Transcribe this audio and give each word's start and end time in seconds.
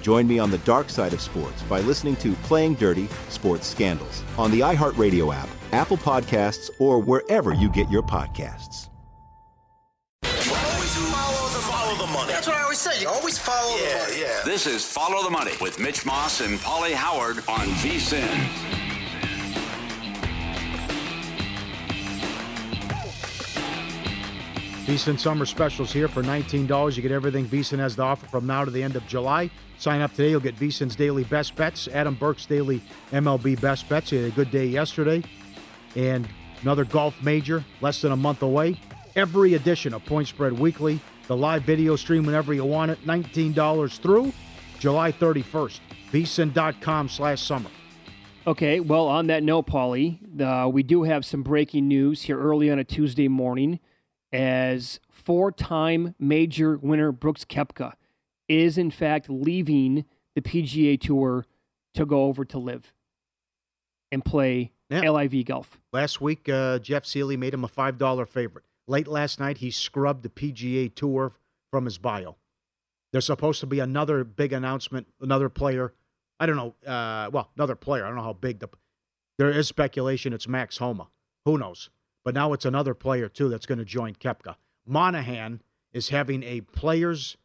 Join 0.00 0.26
me 0.26 0.38
on 0.38 0.50
the 0.50 0.58
dark 0.58 0.88
side 0.90 1.12
of 1.12 1.20
sports 1.20 1.62
by 1.62 1.80
listening 1.80 2.16
to 2.16 2.32
Playing 2.44 2.74
Dirty 2.74 3.08
Sports 3.28 3.66
Scandals 3.66 4.24
on 4.38 4.50
the 4.50 4.60
iHeartRadio 4.60 5.34
app, 5.34 5.48
Apple 5.72 5.96
Podcasts, 5.98 6.70
or 6.78 6.98
wherever 6.98 7.54
you 7.54 7.70
get 7.70 7.88
your 7.90 8.02
podcasts. 8.02 8.88
Always 10.24 10.96
Follow 11.66 11.96
the 11.96 12.12
money. 12.12 12.32
That's 12.32 12.46
what 12.46 12.56
I 12.56 12.62
always 12.62 12.78
say. 12.78 13.00
You 13.00 13.08
always 13.08 13.38
follow 13.38 13.76
the 13.76 13.84
money. 13.84 14.20
Yeah. 14.20 14.40
This 14.44 14.66
is 14.66 14.84
Follow 14.86 15.22
the 15.22 15.30
Money 15.30 15.52
with 15.60 15.78
Mitch 15.78 16.06
Moss 16.06 16.40
and 16.40 16.58
Pauly 16.58 16.92
Howard 16.92 17.38
on 17.48 17.66
VSIN. 17.82 18.79
VSIN 24.90 25.20
Summer 25.20 25.46
Specials 25.46 25.92
here 25.92 26.08
for 26.08 26.20
$19. 26.20 26.96
You 26.96 27.02
get 27.02 27.12
everything 27.12 27.46
VSIN 27.46 27.78
has 27.78 27.94
to 27.94 28.02
offer 28.02 28.26
from 28.26 28.44
now 28.44 28.64
to 28.64 28.72
the 28.72 28.82
end 28.82 28.96
of 28.96 29.06
July. 29.06 29.48
Sign 29.78 30.00
up 30.00 30.10
today. 30.10 30.30
You'll 30.30 30.40
get 30.40 30.56
VSIN's 30.56 30.96
daily 30.96 31.22
best 31.22 31.54
bets, 31.54 31.86
Adam 31.86 32.16
Burke's 32.16 32.44
daily 32.44 32.82
MLB 33.12 33.60
best 33.60 33.88
bets. 33.88 34.10
He 34.10 34.16
had 34.16 34.26
a 34.26 34.34
good 34.34 34.50
day 34.50 34.66
yesterday. 34.66 35.22
And 35.94 36.28
another 36.62 36.84
golf 36.84 37.22
major 37.22 37.64
less 37.80 38.02
than 38.02 38.10
a 38.10 38.16
month 38.16 38.42
away. 38.42 38.80
Every 39.14 39.54
edition 39.54 39.94
of 39.94 40.04
Point 40.06 40.26
Spread 40.26 40.58
Weekly, 40.58 40.98
the 41.28 41.36
live 41.36 41.62
video 41.62 41.94
stream 41.94 42.26
whenever 42.26 42.52
you 42.52 42.64
want 42.64 42.90
it, 42.90 43.06
$19 43.06 43.96
through 44.00 44.32
July 44.80 45.12
31st. 45.12 45.78
VSIN.com 46.10 47.08
slash 47.08 47.40
summer. 47.40 47.70
Okay, 48.44 48.80
well, 48.80 49.06
on 49.06 49.28
that 49.28 49.44
note, 49.44 49.68
Paulie, 49.68 50.18
uh, 50.40 50.68
we 50.68 50.82
do 50.82 51.04
have 51.04 51.24
some 51.24 51.44
breaking 51.44 51.86
news 51.86 52.22
here 52.22 52.40
early 52.40 52.72
on 52.72 52.80
a 52.80 52.84
Tuesday 52.84 53.28
morning 53.28 53.78
as 54.32 55.00
four 55.10 55.50
time 55.52 56.14
major 56.18 56.76
winner 56.78 57.12
Brooks 57.12 57.44
Koepka 57.44 57.94
is, 58.48 58.78
in 58.78 58.90
fact, 58.90 59.28
leaving 59.28 60.04
the 60.34 60.40
PGA 60.42 61.00
Tour 61.00 61.46
to 61.94 62.06
go 62.06 62.24
over 62.24 62.44
to 62.44 62.58
live 62.58 62.92
and 64.12 64.24
play 64.24 64.72
Yeah. 64.88 65.08
LIV 65.10 65.44
golf. 65.44 65.78
Last 65.92 66.20
week, 66.20 66.48
uh, 66.48 66.78
Jeff 66.80 67.04
Seeley 67.06 67.36
made 67.36 67.54
him 67.54 67.64
a 67.64 67.68
$5 67.68 68.26
favorite. 68.26 68.64
Late 68.88 69.06
last 69.06 69.38
night, 69.38 69.58
he 69.58 69.70
scrubbed 69.70 70.22
the 70.24 70.28
PGA 70.28 70.88
Tour 70.92 71.32
from 71.70 71.84
his 71.84 71.98
bio. 71.98 72.36
There's 73.12 73.26
supposed 73.26 73.60
to 73.60 73.66
be 73.66 73.78
another 73.80 74.24
big 74.24 74.52
announcement, 74.52 75.06
another 75.20 75.48
player. 75.48 75.92
I 76.40 76.46
don't 76.46 76.56
know. 76.56 76.74
Uh, 76.90 77.30
well, 77.32 77.50
another 77.56 77.76
player. 77.76 78.04
I 78.04 78.08
don't 78.08 78.16
know 78.16 78.22
how 78.24 78.32
big 78.32 78.58
the. 78.60 78.68
There 79.38 79.50
is 79.50 79.68
speculation 79.68 80.32
it's 80.32 80.48
Max 80.48 80.78
Homa. 80.78 81.08
Who 81.44 81.56
knows? 81.58 81.90
But 82.24 82.34
now 82.34 82.52
it's 82.52 82.64
another 82.64 82.94
player 82.94 83.28
too 83.28 83.48
that's 83.48 83.66
going 83.66 83.78
to 83.78 83.84
join 83.84 84.14
Koepka. 84.14 84.56
Monahan 84.86 85.62
is 85.92 86.10
having 86.10 86.42
a 86.42 86.60
players, 86.60 87.36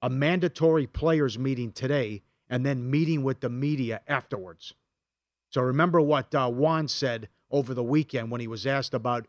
a 0.00 0.08
mandatory 0.10 0.86
players 0.86 1.38
meeting 1.38 1.72
today, 1.72 2.22
and 2.48 2.64
then 2.64 2.90
meeting 2.90 3.22
with 3.22 3.40
the 3.40 3.48
media 3.48 4.00
afterwards. 4.06 4.74
So 5.50 5.60
remember 5.60 6.00
what 6.00 6.34
uh, 6.34 6.48
Juan 6.50 6.88
said 6.88 7.28
over 7.50 7.74
the 7.74 7.82
weekend 7.82 8.30
when 8.30 8.40
he 8.40 8.46
was 8.46 8.66
asked 8.66 8.94
about 8.94 9.26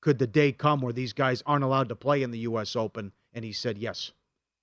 could 0.00 0.18
the 0.18 0.26
day 0.26 0.50
come 0.50 0.80
where 0.80 0.92
these 0.92 1.12
guys 1.12 1.42
aren't 1.46 1.64
allowed 1.64 1.88
to 1.90 1.96
play 1.96 2.22
in 2.22 2.30
the 2.30 2.38
U.S. 2.40 2.74
Open, 2.74 3.12
and 3.32 3.44
he 3.44 3.52
said 3.52 3.78
yes. 3.78 4.12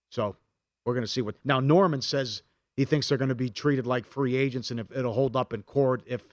So 0.09 0.35
we're 0.83 0.93
going 0.93 1.05
to 1.05 1.11
see 1.11 1.21
what. 1.21 1.35
Now 1.43 1.59
Norman 1.59 2.01
says 2.01 2.41
he 2.75 2.85
thinks 2.85 3.07
they're 3.07 3.17
going 3.17 3.29
to 3.29 3.35
be 3.35 3.49
treated 3.49 3.85
like 3.85 4.05
free 4.05 4.35
agents, 4.35 4.71
and 4.71 4.79
if 4.79 4.91
it'll 4.91 5.13
hold 5.13 5.35
up 5.35 5.53
in 5.53 5.63
court 5.63 6.03
if. 6.05 6.27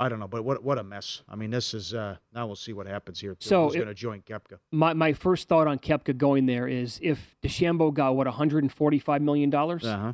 I 0.00 0.08
don't 0.08 0.20
know, 0.20 0.28
but 0.28 0.44
what 0.44 0.62
what 0.62 0.78
a 0.78 0.84
mess. 0.84 1.22
I 1.28 1.34
mean, 1.36 1.50
this 1.50 1.74
is 1.74 1.92
uh 1.92 2.16
now 2.32 2.46
we'll 2.46 2.54
see 2.56 2.72
what 2.72 2.86
happens 2.86 3.18
here. 3.20 3.34
Too. 3.34 3.48
So 3.48 3.64
Who's 3.66 3.74
going 3.74 3.88
to 3.88 3.94
join 3.94 4.22
Koepka? 4.22 4.58
My, 4.70 4.92
my 4.94 5.12
first 5.12 5.48
thought 5.48 5.66
on 5.66 5.78
Koepka 5.78 6.16
going 6.16 6.46
there 6.46 6.68
is 6.68 7.00
if 7.02 7.34
DeChambeau 7.42 7.92
got, 7.92 8.14
what, 8.14 8.26
$145 8.28 9.20
million? 9.20 9.52
Uh 9.54 9.78
huh. 9.82 10.12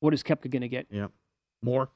What 0.00 0.14
is 0.14 0.22
Koepka 0.22 0.50
going 0.50 0.62
to 0.62 0.68
get? 0.68 0.86
Yeah. 0.90 1.08
More. 1.62 1.90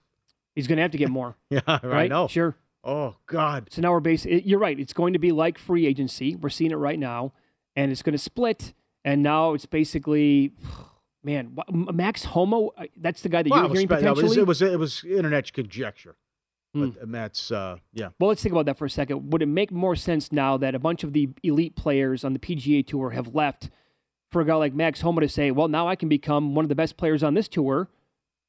He's 0.55 0.67
going 0.69 0.77
to 0.77 0.83
have 0.83 0.93
to 0.93 0.99
get 0.99 1.11
more. 1.11 1.37
Yeah, 1.51 1.61
I 1.67 1.81
right? 1.85 2.11
know. 2.11 2.29
Sure. 2.29 2.57
Oh 2.85 3.17
God. 3.27 3.69
So 3.73 3.83
now 3.83 3.93
we're 3.93 4.01
basically, 4.01 4.43
you're 4.43 4.59
right. 4.61 4.79
It's 4.79 4.93
going 4.93 5.15
to 5.15 5.19
be 5.19 5.33
like 5.33 5.59
free 5.59 5.87
agency. 5.87 6.37
We're 6.37 6.51
seeing 6.51 6.71
it 6.71 6.77
right 6.77 6.99
now, 6.99 7.33
and 7.75 7.91
it's 7.91 8.03
going 8.03 8.13
to 8.13 8.19
split. 8.19 8.75
And 9.05 9.23
now 9.23 9.55
it's 9.55 9.67
basically, 9.67 10.53
man, 11.25 11.57
Max 11.73 12.25
Homa. 12.25 12.67
uh, 12.77 12.85
That's 12.97 13.23
the 13.23 13.29
guy 13.29 13.43
that 13.43 13.51
Well, 13.51 13.63
you're 13.65 13.73
hearing 13.73 13.89
potentially. 13.89 14.21
it 14.39 14.47
was, 14.47 14.61
it 14.63 14.69
was 14.69 14.73
it 14.75 14.79
was 14.79 15.05
internet 15.05 15.53
conjecture. 15.53 16.15
But 16.75 17.01
and 17.01 17.15
that's 17.15 17.53
uh 17.53 17.77
yeah. 17.93 18.09
well, 18.19 18.29
let's 18.29 18.43
think 18.43 18.53
about 18.53 18.67
that 18.67 18.77
for 18.77 18.85
a 18.85 18.91
second. 18.91 19.33
Would 19.33 19.43
it 19.43 19.47
make 19.47 19.71
more 19.71 19.95
sense 19.95 20.33
now 20.33 20.57
that 20.57 20.75
a 20.75 20.79
bunch 20.79 21.05
of 21.05 21.13
the 21.13 21.29
elite 21.43 21.77
players 21.77 22.25
on 22.25 22.33
the 22.33 22.39
PGA 22.41 22.85
Tour 22.87 23.11
have 23.11 23.35
left 23.35 23.71
for 24.33 24.41
a 24.41 24.45
guy 24.45 24.55
like 24.55 24.75
Max 24.75 25.01
Homa 25.01 25.21
to 25.21 25.29
say, 25.29 25.53
well, 25.53 25.69
now 25.69 25.87
I 25.87 25.95
can 25.95 26.09
become 26.09 26.57
one 26.57 26.65
of 26.65 26.69
the 26.69 26.75
best 26.75 26.97
players 26.97 27.23
on 27.23 27.35
this 27.35 27.47
tour? 27.47 27.89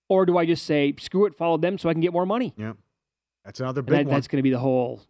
Or 0.09 0.25
do 0.25 0.37
I 0.37 0.45
just 0.45 0.65
say, 0.65 0.93
screw 0.99 1.25
it, 1.25 1.35
follow 1.35 1.57
them 1.57 1.77
so 1.77 1.89
I 1.89 1.93
can 1.93 2.01
get 2.01 2.11
more 2.11 2.25
money? 2.25 2.53
Yeah. 2.57 2.73
That's 3.43 3.59
another 3.59 3.83
big 3.83 3.91
that, 3.91 4.05
one. 4.07 4.13
that's 4.15 4.27
going 4.27 4.37
to 4.37 4.43
be 4.43 4.49
the 4.49 4.59
whole. 4.59 5.01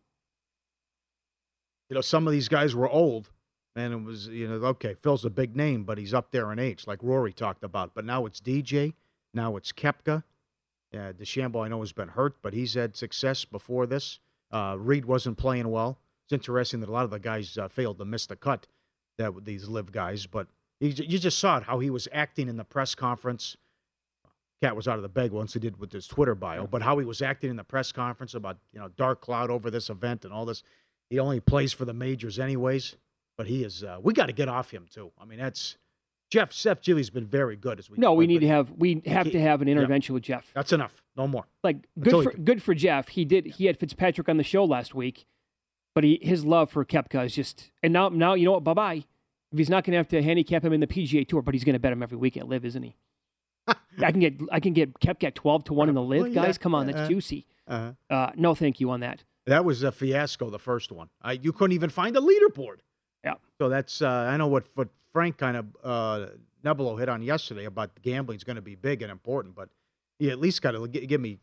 you 1.89 1.95
know, 1.95 2.01
some 2.01 2.27
of 2.27 2.33
these 2.33 2.49
guys 2.49 2.75
were 2.75 2.89
old, 2.89 3.29
and 3.75 3.93
it 3.93 4.03
was, 4.03 4.27
you 4.27 4.47
know, 4.47 4.55
okay, 4.67 4.95
Phil's 5.01 5.23
a 5.23 5.29
big 5.29 5.55
name, 5.55 5.83
but 5.85 5.97
he's 5.97 6.13
up 6.13 6.31
there 6.31 6.51
in 6.51 6.59
age, 6.59 6.87
like 6.87 6.99
Rory 7.01 7.31
talked 7.31 7.63
about. 7.63 7.93
But 7.93 8.03
now 8.03 8.25
it's 8.25 8.41
DJ, 8.41 8.93
now 9.33 9.55
it's 9.55 9.71
Koepka. 9.71 10.23
Yeah, 10.95 11.11
DeChambeau, 11.11 11.65
I 11.65 11.67
know, 11.67 11.81
has 11.81 11.91
been 11.91 12.07
hurt, 12.07 12.37
but 12.41 12.53
he's 12.53 12.73
had 12.73 12.95
success 12.95 13.43
before 13.43 13.85
this. 13.85 14.19
Uh, 14.49 14.77
Reed 14.79 15.03
wasn't 15.03 15.37
playing 15.37 15.69
well. 15.69 15.97
It's 16.23 16.31
interesting 16.31 16.79
that 16.79 16.87
a 16.87 16.91
lot 16.93 17.03
of 17.03 17.11
the 17.11 17.19
guys 17.19 17.57
uh, 17.57 17.67
failed 17.67 17.97
to 17.97 18.05
miss 18.05 18.27
the 18.27 18.37
cut, 18.37 18.65
that 19.17 19.43
these 19.43 19.67
LIV 19.67 19.91
guys. 19.91 20.25
But 20.25 20.47
you, 20.79 20.91
you 20.91 21.19
just 21.19 21.37
saw 21.37 21.57
it, 21.57 21.63
how 21.63 21.79
he 21.79 21.89
was 21.89 22.07
acting 22.13 22.47
in 22.47 22.55
the 22.55 22.63
press 22.63 22.95
conference. 22.95 23.57
cat 24.63 24.73
was 24.73 24.87
out 24.87 24.95
of 24.95 25.01
the 25.01 25.09
bag 25.09 25.31
once 25.31 25.51
he 25.51 25.59
did 25.59 25.81
with 25.81 25.91
his 25.91 26.07
Twitter 26.07 26.33
bio, 26.33 26.65
but 26.65 26.81
how 26.81 26.97
he 26.97 27.03
was 27.03 27.21
acting 27.21 27.49
in 27.49 27.57
the 27.57 27.65
press 27.65 27.91
conference 27.91 28.33
about 28.33 28.57
you 28.71 28.79
know 28.79 28.87
dark 28.95 29.19
cloud 29.19 29.51
over 29.51 29.69
this 29.69 29.89
event 29.89 30.23
and 30.23 30.33
all 30.33 30.45
this. 30.45 30.63
He 31.09 31.19
only 31.19 31.41
plays 31.41 31.73
for 31.73 31.83
the 31.83 31.93
majors 31.93 32.39
anyways, 32.39 32.95
but 33.37 33.47
he 33.47 33.65
is. 33.65 33.83
Uh, 33.83 33.97
we 34.01 34.13
got 34.13 34.27
to 34.27 34.33
get 34.33 34.47
off 34.47 34.71
him 34.71 34.85
too. 34.89 35.11
I 35.19 35.25
mean, 35.25 35.39
that's 35.39 35.75
Jeff. 36.29 36.51
Seth 36.51 36.81
Gilly's 36.81 37.09
been 37.09 37.25
very 37.25 37.55
good 37.55 37.79
as 37.79 37.89
we. 37.89 37.97
No, 37.97 38.13
we 38.13 38.27
need 38.27 38.39
to 38.39 38.47
have 38.47 38.71
we 38.71 39.01
have 39.05 39.31
to 39.31 39.39
have 39.39 39.61
an 39.61 39.67
intervention 39.67 40.13
yeah. 40.13 40.15
with 40.15 40.23
Jeff. 40.23 40.51
That's 40.53 40.73
enough. 40.73 41.01
No 41.15 41.27
more. 41.27 41.45
Like 41.63 41.87
good 41.99 42.23
for 42.23 42.31
good 42.33 42.61
for 42.61 42.73
Jeff. 42.73 43.09
He 43.09 43.25
did. 43.25 43.45
He 43.45 43.65
had 43.65 43.79
Fitzpatrick 43.79 44.27
on 44.29 44.37
the 44.37 44.43
show 44.43 44.65
last 44.65 44.95
week, 44.95 45.25
but 45.93 46.03
he 46.03 46.19
his 46.21 46.45
love 46.45 46.71
for 46.71 46.83
Koepka 46.85 47.25
is 47.25 47.35
just. 47.35 47.71
And 47.83 47.93
now 47.93 48.09
now 48.09 48.33
you 48.33 48.45
know 48.45 48.53
what? 48.53 48.63
Bye 48.63 48.73
bye. 48.73 49.03
If 49.51 49.59
he's 49.59 49.69
not 49.69 49.83
going 49.83 49.91
to 49.91 49.97
have 49.97 50.07
to 50.09 50.21
handicap 50.21 50.65
him 50.65 50.73
in 50.73 50.81
the 50.81 50.87
PGA 50.87 51.25
Tour, 51.27 51.41
but 51.41 51.53
he's 51.53 51.63
going 51.63 51.73
to 51.73 51.79
bet 51.79 51.93
him 51.93 52.03
every 52.03 52.17
week 52.17 52.35
at 52.35 52.47
LIV, 52.47 52.65
isn't 52.65 52.83
he? 52.83 52.95
I 53.67 54.11
can 54.11 54.19
get 54.19 54.33
I 54.51 54.59
can 54.59 54.73
get 54.73 54.99
Koepka 54.99 55.25
at 55.25 55.35
twelve 55.35 55.63
to 55.65 55.73
one 55.73 55.89
in 55.89 55.95
the 55.95 56.01
LIV, 56.01 56.21
well, 56.21 56.27
yeah, 56.29 56.43
guys. 56.43 56.57
Come 56.57 56.75
on, 56.75 56.87
that's 56.87 56.99
uh, 56.99 57.07
juicy. 57.07 57.47
Uh-huh. 57.67 57.91
Uh, 58.13 58.31
no, 58.35 58.53
thank 58.53 58.79
you 58.79 58.89
on 58.89 58.99
that. 58.99 59.23
That 59.45 59.63
was 59.63 59.83
a 59.83 59.91
fiasco. 59.91 60.49
The 60.49 60.59
first 60.59 60.91
one, 60.91 61.09
I, 61.21 61.33
you 61.33 61.53
couldn't 61.53 61.73
even 61.73 61.89
find 61.89 62.17
a 62.17 62.19
leaderboard. 62.19 62.77
Yeah. 63.25 63.33
So 63.59 63.69
that's 63.69 64.01
uh, 64.01 64.07
I 64.07 64.37
know 64.37 64.47
what 64.47 64.65
what 64.75 64.89
Frank 65.11 65.37
kind 65.37 65.57
of 65.57 65.65
uh, 65.83 66.27
hit 66.63 67.09
on 67.09 67.21
yesterday 67.21 67.65
about 67.65 68.01
gambling 68.01 68.37
is 68.37 68.43
going 68.43 68.55
to 68.55 68.61
be 68.61 68.75
big 68.75 69.01
and 69.01 69.11
important, 69.11 69.55
but 69.55 69.69
you 70.19 70.29
at 70.29 70.39
least 70.39 70.61
got 70.61 70.71
to 70.71 70.87
give 70.87 71.19
me. 71.19 71.39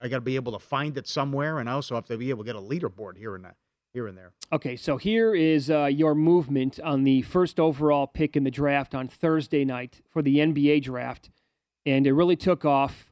I 0.00 0.08
got 0.08 0.18
to 0.18 0.22
be 0.22 0.36
able 0.36 0.52
to 0.52 0.58
find 0.58 0.98
it 0.98 1.08
somewhere, 1.08 1.58
and 1.58 1.70
I 1.70 1.72
also 1.72 1.94
have 1.94 2.04
to 2.06 2.18
be 2.18 2.28
able 2.28 2.44
to 2.44 2.46
get 2.46 2.56
a 2.56 2.60
leaderboard 2.60 3.16
here 3.16 3.34
and 3.34 3.44
there. 3.44 3.56
Here 3.94 4.06
and 4.06 4.18
there. 4.18 4.32
Okay, 4.52 4.76
so 4.76 4.98
here 4.98 5.34
is 5.34 5.70
uh, 5.70 5.86
your 5.86 6.14
movement 6.14 6.78
on 6.80 7.04
the 7.04 7.22
first 7.22 7.58
overall 7.58 8.06
pick 8.06 8.36
in 8.36 8.44
the 8.44 8.50
draft 8.50 8.94
on 8.94 9.08
Thursday 9.08 9.64
night 9.64 10.02
for 10.10 10.20
the 10.20 10.36
NBA 10.36 10.82
draft, 10.82 11.30
and 11.86 12.06
it 12.06 12.12
really 12.12 12.36
took 12.36 12.66
off 12.66 13.10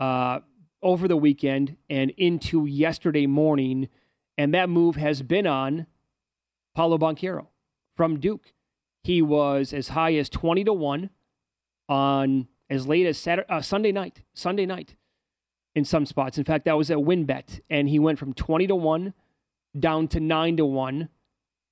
uh, 0.00 0.40
over 0.82 1.08
the 1.08 1.16
weekend 1.16 1.78
and 1.88 2.10
into 2.18 2.66
yesterday 2.66 3.26
morning, 3.26 3.88
and 4.36 4.52
that 4.52 4.68
move 4.68 4.96
has 4.96 5.22
been 5.22 5.46
on 5.46 5.86
Paolo 6.74 6.98
Banchero 6.98 7.46
from 7.96 8.20
Duke. 8.20 8.52
He 9.02 9.20
was 9.20 9.72
as 9.72 9.88
high 9.88 10.14
as 10.14 10.28
twenty 10.28 10.64
to 10.64 10.72
one 10.72 11.10
on 11.88 12.48
as 12.70 12.86
late 12.86 13.06
as 13.06 13.18
Saturday, 13.18 13.48
uh, 13.48 13.60
Sunday 13.60 13.92
night. 13.92 14.22
Sunday 14.34 14.66
night, 14.66 14.94
in 15.74 15.84
some 15.84 16.06
spots. 16.06 16.38
In 16.38 16.44
fact, 16.44 16.64
that 16.64 16.76
was 16.76 16.90
at 16.90 16.98
WynnBET, 16.98 17.60
and 17.68 17.88
he 17.88 17.98
went 17.98 18.18
from 18.18 18.32
twenty 18.32 18.66
to 18.66 18.76
one 18.76 19.14
down 19.78 20.06
to 20.08 20.20
nine 20.20 20.56
to 20.56 20.64
one, 20.64 21.08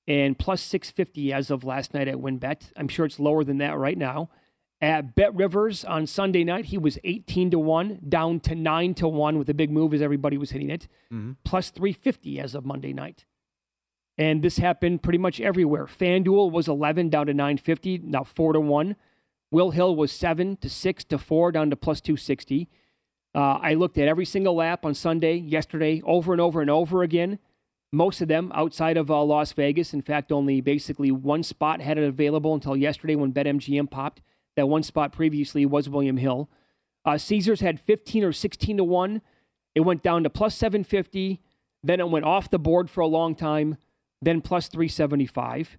and 0.07 0.37
plus 0.37 0.61
six 0.61 0.91
fifty 0.91 1.31
as 1.31 1.49
of 1.49 1.63
last 1.63 1.93
night 1.93 2.07
at 2.07 2.17
WynnBET. 2.17 2.71
I'm 2.75 2.87
sure 2.87 3.05
it's 3.05 3.19
lower 3.19 3.43
than 3.43 3.59
that 3.59 3.77
right 3.77 3.97
now. 3.97 4.29
At 4.81 5.13
Bet 5.13 5.35
Rivers 5.35 5.85
on 5.85 6.07
Sunday 6.07 6.43
night, 6.43 6.65
he 6.65 6.77
was 6.79 6.97
18 7.03 7.51
to 7.51 7.59
1, 7.59 7.99
down 8.09 8.39
to 8.39 8.55
9 8.55 8.95
to 8.95 9.07
1 9.07 9.37
with 9.37 9.47
a 9.47 9.53
big 9.53 9.69
move 9.69 9.93
as 9.93 10.01
everybody 10.01 10.39
was 10.39 10.49
hitting 10.49 10.71
it, 10.71 10.87
mm-hmm. 11.13 11.33
plus 11.43 11.69
350 11.69 12.39
as 12.39 12.55
of 12.55 12.65
Monday 12.65 12.91
night. 12.91 13.25
And 14.17 14.43
this 14.43 14.57
happened 14.57 15.03
pretty 15.03 15.17
much 15.17 15.39
everywhere. 15.39 15.85
FanDuel 15.85 16.51
was 16.51 16.67
11 16.67 17.09
down 17.09 17.27
to 17.27 17.33
950, 17.33 17.99
now 17.99 18.23
4 18.23 18.53
to 18.53 18.59
1. 18.59 18.95
Will 19.51 19.71
Hill 19.71 19.95
was 19.95 20.11
7 20.11 20.57
to 20.57 20.69
6 20.69 21.03
to 21.05 21.17
4, 21.17 21.51
down 21.51 21.69
to 21.69 21.75
plus 21.75 22.01
260. 22.01 22.69
Uh, 23.33 23.39
I 23.61 23.73
looked 23.73 23.97
at 23.97 24.07
every 24.07 24.25
single 24.25 24.55
lap 24.55 24.85
on 24.85 24.93
Sunday, 24.93 25.35
yesterday, 25.35 26.01
over 26.05 26.33
and 26.33 26.41
over 26.41 26.61
and 26.61 26.69
over 26.69 27.03
again. 27.03 27.39
Most 27.91 28.21
of 28.21 28.27
them 28.27 28.51
outside 28.55 28.95
of 28.95 29.11
uh, 29.11 29.21
Las 29.23 29.51
Vegas. 29.53 29.93
In 29.93 30.01
fact, 30.01 30.31
only 30.31 30.61
basically 30.61 31.11
one 31.11 31.43
spot 31.43 31.81
had 31.81 31.97
it 31.97 32.03
available 32.03 32.53
until 32.53 32.77
yesterday 32.77 33.15
when 33.15 33.33
BetMGM 33.33 33.89
popped. 33.91 34.21
That 34.55 34.67
one 34.67 34.83
spot 34.83 35.11
previously 35.11 35.65
was 35.65 35.89
William 35.89 36.17
Hill. 36.17 36.49
Uh, 37.03 37.17
Caesars 37.17 37.61
had 37.61 37.79
15 37.79 38.23
or 38.23 38.31
16 38.31 38.77
to 38.77 38.83
1. 38.83 39.21
It 39.75 39.81
went 39.81 40.03
down 40.03 40.23
to 40.23 40.29
plus 40.29 40.55
750. 40.55 41.41
Then 41.83 41.99
it 41.99 42.09
went 42.09 42.25
off 42.25 42.49
the 42.49 42.59
board 42.59 42.89
for 42.89 43.01
a 43.01 43.07
long 43.07 43.35
time. 43.35 43.77
Then 44.21 44.41
plus 44.41 44.67
375. 44.67 45.77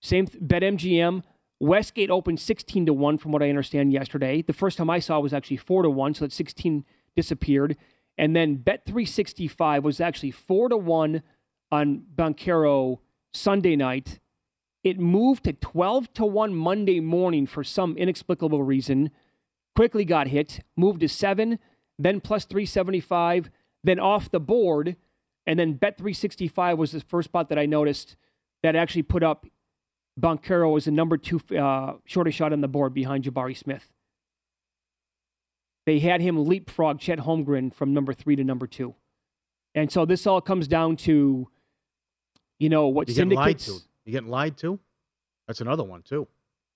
Same 0.00 0.26
th- 0.26 0.42
BetMGM. 0.42 1.22
Westgate 1.58 2.10
opened 2.10 2.40
16 2.40 2.86
to 2.86 2.92
1 2.92 3.18
from 3.18 3.32
what 3.32 3.42
I 3.42 3.48
understand 3.48 3.92
yesterday. 3.92 4.42
The 4.42 4.52
first 4.52 4.78
time 4.78 4.90
I 4.90 4.98
saw 4.98 5.20
was 5.20 5.32
actually 5.32 5.56
4 5.56 5.82
to 5.82 5.90
1, 5.90 6.14
so 6.14 6.24
that 6.24 6.32
16 6.32 6.84
disappeared. 7.14 7.76
And 8.18 8.36
then 8.36 8.58
Bet365 8.58 9.82
was 9.82 10.00
actually 10.00 10.30
4 10.30 10.70
to 10.70 10.76
1 10.76 11.22
on 11.70 12.04
Banchero 12.14 12.98
Sunday 13.32 13.76
night. 13.76 14.18
It 14.84 15.00
moved 15.00 15.44
to 15.44 15.52
12 15.52 16.12
to 16.14 16.24
1 16.24 16.54
Monday 16.54 17.00
morning 17.00 17.46
for 17.46 17.64
some 17.64 17.96
inexplicable 17.96 18.62
reason. 18.62 19.10
Quickly 19.74 20.04
got 20.04 20.28
hit, 20.28 20.60
moved 20.76 21.00
to 21.00 21.08
7, 21.08 21.58
then 21.98 22.20
plus 22.20 22.44
375, 22.44 23.50
then 23.82 23.98
off 23.98 24.30
the 24.30 24.40
board. 24.40 24.96
And 25.46 25.58
then 25.58 25.74
Bet 25.74 25.96
365 25.96 26.78
was 26.78 26.92
the 26.92 27.00
first 27.00 27.26
spot 27.26 27.48
that 27.48 27.58
I 27.58 27.66
noticed 27.66 28.16
that 28.62 28.74
actually 28.74 29.02
put 29.02 29.22
up 29.22 29.46
Banchero 30.20 30.76
as 30.76 30.86
the 30.86 30.90
number 30.90 31.16
two 31.16 31.40
uh, 31.56 31.94
shortest 32.04 32.36
shot 32.36 32.52
on 32.52 32.60
the 32.60 32.68
board 32.68 32.94
behind 32.94 33.24
Jabari 33.24 33.56
Smith. 33.56 33.92
They 35.84 36.00
had 36.00 36.20
him 36.20 36.44
leapfrog 36.44 36.98
Chet 36.98 37.20
Holmgren 37.20 37.72
from 37.72 37.94
number 37.94 38.12
three 38.12 38.34
to 38.34 38.42
number 38.42 38.66
two. 38.66 38.94
And 39.74 39.92
so 39.92 40.04
this 40.04 40.26
all 40.26 40.40
comes 40.40 40.66
down 40.66 40.96
to, 40.96 41.48
you 42.58 42.68
know, 42.68 42.88
what 42.88 43.08
You're 43.08 43.16
syndicates. 43.16 43.66
Getting 43.66 43.74
lied 43.74 43.82
to. 43.82 43.88
You 44.04 44.12
getting 44.12 44.30
lied 44.30 44.56
to? 44.58 44.80
That's 45.46 45.60
another 45.60 45.84
one 45.84 46.02
too. 46.02 46.26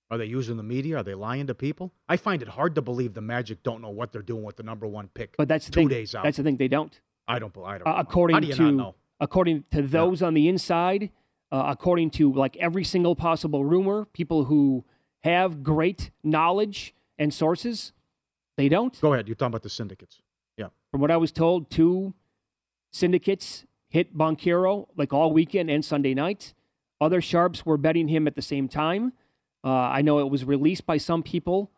Are 0.09 0.17
they 0.17 0.25
using 0.25 0.57
the 0.57 0.63
media? 0.63 0.97
Are 0.97 1.03
they 1.03 1.15
lying 1.15 1.47
to 1.47 1.55
people? 1.55 1.93
I 2.07 2.17
find 2.17 2.41
it 2.41 2.49
hard 2.49 2.75
to 2.75 2.81
believe 2.81 3.13
the 3.13 3.21
Magic 3.21 3.63
don't 3.63 3.81
know 3.81 3.89
what 3.89 4.11
they're 4.11 4.21
doing 4.21 4.43
with 4.43 4.57
the 4.57 4.63
number 4.63 4.85
one 4.85 5.09
pick. 5.13 5.35
But 5.37 5.47
that's 5.47 5.65
the 5.65 5.71
two 5.71 5.81
thing. 5.81 5.87
days 5.87 6.13
out. 6.15 6.23
That's 6.23 6.37
the 6.37 6.43
thing. 6.43 6.57
They 6.57 6.67
don't. 6.67 6.99
I 7.27 7.39
don't. 7.39 7.53
Believe 7.53 7.67
I 7.67 7.77
don't. 7.77 7.87
Uh, 7.87 7.95
according 7.97 8.41
do 8.41 8.53
to 8.53 8.93
according 9.19 9.63
to 9.71 9.81
those 9.81 10.21
on 10.21 10.33
the 10.33 10.47
inside, 10.47 11.11
uh, 11.51 11.65
according 11.67 12.09
to 12.11 12.31
like 12.33 12.57
every 12.57 12.83
single 12.83 13.15
possible 13.15 13.63
rumor, 13.63 14.05
people 14.05 14.45
who 14.45 14.83
have 15.23 15.63
great 15.63 16.11
knowledge 16.23 16.93
and 17.17 17.33
sources, 17.33 17.93
they 18.57 18.67
don't. 18.67 18.99
Go 18.99 19.13
ahead. 19.13 19.27
You're 19.27 19.35
talking 19.35 19.51
about 19.51 19.63
the 19.63 19.69
syndicates. 19.69 20.21
Yeah. 20.57 20.67
From 20.91 21.01
what 21.01 21.11
I 21.11 21.17
was 21.17 21.31
told, 21.31 21.69
two 21.69 22.13
syndicates 22.91 23.65
hit 23.87 24.17
Banchero 24.17 24.87
like 24.97 25.13
all 25.13 25.31
weekend 25.31 25.69
and 25.69 25.83
Sunday 25.85 26.13
night. 26.13 26.53
Other 26.99 27.21
sharps 27.21 27.65
were 27.65 27.77
betting 27.77 28.07
him 28.07 28.27
at 28.27 28.35
the 28.35 28.41
same 28.41 28.67
time. 28.67 29.13
Uh, 29.63 29.69
I 29.69 30.01
know 30.01 30.19
it 30.19 30.29
was 30.29 30.45
released 30.45 30.85
by 30.85 30.97
some 30.97 31.23
people 31.23 31.71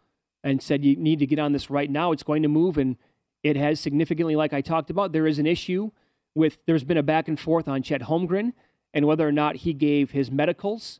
and 0.43 0.61
said 0.61 0.83
you 0.83 0.95
need 0.95 1.19
to 1.19 1.25
get 1.25 1.39
on 1.39 1.53
this 1.53 1.69
right 1.69 1.89
now. 1.89 2.11
It's 2.11 2.23
going 2.23 2.43
to 2.43 2.49
move, 2.49 2.77
and 2.77 2.97
it 3.43 3.55
has 3.55 3.79
significantly, 3.79 4.35
like 4.35 4.53
I 4.53 4.61
talked 4.61 4.89
about. 4.89 5.11
There 5.11 5.27
is 5.27 5.37
an 5.39 5.45
issue 5.45 5.91
with 6.35 6.57
there's 6.65 6.83
been 6.83 6.97
a 6.97 7.03
back 7.03 7.27
and 7.27 7.39
forth 7.39 7.67
on 7.67 7.83
Chet 7.83 8.01
Holmgren 8.01 8.53
and 8.93 9.05
whether 9.05 9.27
or 9.27 9.31
not 9.31 9.57
he 9.57 9.73
gave 9.73 10.11
his 10.11 10.31
medicals 10.31 10.99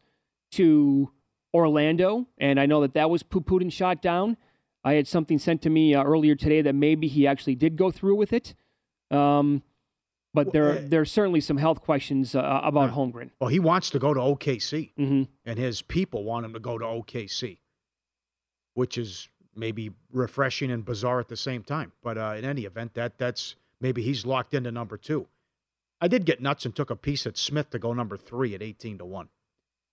to 0.52 1.12
Orlando, 1.54 2.28
and 2.38 2.60
I 2.60 2.66
know 2.66 2.82
that 2.82 2.94
that 2.96 3.10
was 3.10 3.24
poo 3.24 3.42
pooed 3.42 3.62
and 3.62 3.72
shot 3.72 4.02
down. 4.02 4.38
I 4.84 4.94
had 4.94 5.08
something 5.08 5.38
sent 5.40 5.62
to 5.64 5.70
me 5.70 5.96
uh, 5.96 6.04
earlier 6.04 6.36
today 6.36 6.62
that 6.62 6.74
maybe 6.76 7.08
he 7.08 7.26
actually 7.26 7.56
did 7.56 7.78
go 7.78 7.90
through 7.92 8.16
with 8.16 8.34
it. 8.34 8.54
Um, 9.12 9.64
but 10.34 10.52
there, 10.52 10.64
Well, 10.64 10.78
uh, 10.80 10.88
there 10.88 11.02
are 11.02 11.06
certainly 11.06 11.40
some 11.42 11.58
health 11.58 11.82
questions 11.82 12.34
uh, 12.36 12.60
about 12.64 12.90
Yeah. 12.90 12.96
Holmgren. 12.96 13.30
Well, 13.40 13.50
he 13.50 13.60
wants 13.60 13.92
to 13.92 14.00
go 14.00 14.14
to 14.16 14.20
OKC, 14.20 14.92
Mhm. 14.98 15.28
and 15.46 15.60
his 15.60 15.82
people 15.84 16.24
want 16.24 16.46
him 16.46 16.54
to 16.54 16.60
go 16.60 16.78
to 16.80 16.86
OKC, 16.86 17.60
which 18.74 18.98
is 18.98 19.30
maybe 19.56 19.92
refreshing 20.12 20.72
and 20.72 20.86
bizarre 20.86 21.20
at 21.20 21.28
the 21.28 21.38
same 21.38 21.64
time. 21.64 21.92
But 22.02 22.18
uh, 22.18 22.36
in 22.38 22.46
any 22.46 22.64
event, 22.66 22.94
that 22.96 23.18
that's 23.18 23.56
maybe 23.80 24.02
he's 24.02 24.26
locked 24.26 24.54
into 24.54 24.72
number 24.72 24.98
two. 24.98 25.28
I 26.02 26.08
did 26.08 26.26
get 26.26 26.42
nuts 26.42 26.66
and 26.66 26.76
took 26.76 26.90
a 26.90 26.96
piece 26.96 27.26
at 27.26 27.38
Smith 27.38 27.70
to 27.70 27.80
go 27.80 27.94
number 27.94 28.18
three 28.18 28.54
at 28.56 28.62
eighteen 28.62 28.98
to 28.98 29.06
one. 29.06 29.30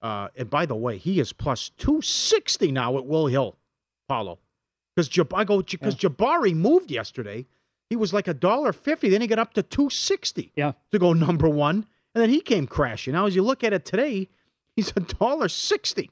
Uh, 0.03 0.29
and 0.37 0.49
by 0.49 0.67
the 0.67 0.75
way, 0.75 0.97
he 0.97 1.21
is 1.21 1.33
plus 1.33 1.69
two 1.77 2.01
sixty 2.03 2.73
now 2.73 2.97
at 2.97 3.05
Will 3.07 3.27
Hill, 3.27 3.57
Paolo, 4.09 4.39
because 4.95 5.09
Jab- 5.09 5.35
I 5.35 5.45
go 5.45 5.63
because 5.63 5.95
Jabari 5.95 6.55
moved 6.55 6.91
yesterday. 6.91 7.47
He 7.89 7.97
was 7.97 8.13
like 8.13 8.29
a 8.29 8.35
dollar 8.35 8.73
fifty. 8.73 9.09
Then 9.09 9.21
he 9.21 9.27
got 9.27 9.39
up 9.39 9.55
to 9.55 9.63
two 9.63 9.91
sixty. 9.91 10.53
Yeah. 10.57 10.73
To 10.91 10.99
go 10.99 11.13
number 11.13 11.49
one, 11.49 11.87
and 12.15 12.23
then 12.23 12.31
he 12.31 12.41
came 12.41 12.67
crashing. 12.67 13.13
Now, 13.13 13.27
as 13.27 13.37
you 13.37 13.43
look 13.43 13.63
at 13.63 13.73
it 13.73 13.85
today, 13.85 14.29
he's 14.75 14.93
a 14.97 15.01
dollar 15.01 15.49
sixty, 15.49 16.11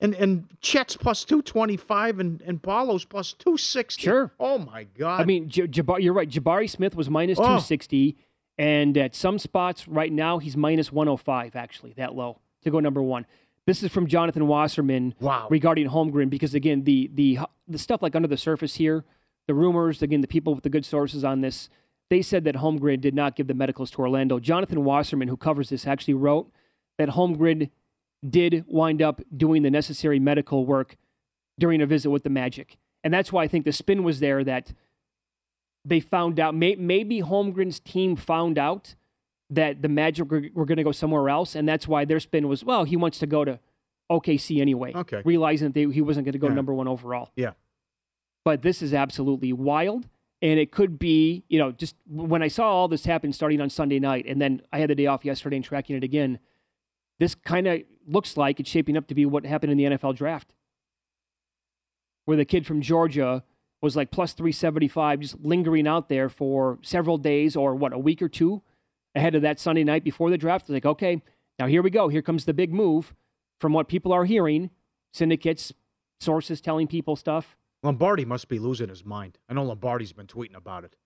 and 0.00 0.14
and 0.14 0.46
Chet's 0.60 0.96
plus 0.96 1.24
two 1.24 1.42
twenty 1.42 1.76
five, 1.76 2.18
and 2.18 2.40
and 2.42 2.62
Paolo's 2.62 3.04
plus 3.04 3.32
two 3.32 3.56
sixty. 3.56 4.02
Sure. 4.02 4.32
Oh 4.40 4.58
my 4.58 4.84
God. 4.98 5.20
I 5.20 5.24
mean, 5.24 5.48
J- 5.48 5.66
Jabari, 5.68 6.02
you're 6.02 6.12
right. 6.12 6.28
Jabari 6.28 6.68
Smith 6.68 6.94
was 6.94 7.08
minus 7.08 7.38
Oh. 7.38 7.42
260, 7.42 8.16
and 8.58 8.96
at 8.98 9.14
some 9.14 9.38
spots 9.38 9.86
right 9.88 10.12
now, 10.12 10.38
he's 10.38 10.56
minus 10.56 10.92
105, 10.92 11.56
actually, 11.56 11.92
that 11.96 12.14
low 12.14 12.38
to 12.62 12.70
go 12.70 12.80
number 12.80 13.02
one. 13.02 13.26
This 13.66 13.82
is 13.82 13.90
from 13.90 14.06
Jonathan 14.06 14.46
Wasserman 14.46 15.14
Wow. 15.20 15.46
regarding 15.50 15.88
Holmgren, 15.88 16.28
because 16.28 16.54
again, 16.54 16.84
the, 16.84 17.10
the, 17.14 17.38
the 17.66 17.78
stuff 17.78 18.02
like 18.02 18.14
under 18.14 18.28
the 18.28 18.36
surface 18.36 18.74
here, 18.74 19.04
the 19.46 19.54
rumors, 19.54 20.02
again, 20.02 20.20
the 20.20 20.26
people 20.28 20.54
with 20.54 20.64
the 20.64 20.70
good 20.70 20.84
sources 20.84 21.24
on 21.24 21.40
this, 21.40 21.70
they 22.10 22.20
said 22.20 22.44
that 22.44 22.56
Holmgren 22.56 23.00
did 23.00 23.14
not 23.14 23.36
give 23.36 23.46
the 23.46 23.54
medicals 23.54 23.90
to 23.92 23.98
Orlando. 24.00 24.38
Jonathan 24.38 24.84
Wasserman, 24.84 25.28
who 25.28 25.36
covers 25.38 25.70
this, 25.70 25.86
actually 25.86 26.12
wrote 26.14 26.50
that 26.98 27.08
Holmgren 27.10 27.70
did 28.28 28.64
wind 28.66 29.02
up 29.02 29.20
doing 29.36 29.62
the 29.62 29.70
necessary 29.70 30.18
medical 30.18 30.64
work 30.66 30.96
during 31.58 31.80
a 31.82 31.86
visit 31.86 32.10
with 32.10 32.22
the 32.24 32.30
Magic. 32.30 32.76
And 33.02 33.12
that's 33.12 33.32
why 33.32 33.42
I 33.44 33.48
think 33.48 33.64
the 33.64 33.72
spin 33.72 34.02
was 34.02 34.20
there 34.20 34.42
that 34.44 34.72
they 35.84 36.00
found 36.00 36.40
out. 36.40 36.54
May, 36.54 36.74
maybe 36.76 37.20
Holmgren's 37.20 37.78
team 37.80 38.16
found 38.16 38.58
out 38.58 38.94
that 39.50 39.82
the 39.82 39.88
Magic 39.88 40.30
were, 40.30 40.44
were 40.54 40.64
going 40.64 40.78
to 40.78 40.82
go 40.84 40.92
somewhere 40.92 41.28
else, 41.28 41.54
and 41.54 41.68
that's 41.68 41.86
why 41.86 42.04
their 42.06 42.18
spin 42.20 42.48
was, 42.48 42.64
well, 42.64 42.84
he 42.84 42.96
wants 42.96 43.18
to 43.18 43.26
go 43.26 43.44
to 43.44 43.60
OKC 44.10 44.60
anyway. 44.60 44.92
Okay. 44.94 45.22
Realizing 45.24 45.68
that 45.68 45.74
they, 45.74 45.84
he 45.92 46.00
wasn't 46.00 46.24
going 46.24 46.32
to 46.32 46.38
go 46.38 46.48
Yeah. 46.48 46.54
number 46.54 46.72
one 46.72 46.88
overall. 46.88 47.30
Yeah. 47.36 47.52
But 48.44 48.62
this 48.62 48.80
is 48.82 48.94
absolutely 48.94 49.52
wild. 49.52 50.08
And 50.42 50.58
it 50.58 50.72
could 50.72 50.98
be, 50.98 51.44
you 51.48 51.58
know, 51.58 51.72
just 51.72 51.96
when 52.06 52.42
I 52.42 52.48
saw 52.48 52.68
all 52.68 52.88
this 52.88 53.04
happen 53.06 53.32
starting 53.32 53.60
on 53.60 53.70
Sunday 53.70 53.98
night, 53.98 54.26
and 54.26 54.40
then 54.42 54.60
I 54.72 54.78
had 54.78 54.90
the 54.90 54.94
day 54.94 55.06
off 55.06 55.24
yesterday 55.24 55.56
and 55.56 55.64
tracking 55.64 55.96
it 55.96 56.04
again, 56.04 56.38
this 57.18 57.34
kind 57.34 57.66
of 57.66 57.82
looks 58.06 58.36
like 58.36 58.60
it's 58.60 58.70
shaping 58.70 58.96
up 58.96 59.06
to 59.08 59.14
be 59.14 59.26
what 59.26 59.46
happened 59.46 59.72
in 59.72 59.78
the 59.78 59.84
NFL 59.84 60.16
draft, 60.16 60.52
where 62.24 62.36
the 62.36 62.44
kid 62.44 62.66
from 62.66 62.80
Georgia 62.80 63.44
was 63.80 63.96
like 63.96 64.10
plus 64.10 64.32
375, 64.32 65.20
just 65.20 65.40
lingering 65.40 65.86
out 65.86 66.08
there 66.08 66.28
for 66.28 66.78
several 66.82 67.18
days 67.18 67.54
or 67.54 67.74
what, 67.74 67.92
a 67.92 67.98
week 67.98 68.22
or 68.22 68.28
two 68.28 68.62
ahead 69.14 69.34
of 69.34 69.42
that 69.42 69.60
Sunday 69.60 69.84
night 69.84 70.02
before 70.02 70.30
the 70.30 70.38
draft. 70.38 70.68
Like, 70.68 70.86
okay, 70.86 71.22
now 71.58 71.66
here 71.66 71.82
we 71.82 71.90
go. 71.90 72.08
Here 72.08 72.22
comes 72.22 72.46
the 72.46 72.54
big 72.54 72.72
move 72.72 73.14
from 73.60 73.72
what 73.72 73.88
people 73.88 74.12
are 74.12 74.24
hearing, 74.24 74.70
syndicates, 75.12 75.72
sources 76.20 76.60
telling 76.60 76.86
people 76.86 77.14
stuff. 77.14 77.56
Lombardi 77.82 78.24
must 78.24 78.48
be 78.48 78.58
losing 78.58 78.88
his 78.88 79.04
mind. 79.04 79.38
I 79.48 79.54
know 79.54 79.64
Lombardi's 79.64 80.12
been 80.12 80.26
tweeting 80.26 80.56
about 80.56 80.84
it. 80.84 80.96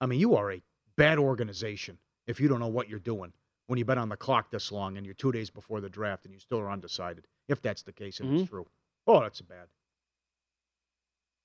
I 0.00 0.06
mean, 0.06 0.18
you 0.18 0.34
are 0.34 0.52
a 0.52 0.62
bad 0.96 1.18
organization 1.18 1.98
if 2.26 2.40
you 2.40 2.48
don't 2.48 2.60
know 2.60 2.68
what 2.68 2.88
you're 2.88 2.98
doing 2.98 3.32
when 3.66 3.78
you've 3.78 3.86
been 3.86 3.98
on 3.98 4.08
the 4.08 4.16
clock 4.16 4.50
this 4.50 4.70
long 4.72 4.96
and 4.96 5.06
you're 5.06 5.14
two 5.14 5.32
days 5.32 5.50
before 5.50 5.80
the 5.80 5.88
draft 5.88 6.24
and 6.24 6.34
you 6.34 6.40
still 6.40 6.58
are 6.60 6.70
undecided. 6.70 7.26
If 7.48 7.60
that's 7.62 7.82
the 7.82 7.92
case 7.92 8.20
and 8.20 8.38
it's 8.40 8.48
true. 8.50 8.66
Oh, 9.06 9.20
that's 9.20 9.40
a 9.40 9.44
bad. 9.44 9.66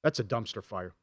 That's 0.03 0.19
a 0.19 0.23
dumpster 0.23 0.63
fire. 0.63 0.93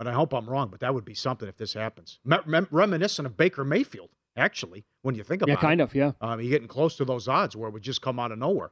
And 0.00 0.08
I 0.08 0.12
hope 0.12 0.32
I'm 0.32 0.48
wrong, 0.48 0.68
but 0.68 0.80
that 0.80 0.94
would 0.94 1.04
be 1.04 1.14
something 1.14 1.48
if 1.48 1.56
this 1.56 1.74
happens. 1.74 2.18
Me- 2.24 2.38
rem- 2.46 2.68
reminiscent 2.70 3.26
of 3.26 3.36
Baker 3.36 3.64
Mayfield, 3.64 4.10
actually, 4.36 4.84
when 5.02 5.14
you 5.14 5.22
think 5.22 5.42
about 5.42 5.52
Yeah, 5.52 5.58
it. 5.58 5.60
kind 5.60 5.80
of, 5.80 5.94
yeah. 5.94 6.12
Um, 6.20 6.40
you're 6.40 6.50
getting 6.50 6.68
close 6.68 6.96
to 6.96 7.04
those 7.04 7.28
odds 7.28 7.54
where 7.56 7.68
it 7.68 7.72
would 7.72 7.82
just 7.82 8.02
come 8.02 8.18
out 8.18 8.32
of 8.32 8.38
nowhere. 8.38 8.70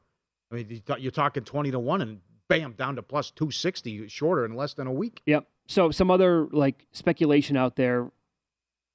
I 0.51 0.57
mean, 0.57 0.67
you 0.69 0.79
th- 0.81 0.99
you're 1.01 1.13
talking 1.13 1.45
20 1.45 1.71
to 1.73 1.79
1 1.79 2.01
and 2.01 2.21
bam, 2.49 2.73
down 2.73 2.97
to 2.97 3.03
plus 3.03 3.31
260 3.31 4.09
shorter 4.09 4.45
in 4.45 4.55
less 4.57 4.75
than 4.75 4.87
a 4.89 4.93
week. 4.93 5.23
Yep. 5.27 5.47
So 5.69 5.93
some 5.93 6.11
other 6.11 6.49
like 6.51 6.87
speculation 6.91 7.57
out 7.57 7.77
there. 7.77 8.11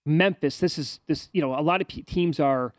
Memphis. 0.06 0.60
This 0.60 0.78
is 0.78 1.00
this. 1.08 1.30
You 1.34 1.42
know, 1.42 1.58
a 1.58 1.62
lot 1.62 1.82
of 1.82 1.88
teams 1.88 2.40
are 2.40 2.74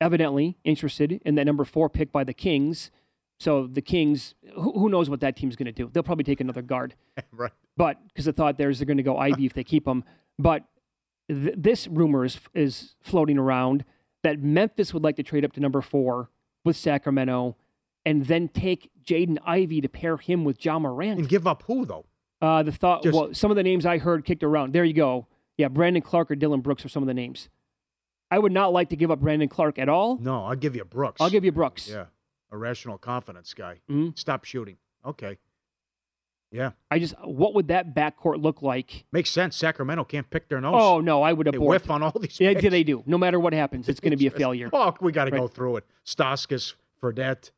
evidently 0.00 0.56
interested 0.64 1.20
in 1.24 1.34
that 1.34 1.44
number 1.44 1.64
four 1.64 1.88
pick 1.88 2.12
by 2.12 2.24
the 2.24 2.34
Kings. 2.34 2.90
So 3.40 3.66
the 3.66 3.82
Kings, 3.82 4.34
who, 4.54 4.72
who 4.72 4.88
knows 4.88 5.08
what 5.08 5.20
that 5.20 5.36
team's 5.36 5.54
going 5.56 5.66
to 5.66 5.72
do? 5.72 5.90
They'll 5.92 6.02
probably 6.02 6.24
take 6.24 6.40
another 6.40 6.62
guard. 6.62 6.94
right. 7.32 7.52
But 7.76 7.98
because 8.08 8.24
the 8.24 8.32
thought 8.32 8.58
there 8.58 8.70
is 8.70 8.78
they're 8.78 8.86
going 8.86 8.96
to 8.96 9.02
go 9.02 9.16
Ivey 9.16 9.46
if 9.46 9.54
they 9.54 9.64
keep 9.64 9.86
him. 9.86 10.04
But 10.38 10.64
th- 11.28 11.54
this 11.56 11.86
rumor 11.88 12.24
is 12.24 12.38
is 12.54 12.94
floating 13.00 13.38
around 13.38 13.84
that 14.24 14.40
Memphis 14.42 14.92
would 14.92 15.04
like 15.04 15.16
to 15.16 15.22
trade 15.22 15.44
up 15.44 15.52
to 15.52 15.60
number 15.60 15.80
four 15.80 16.30
with 16.64 16.76
Sacramento, 16.76 17.56
and 18.04 18.26
then 18.26 18.48
take 18.48 18.90
Jaden 19.04 19.38
Ivey 19.46 19.80
to 19.80 19.88
pair 19.88 20.16
him 20.16 20.44
with 20.44 20.62
Ja 20.64 20.78
Morant. 20.78 21.20
And 21.20 21.28
give 21.28 21.46
up 21.46 21.62
who, 21.66 21.86
though? 21.86 22.04
Uh, 22.42 22.62
the 22.64 22.72
thought. 22.72 23.04
Just- 23.04 23.16
well, 23.16 23.32
some 23.32 23.50
of 23.50 23.56
the 23.56 23.62
names 23.62 23.86
I 23.86 23.98
heard 23.98 24.24
kicked 24.24 24.42
around. 24.42 24.72
There 24.72 24.84
you 24.84 24.92
go. 24.92 25.26
Yeah, 25.58 25.68
Brandon 25.68 26.00
Clarke 26.02 26.30
or 26.30 26.36
Dillon 26.36 26.60
Brooks 26.62 26.84
are 26.84 26.88
some 26.88 27.02
of 27.02 27.06
the 27.08 27.14
names. 27.14 27.48
I 28.30 28.38
would 28.38 28.52
not 28.52 28.72
like 28.72 28.88
to 28.90 28.96
give 28.96 29.10
up 29.10 29.20
Brandon 29.20 29.48
Clarke 29.48 29.78
at 29.78 29.88
all. 29.88 30.16
No, 30.18 30.44
I'll 30.44 30.54
give 30.56 30.74
you 30.76 30.84
Brooks. 30.84 31.20
I'll 31.20 31.30
give 31.30 31.44
you 31.44 31.52
Brooks. 31.52 31.88
Yeah. 31.88 32.06
A 32.50 32.56
rational 32.56 32.96
confidence 32.96 33.52
guy. 33.54 33.80
Mhm. 33.90 34.16
Stop 34.18 34.44
shooting. 34.44 34.76
Okay. 35.04 35.38
Yeah. 36.50 36.70
I 36.90 36.98
just, 36.98 37.14
what 37.22 37.54
would 37.54 37.68
that 37.68 37.94
backcourt 37.94 38.40
look 38.42 38.62
like? 38.62 39.04
Makes 39.12 39.30
sense. 39.30 39.54
Sacramento 39.56 40.04
can't 40.04 40.30
pick 40.30 40.48
their 40.48 40.60
nose. 40.60 40.74
Oh 40.78 41.00
no, 41.00 41.22
I 41.22 41.32
would 41.32 41.46
They 41.46 41.56
abort. 41.56 41.68
whiff 41.82 41.90
on 41.90 42.02
all 42.02 42.14
these 42.18 42.40
Yeah, 42.40 42.54
picks. 42.54 42.70
they 42.70 42.84
do. 42.84 43.02
No 43.06 43.18
matter 43.18 43.38
what 43.38 43.52
happens, 43.52 43.88
it's 43.88 44.00
going 44.00 44.12
to 44.12 44.16
be 44.16 44.26
a 44.26 44.30
failure. 44.44 44.70
Oh, 44.72 44.94
we 45.00 45.12
got 45.12 45.24
to 45.26 45.30
go 45.30 45.46
through 45.48 45.76
it. 45.78 45.84
Stauskas, 46.06 46.74
Fredette, 47.02 47.50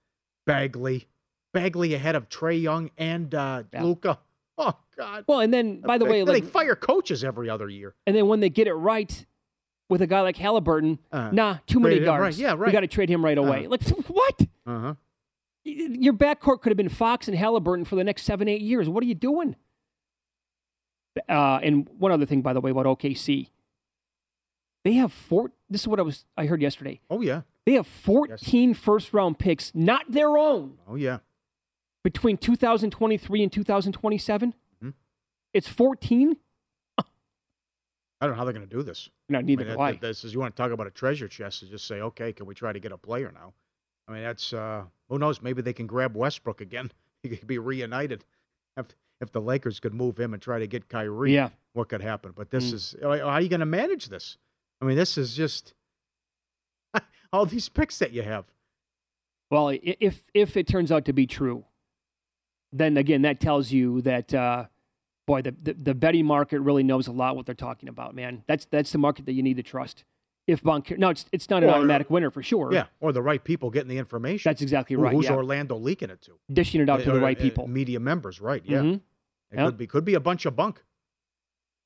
Bagley. 0.46 1.06
Bagley 1.52 1.94
ahead 1.94 2.14
of 2.16 2.28
Trae 2.28 2.60
Young 2.60 2.90
and 2.98 3.32
uh, 3.34 3.64
Yeah. 3.72 3.82
Luka. 3.84 4.18
Oh, 4.58 4.76
God. 5.00 5.24
Well, 5.26 5.40
and 5.40 5.52
then 5.52 5.80
by 5.80 5.98
the 5.98 6.04
They- 6.04 6.10
way, 6.10 6.24
they 6.24 6.32
like, 6.40 6.44
fire 6.44 6.74
coaches 6.76 7.24
every 7.24 7.48
other 7.50 7.68
year. 7.68 7.94
and 8.06 8.14
then 8.14 8.26
when 8.28 8.40
they 8.40 8.50
get 8.50 8.66
it 8.66 8.74
right 8.74 9.26
with 9.88 10.02
a 10.02 10.06
guy 10.06 10.20
like 10.20 10.36
Haliburton, 10.36 10.98
Uh, 11.10 11.30
nah, 11.32 11.58
too 11.66 11.80
many 11.80 11.98
guards. 11.98 12.36
right, 12.38 12.42
yeah, 12.42 12.54
We 12.54 12.60
right. 12.60 12.72
got 12.72 12.80
to 12.80 12.86
trade 12.86 13.08
him 13.08 13.24
right 13.24 13.36
away. 13.38 13.66
Like 13.66 13.82
what? 14.08 14.40
Uh 14.66 14.78
huh. 14.80 14.94
Your 15.64 16.12
backcourt 16.14 16.62
could 16.62 16.70
have 16.70 16.76
been 16.76 16.88
Fox 16.88 17.28
and 17.28 17.36
Haliburton 17.36 17.86
for 17.86 17.94
the 17.96 18.04
next 18.04 18.22
seven, 18.22 18.48
eight 18.48 18.62
years. 18.62 18.88
What 18.88 19.02
are 19.02 19.06
you 19.06 19.14
doing? 19.14 19.56
Uh, 21.28 21.58
and 21.62 21.88
one 21.98 22.12
other 22.12 22.24
thing, 22.24 22.40
by 22.40 22.52
the 22.52 22.60
way, 22.60 22.70
about 22.70 22.86
OKC, 22.86 23.48
they 24.84 24.92
have 24.94 25.12
four. 25.12 25.50
This 25.68 25.82
is 25.82 25.88
what 25.88 25.98
I 25.98 26.02
was 26.02 26.24
I 26.36 26.46
heard 26.46 26.62
yesterday. 26.62 27.00
Oh, 27.10 27.20
yeah. 27.20 27.42
They 27.66 27.72
have 27.74 27.86
14 27.86 28.72
first 28.74 29.12
round 29.12 29.38
picks, 29.38 29.72
not 29.74 30.10
their 30.10 30.38
own, 30.38 30.78
Oh, 30.88 30.94
yeah. 30.94 31.18
between 32.02 32.36
2023 32.38 33.42
and 33.42 33.52
2027. 33.52 34.54
It's 35.52 35.68
14. 35.68 36.36
I 36.98 38.26
don't 38.26 38.32
know 38.34 38.36
how 38.38 38.44
they're 38.44 38.52
going 38.52 38.68
to 38.68 38.74
do 38.76 38.82
this. 38.82 39.08
No, 39.30 39.40
neither 39.40 39.62
I 39.64 39.66
mean, 39.68 39.76
do 39.76 39.80
I. 39.80 39.92
that- 39.92 40.00
This 40.02 40.24
is 40.24 40.34
you 40.34 40.40
want 40.40 40.54
to 40.54 40.62
talk 40.62 40.72
about 40.72 40.86
a 40.86 40.90
treasure 40.90 41.26
chest 41.26 41.62
and 41.62 41.70
just 41.70 41.86
say, 41.86 42.00
okay, 42.02 42.32
can 42.34 42.44
we 42.44 42.54
try 42.54 42.70
to 42.72 42.78
get 42.78 42.92
a 42.92 42.98
player 42.98 43.32
now? 43.32 43.54
I 44.06 44.12
mean, 44.12 44.22
that's 44.22 44.52
uh, 44.52 44.84
who 45.08 45.18
knows? 45.18 45.40
Maybe 45.40 45.62
they 45.62 45.72
can 45.72 45.86
grab 45.86 46.16
Westbrook 46.16 46.60
again. 46.60 46.90
He 47.22 47.28
could 47.28 47.46
be 47.46 47.58
reunited. 47.58 48.24
If 48.78 48.86
if 49.20 49.30
the 49.30 49.40
Lakers 49.42 49.78
could 49.78 49.92
move 49.92 50.18
him 50.18 50.32
and 50.32 50.42
try 50.42 50.58
to 50.58 50.66
get 50.66 50.88
Kyrie, 50.88 51.34
Yeah. 51.34 51.50
what 51.74 51.90
could 51.90 52.00
happen? 52.00 52.32
But 52.34 52.50
this 52.50 52.70
Mm. 52.70 52.74
is 52.74 52.96
how 53.02 53.08
are 53.10 53.40
you 53.42 53.48
going 53.50 53.60
to 53.60 53.66
manage 53.66 54.08
this? 54.08 54.38
I 54.80 54.86
mean, 54.86 54.96
this 54.96 55.18
is 55.18 55.34
just 55.36 55.74
all 57.32 57.44
these 57.44 57.68
picks 57.68 57.98
that 57.98 58.12
you 58.12 58.22
have. 58.22 58.46
Well, 59.50 59.68
if 59.82 60.22
if 60.32 60.56
it 60.56 60.66
turns 60.66 60.90
out 60.90 61.04
to 61.06 61.12
be 61.12 61.26
true, 61.26 61.64
then 62.72 62.96
again 62.96 63.20
that 63.22 63.38
tells 63.40 63.70
you 63.70 64.00
that 64.02 64.32
uh, 64.32 64.66
boy, 65.30 65.42
the, 65.42 65.54
the 65.62 65.72
the 65.74 65.94
betting 65.94 66.26
market 66.26 66.60
really 66.60 66.82
knows 66.82 67.06
a 67.06 67.12
lot 67.12 67.36
what 67.36 67.46
they're 67.46 67.54
talking 67.68 67.88
about, 67.88 68.14
man. 68.14 68.42
That's 68.48 68.64
that's 68.66 68.90
the 68.92 68.98
market 68.98 69.26
that 69.26 69.32
you 69.32 69.42
need 69.42 69.56
to 69.56 69.62
trust. 69.62 70.04
If 70.46 70.62
Boncar, 70.62 70.98
no, 70.98 71.10
it's 71.10 71.26
it's 71.32 71.48
not 71.48 71.62
an 71.62 71.68
Or- 71.70 71.74
automatic 71.76 72.10
winner 72.10 72.30
for 72.30 72.42
sure. 72.42 72.72
Yeah, 72.72 72.86
or 73.00 73.12
the 73.12 73.22
right 73.22 73.42
people 73.42 73.70
getting 73.70 73.88
the 73.88 73.98
information. 73.98 74.48
that's 74.50 74.62
exactly 74.62 74.96
Who- 74.96 75.02
right. 75.02 75.14
Who's 75.14 75.26
yeah. 75.26 75.34
Orlando 75.36 75.76
leaking 75.76 76.10
it 76.10 76.20
to? 76.22 76.32
Dishing 76.52 76.80
it 76.80 76.88
out 76.88 77.00
to 77.02 77.10
Uh, 77.10 77.14
the 77.14 77.20
right 77.20 77.38
uh, 77.38 77.42
people. 77.42 77.68
media 77.68 78.00
members, 78.00 78.40
right? 78.40 78.62
Yeah, 78.64 78.80
Mhm. 78.80 79.00
it 79.52 79.56
could 79.58 79.76
be 79.78 79.86
could 79.86 80.04
be 80.04 80.14
a 80.14 80.20
bunch 80.20 80.46
of 80.46 80.56
bunk. 80.56 80.82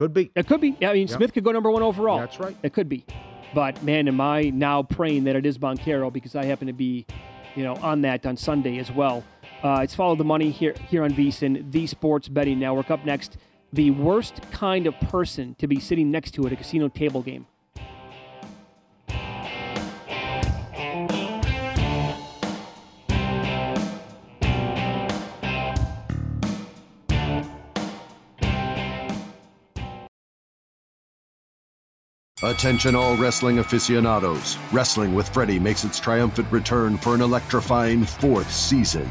Could 0.01 0.13
be. 0.15 0.31
It 0.35 0.47
could 0.47 0.61
be. 0.61 0.77
Yeah, 0.81 0.91
I 0.91 0.95
mean, 0.95 1.07
Yeah. 1.09 1.17
Smith 1.17 1.33
could 1.35 1.45
go 1.45 1.53
number 1.53 1.71
one 1.71 1.83
overall. 1.83 2.19
That's 2.19 2.41
right. 2.41 2.57
It 2.63 2.73
could 2.73 2.89
be. 2.89 3.05
But 3.55 3.83
man, 3.85 4.09
am 4.09 4.21
I 4.21 4.51
now 4.51 4.83
praying 4.83 5.25
that 5.25 5.37
it 5.37 5.47
is 5.47 5.57
Banchero 5.59 6.13
because 6.13 6.35
I 6.35 6.45
happen 6.45 6.67
to 6.67 6.73
be, 6.73 7.07
you 7.55 7.63
know, 7.63 7.75
on 7.77 8.01
that 8.03 8.27
on 8.27 8.37
Sunday 8.37 8.79
as 8.79 8.91
well. 8.91 9.23
Uh, 9.65 9.81
it's 9.83 9.95
follow 9.95 10.15
the 10.15 10.23
money 10.23 10.51
here 10.51 10.75
here 10.91 11.03
on 11.03 11.11
VSIN, 11.11 11.73
the 11.73 11.87
Sports 11.87 12.29
Betting 12.29 12.59
Network. 12.59 12.91
Up 12.91 13.03
next, 13.07 13.39
the 13.73 13.91
worst 13.93 14.43
kind 14.51 14.87
of 14.87 14.95
person 15.01 15.55
to 15.55 15.67
be 15.67 15.81
sitting 15.81 16.11
next 16.11 16.33
to 16.33 16.47
at 16.47 16.53
a 16.53 16.57
casino 16.57 16.89
table 16.89 17.23
game. 17.23 17.47
Attention 32.43 32.95
all 32.95 33.17
wrestling 33.17 33.61
aficionados. 33.61 34.59
Wrestling 34.71 35.15
with 35.15 35.27
Freddie 35.31 35.59
makes 35.59 35.85
its 35.85 35.99
triumphant 35.99 36.53
return 36.53 36.99
for 36.99 37.15
an 37.15 37.23
electrifying 37.23 38.05
fourth 38.05 38.53
season. 38.53 39.11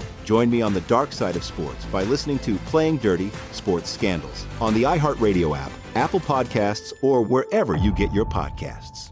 Join 0.31 0.49
me 0.49 0.61
on 0.61 0.73
the 0.73 0.79
dark 0.81 1.11
side 1.11 1.35
of 1.35 1.43
sports 1.43 1.83
by 1.87 2.03
listening 2.03 2.39
to 2.39 2.55
Playing 2.67 2.95
Dirty 2.99 3.31
Sports 3.51 3.89
Scandals 3.89 4.45
on 4.61 4.73
the 4.73 4.83
iHeartRadio 4.83 5.57
app, 5.57 5.73
Apple 5.95 6.21
Podcasts, 6.21 6.93
or 7.01 7.21
wherever 7.21 7.75
you 7.75 7.91
get 7.91 8.13
your 8.13 8.23
podcasts. 8.23 9.11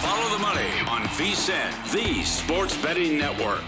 Follow 0.00 0.30
the 0.36 0.42
money 0.42 0.80
on 0.88 1.02
VSIN, 1.10 1.92
the 1.92 2.24
sports 2.24 2.76
betting 2.82 3.18
network. 3.18 3.62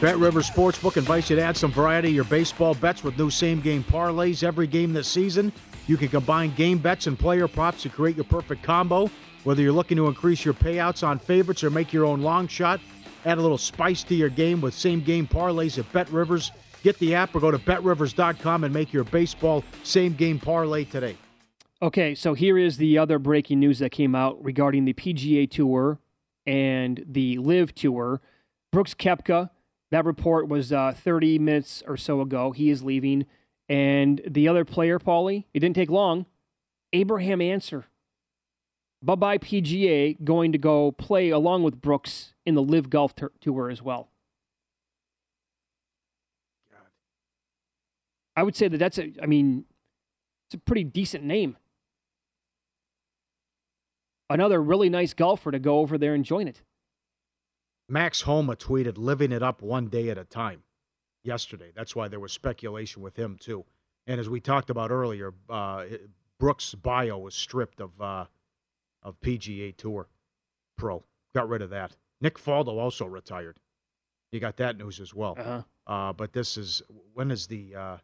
Bet 0.00 0.18
Rivers 0.18 0.50
Sportsbook 0.50 0.96
invites 0.96 1.30
you 1.30 1.36
to 1.36 1.42
add 1.42 1.56
some 1.56 1.72
variety 1.72 2.08
to 2.08 2.14
your 2.14 2.24
baseball 2.24 2.74
bets 2.74 3.02
with 3.02 3.16
new 3.16 3.30
same 3.30 3.60
game 3.60 3.82
parlays 3.84 4.42
every 4.42 4.66
game 4.66 4.92
this 4.92 5.08
season. 5.08 5.52
You 5.86 5.96
can 5.96 6.08
combine 6.08 6.52
game 6.54 6.78
bets 6.78 7.06
and 7.06 7.18
player 7.18 7.48
props 7.48 7.82
to 7.82 7.88
create 7.88 8.16
your 8.16 8.24
perfect 8.24 8.62
combo. 8.62 9.10
Whether 9.44 9.62
you're 9.62 9.72
looking 9.72 9.96
to 9.96 10.08
increase 10.08 10.44
your 10.44 10.54
payouts 10.54 11.06
on 11.06 11.18
favorites 11.18 11.62
or 11.62 11.70
make 11.70 11.92
your 11.92 12.04
own 12.04 12.22
long 12.22 12.48
shot, 12.48 12.80
add 13.24 13.38
a 13.38 13.40
little 13.40 13.58
spice 13.58 14.02
to 14.04 14.14
your 14.14 14.28
game 14.28 14.60
with 14.60 14.74
same 14.74 15.00
game 15.00 15.26
parlays 15.26 15.78
at 15.78 15.90
Bet 15.92 16.10
Rivers. 16.10 16.50
Get 16.82 16.98
the 16.98 17.14
app 17.14 17.34
or 17.34 17.40
go 17.40 17.50
to 17.50 17.58
betrivers.com 17.58 18.64
and 18.64 18.74
make 18.74 18.92
your 18.92 19.04
baseball 19.04 19.64
same 19.84 20.14
game 20.14 20.38
parlay 20.38 20.84
today. 20.84 21.16
Okay, 21.80 22.14
so 22.14 22.34
here 22.34 22.58
is 22.58 22.76
the 22.78 22.98
other 22.98 23.18
breaking 23.18 23.60
news 23.60 23.78
that 23.78 23.90
came 23.90 24.14
out 24.14 24.42
regarding 24.42 24.84
the 24.84 24.92
PGA 24.92 25.50
Tour 25.50 25.98
and 26.46 27.04
the 27.06 27.38
LIV 27.38 27.74
Tour. 27.74 28.20
Brooks 28.72 28.94
Koepka, 28.94 29.50
that 29.94 30.04
report 30.04 30.48
was 30.48 30.72
uh, 30.72 30.92
30 30.92 31.38
minutes 31.38 31.82
or 31.86 31.96
so 31.96 32.20
ago. 32.20 32.50
He 32.50 32.68
is 32.68 32.82
leaving. 32.82 33.26
And 33.68 34.20
the 34.26 34.48
other 34.48 34.64
player, 34.64 34.98
Paulie, 34.98 35.44
it 35.54 35.60
didn't 35.60 35.76
take 35.76 35.88
long. 35.88 36.26
Abraham 36.92 37.40
Answer. 37.40 37.86
Bye 39.00 39.14
bye 39.14 39.38
PGA 39.38 40.16
going 40.24 40.50
to 40.50 40.58
go 40.58 40.90
play 40.90 41.30
along 41.30 41.62
with 41.62 41.80
Brooks 41.80 42.34
in 42.44 42.56
the 42.56 42.62
LIV 42.62 42.90
Golf 42.90 43.14
Tur- 43.14 43.32
Tour 43.40 43.70
as 43.70 43.82
well. 43.82 44.08
I 48.36 48.42
would 48.42 48.56
say 48.56 48.66
that 48.66 48.78
that's 48.78 48.98
a, 48.98 49.12
I 49.22 49.26
mean, 49.26 49.64
it's 50.48 50.54
a 50.54 50.58
pretty 50.58 50.82
decent 50.82 51.22
name. 51.22 51.56
Another 54.28 54.60
really 54.60 54.88
nice 54.88 55.14
golfer 55.14 55.52
to 55.52 55.60
go 55.60 55.78
over 55.78 55.98
there 55.98 56.14
and 56.14 56.24
join 56.24 56.48
it. 56.48 56.62
Max 57.88 58.22
Homa 58.22 58.56
tweeted, 58.56 58.96
living 58.96 59.32
it 59.32 59.42
up 59.42 59.62
one 59.62 59.88
day 59.88 60.08
at 60.08 60.18
a 60.18 60.24
time 60.24 60.62
yesterday. 61.22 61.70
That's 61.74 61.94
why 61.94 62.08
there 62.08 62.20
was 62.20 62.32
speculation 62.32 63.02
with 63.02 63.18
him, 63.18 63.36
too. 63.38 63.64
And 64.06 64.20
as 64.20 64.28
we 64.28 64.40
talked 64.40 64.70
about 64.70 64.90
earlier, 64.90 65.34
uh, 65.48 65.84
Brooks' 66.38 66.74
bio 66.74 67.18
was 67.18 67.34
stripped 67.34 67.80
of, 67.80 68.00
uh, 68.00 68.26
of 69.02 69.20
PGA 69.20 69.76
Tour 69.76 70.08
Pro. 70.76 71.04
Got 71.34 71.48
rid 71.48 71.62
of 71.62 71.70
that. 71.70 71.96
Nick 72.20 72.38
Faldo 72.38 72.78
also 72.78 73.06
retired. 73.06 73.58
You 74.32 74.40
got 74.40 74.56
that 74.56 74.76
news 74.76 75.00
as 75.00 75.14
well. 75.14 75.36
Uh-huh. 75.38 75.62
Uh, 75.86 76.12
but 76.12 76.32
this 76.32 76.56
is, 76.56 76.82
when 77.12 77.30
is 77.30 77.46
the, 77.46 77.74
uh, 77.74 77.96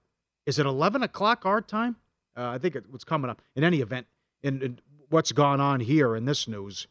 is 0.46 0.58
it 0.58 0.66
11 0.66 1.02
o'clock 1.02 1.44
our 1.44 1.60
time? 1.60 1.96
Uh, 2.36 2.48
I 2.48 2.58
think 2.58 2.76
it, 2.76 2.84
it's 2.94 3.04
coming 3.04 3.30
up. 3.30 3.42
In 3.56 3.64
any 3.64 3.80
event, 3.80 4.06
in, 4.42 4.62
in 4.62 4.78
what's 5.08 5.32
gone 5.32 5.60
on 5.60 5.80
here 5.80 6.14
in 6.14 6.24
this 6.24 6.46
news, 6.46 6.86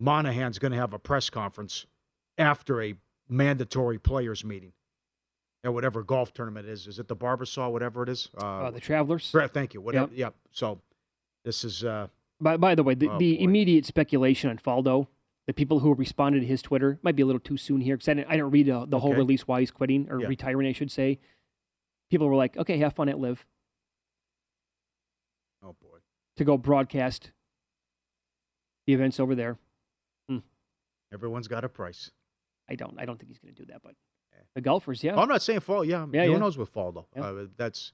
Monahan's 0.00 0.58
going 0.58 0.72
to 0.72 0.78
have 0.78 0.92
a 0.92 0.98
press 0.98 1.30
conference 1.30 1.86
after 2.36 2.82
a 2.82 2.94
mandatory 3.28 3.98
players 3.98 4.44
meeting 4.44 4.72
at 5.62 5.72
whatever 5.72 6.02
golf 6.02 6.32
tournament 6.32 6.66
it 6.66 6.72
is. 6.72 6.86
Is 6.86 6.98
it 6.98 7.08
the 7.08 7.16
Barbasol, 7.16 7.72
whatever 7.72 8.02
it 8.02 8.08
is? 8.08 8.28
Uh, 8.36 8.70
the 8.70 8.80
Travelers. 8.80 9.30
Thank 9.52 9.74
you. 9.74 9.80
Whatever. 9.80 10.12
Yep. 10.14 10.34
So 10.50 10.80
this 11.44 11.64
is. 11.64 11.84
Uh, 11.84 12.08
By, 12.40 12.56
by 12.56 12.74
the 12.74 12.82
way, 12.82 12.94
the, 12.94 13.08
Oh, 13.08 13.18
the 13.18 13.42
immediate 13.42 13.86
speculation 13.86 14.50
on 14.50 14.58
Faldo, 14.58 15.06
the 15.46 15.54
people 15.54 15.78
who 15.80 15.94
responded 15.94 16.40
to 16.40 16.46
his 16.46 16.60
Twitter, 16.60 16.98
might 17.02 17.16
be 17.16 17.22
a 17.22 17.26
little 17.26 17.40
too 17.40 17.56
soon 17.56 17.80
here 17.80 17.96
because 17.96 18.08
I 18.08 18.14
didn't, 18.14 18.28
I 18.28 18.32
didn't 18.32 18.50
read 18.50 18.68
uh, 18.68 18.86
the 18.88 18.98
whole 18.98 19.14
release 19.14 19.46
why 19.48 19.60
he's 19.60 19.70
quitting 19.70 20.08
or 20.10 20.20
Yeah. 20.20 20.26
retiring, 20.26 20.66
I 20.66 20.72
should 20.72 20.90
say. 20.90 21.18
People 22.10 22.28
were 22.28 22.36
like, 22.36 22.56
okay, 22.56 22.78
have 22.78 22.92
fun 22.92 23.08
at 23.08 23.18
LIV 23.18 23.46
oh 25.62 25.74
boy. 25.80 25.98
to 26.36 26.44
go 26.44 26.58
broadcast 26.58 27.30
the 28.86 28.92
events 28.92 29.18
over 29.18 29.34
there. 29.34 29.56
Everyone's 31.14 31.48
got 31.48 31.64
a 31.64 31.68
price. 31.68 32.10
I 32.68 32.74
don't 32.74 32.98
I 32.98 33.04
don't 33.06 33.18
think 33.18 33.28
he's 33.28 33.38
going 33.38 33.54
to 33.54 33.62
do 33.64 33.72
that, 33.72 33.82
but 33.82 33.94
the 34.54 34.60
golfers, 34.60 35.02
yeah. 35.02 35.14
Oh, 35.14 35.20
I'm 35.20 35.28
not 35.28 35.42
saying 35.42 35.60
fall. 35.60 35.84
Yeah, 35.84 36.06
Yeah, 36.12 36.26
who 36.26 36.32
yeah. 36.32 36.38
knows 36.38 36.58
with 36.58 36.72
Faldo? 36.74 37.06
Yeah. 37.16 37.22
Uh, 37.22 37.46
that's. 37.56 37.92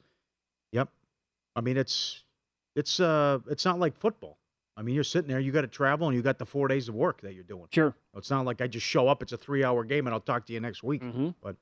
Yep. 0.72 0.88
I 1.56 1.60
mean, 1.60 1.76
it's 1.76 2.24
it's 2.74 2.98
uh 3.00 3.38
it's 3.48 3.64
not 3.64 3.78
like 3.78 3.96
football. 3.96 4.38
I 4.76 4.82
mean, 4.82 4.94
you're 4.94 5.04
sitting 5.04 5.28
there, 5.28 5.40
you 5.40 5.52
got 5.52 5.60
to 5.62 5.66
travel, 5.66 6.06
and 6.08 6.16
you 6.16 6.22
got 6.22 6.38
the 6.38 6.46
four 6.46 6.66
days 6.68 6.88
of 6.88 6.94
work 6.94 7.20
that 7.22 7.34
you're 7.34 7.44
doing. 7.44 7.66
Sure. 7.72 7.94
It's 8.16 8.30
not 8.30 8.46
like 8.46 8.60
I 8.62 8.66
just 8.66 8.86
show 8.86 9.08
up. 9.08 9.22
It's 9.22 9.32
a 9.32 9.36
three 9.36 9.62
hour 9.64 9.84
game, 9.84 10.06
and 10.06 10.14
I'll 10.14 10.20
talk 10.20 10.46
to 10.46 10.52
you 10.52 10.60
next 10.60 10.82
week. 10.82 11.02
Mhm. 11.02 11.34
But 11.42 11.56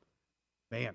man, 0.71 0.94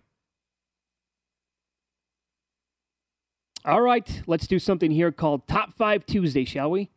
All 3.66 3.82
right, 3.82 4.22
let's 4.28 4.46
do 4.46 4.60
something 4.60 4.92
here 4.92 5.10
called 5.12 5.48
Top 5.48 5.74
5 5.74 6.06
Tuesday, 6.06 6.44
shall 6.44 6.70
we? 6.70 6.90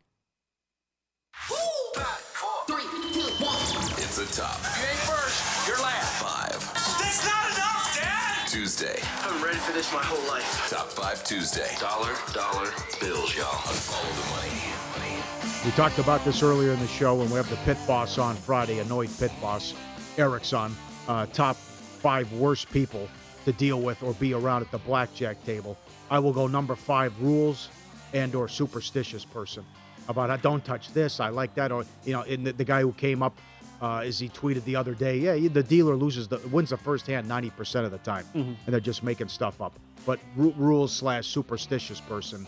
Tuesday. 8.77 9.01
I've 9.23 9.33
been 9.33 9.43
ready 9.43 9.57
for 9.57 9.73
this 9.73 9.91
my 9.91 10.03
whole 10.03 10.29
life. 10.29 10.69
Top 10.69 10.89
five 10.89 11.25
Tuesday. 11.25 11.71
Dollar, 11.81 12.12
dollar 12.35 12.71
bills, 13.01 13.35
y'all. 13.35 13.47
Unfollow 13.47 14.12
the 14.21 14.31
money. 14.37 15.65
we 15.65 15.71
talked 15.71 15.99
about 15.99 16.23
this 16.27 16.43
earlier 16.43 16.73
in 16.73 16.81
the 16.81 16.87
show, 16.87 17.15
when 17.15 17.31
we 17.31 17.37
have 17.37 17.49
the 17.49 17.57
pit 17.65 17.79
boss 17.87 18.19
on 18.19 18.37
Friday. 18.37 18.81
Annoyed 18.81 19.09
pit 19.19 19.33
boss 19.41 19.73
Eric's 20.19 20.53
on 20.53 20.77
uh, 21.09 21.25
top 21.33 21.57
five 21.57 22.31
worst 22.35 22.71
people 22.71 23.09
to 23.47 23.53
deal 23.55 23.81
with 23.81 24.03
or 24.03 24.12
be 24.12 24.35
around 24.35 24.61
at 24.61 24.71
the 24.71 24.79
blackjack 24.79 25.43
table, 25.47 25.79
I 26.11 26.19
will 26.19 26.35
go 26.35 26.47
number 26.47 26.75
five 26.75 27.19
rules 27.23 27.71
and 28.12 28.35
or 28.35 28.47
superstitious 28.47 29.25
person 29.25 29.65
about 30.09 30.29
I 30.29 30.37
don't 30.37 30.65
touch 30.65 30.93
this, 30.93 31.19
I 31.19 31.31
like 31.31 31.55
that, 31.55 31.73
or 31.73 31.87
you 32.05 32.12
know, 32.12 32.23
and 32.23 32.47
the, 32.47 32.53
the 32.53 32.65
guy 32.65 32.83
who 32.83 32.93
came 32.93 33.23
up 33.23 33.39
uh, 33.83 33.99
as 33.99 34.19
he 34.19 34.29
tweeted 34.29 34.65
the 34.65 34.77
other 34.77 34.95
day, 34.95 35.19
yeah, 35.19 35.49
the 35.49 35.62
dealer 35.62 35.97
loses 35.97 36.29
the 36.29 36.39
wins 36.51 36.71
the 36.71 36.77
first 36.77 37.07
hand 37.07 37.29
ninety 37.29 37.51
percent 37.51 37.85
of 37.85 37.93
the 37.93 37.99
time, 37.99 38.25
Mhm. 38.35 38.57
and 38.65 38.73
they're 38.73 38.81
just 38.81 39.03
making 39.03 39.29
stuff 39.29 39.61
up. 39.61 39.79
But 40.07 40.19
ru- 40.37 40.55
rules 40.57 40.93
slash 40.93 41.27
superstitious 41.27 42.01
person 42.01 42.47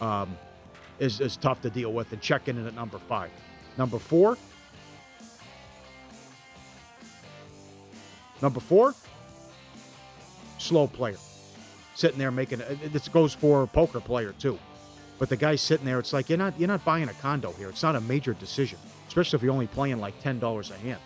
um, 0.00 0.36
is 0.98 1.20
is 1.20 1.36
tough 1.36 1.60
to 1.62 1.70
deal 1.70 1.92
with, 1.92 2.12
and 2.12 2.20
checking 2.22 2.56
in 2.56 2.66
at 2.66 2.74
number 2.74 2.98
five. 2.98 3.30
Number 3.76 3.98
four. 3.98 4.36
Number 8.42 8.60
four, 8.60 8.94
slow 10.56 10.86
player, 10.86 11.18
sitting 11.94 12.18
there 12.18 12.30
making. 12.30 12.62
uh, 12.62 12.74
This 12.86 13.06
goes 13.08 13.34
for 13.34 13.62
a 13.64 13.66
poker 13.66 14.00
player 14.00 14.32
too, 14.38 14.58
but 15.18 15.28
the 15.28 15.36
guy 15.36 15.56
sitting 15.56 15.84
there, 15.84 15.98
it's 15.98 16.14
like 16.14 16.30
you're 16.30 16.38
not 16.38 16.58
you're 16.58 16.68
not 16.68 16.82
buying 16.82 17.08
a 17.10 17.14
condo 17.14 17.52
here. 17.52 17.68
It's 17.68 17.82
not 17.82 17.96
a 17.96 18.00
major 18.00 18.32
decision, 18.32 18.78
especially 19.10 19.36
if 19.38 19.42
you're 19.42 19.52
only 19.52 19.66
playing 19.66 19.98
like 19.98 20.18
ten 20.22 20.38
dollars 20.38 20.70
a 20.70 20.76
hand. 20.76 21.00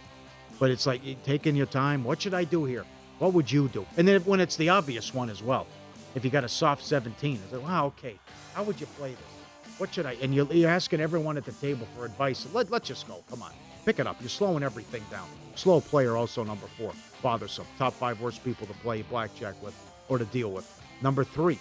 But 0.59 0.71
it's 0.71 0.87
like 0.87 1.01
taking 1.25 1.57
your 1.57 1.67
time. 1.67 2.05
What 2.05 2.21
should 2.21 2.35
I 2.35 2.45
do 2.45 2.67
here? 2.67 2.85
What 3.19 3.33
would 3.33 3.51
you 3.51 3.69
do? 3.69 3.87
And 3.97 4.07
then 4.07 4.21
when 4.23 4.41
it's 4.41 4.57
the 4.57 4.69
obvious 4.69 5.15
one 5.15 5.31
as 5.31 5.43
well, 5.43 5.67
if 6.15 6.23
you 6.23 6.31
got 6.31 6.45
a 6.45 6.49
soft 6.49 6.85
seventeen, 6.85 7.41
it's 7.43 7.53
like 7.55 7.63
wow, 7.63 7.87
okay, 7.87 8.19
how 8.53 8.63
would 8.63 8.79
you 8.79 8.87
play 8.99 9.13
this? 9.13 9.79
What 9.79 9.93
should 9.93 10.05
I? 10.05 10.13
And 10.23 10.35
you're, 10.35 10.53
you're 10.53 10.71
asking 10.71 11.01
everyone 11.01 11.39
at 11.39 11.47
the 11.47 11.53
table 11.53 11.89
for 11.97 12.05
advice. 12.05 12.47
Let, 12.53 12.71
let's 12.71 12.87
just 12.87 13.09
go. 13.09 13.25
Come 13.29 13.43
on. 13.43 13.51
Pick 13.87 13.99
it 13.99 14.07
up. 14.07 14.17
You're 14.21 14.29
slowing 14.29 14.63
everything 14.63 15.03
down. 15.11 15.27
Slow 15.57 15.81
player, 15.81 16.17
also 16.17 16.45
number 16.45 16.67
four. 16.79 16.93
Bothersome. 17.23 17.67
Top 17.79 17.95
five 17.95 18.21
worst 18.21 18.45
people 18.45 18.67
to 18.67 18.75
play 18.75 19.03
blackjack 19.03 19.61
with 19.63 19.75
or 20.09 20.19
to 20.19 20.25
deal 20.27 20.53
with. 20.53 20.71
Number 21.03 21.25
three, 21.25 21.59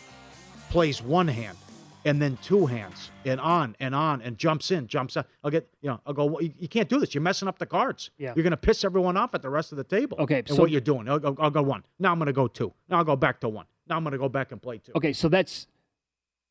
plays 0.70 1.02
one 1.02 1.28
hand 1.28 1.58
and 2.06 2.22
then 2.22 2.38
two 2.42 2.66
hands 2.66 3.12
and 3.26 3.40
on 3.40 3.76
and 3.80 3.96
on 3.96 4.22
and 4.22 4.38
jumps 4.38 4.72
in, 4.72 4.88
jumps 4.88 5.16
out. 5.18 5.26
I'll 5.44 5.52
get, 5.52 5.70
you 5.82 5.90
know, 5.90 6.00
I'll 6.06 6.14
go, 6.14 6.40
you, 6.40 6.54
you 6.60 6.68
can't 6.68 6.90
do 6.90 7.00
this. 7.00 7.14
You're 7.14 7.22
messing 7.22 7.48
up 7.48 7.60
the 7.60 7.66
cards. 7.66 8.10
Yeah. 8.18 8.34
You're 8.36 8.44
going 8.44 8.52
to 8.52 8.58
piss 8.58 8.84
everyone 8.84 9.16
off 9.18 9.34
at 9.34 9.42
the 9.42 9.50
rest 9.50 9.72
of 9.72 9.78
the 9.78 9.84
table. 9.84 10.18
Okay, 10.20 10.40
And 10.40 10.50
so- 10.50 10.56
what 10.58 10.72
you're 10.72 10.82
doing. 10.82 11.08
I'll, 11.08 11.20
go- 11.20 11.36
I'll 11.40 11.50
go 11.50 11.62
one. 11.62 11.84
Now 12.00 12.12
I'm 12.12 12.20
going 12.20 12.28
to 12.28 12.34
go 12.34 12.48
two. 12.48 12.74
Now 12.90 12.98
I'll 12.98 13.04
go 13.04 13.16
back 13.16 13.40
to 13.42 13.50
one. 13.50 13.66
Now 13.88 13.98
I'm 13.98 14.04
going 14.04 14.12
to 14.14 14.18
go 14.18 14.30
back 14.30 14.52
and 14.52 14.62
play 14.62 14.80
two. 14.80 14.92
Okay, 14.96 15.14
so 15.14 15.30
that's 15.30 15.68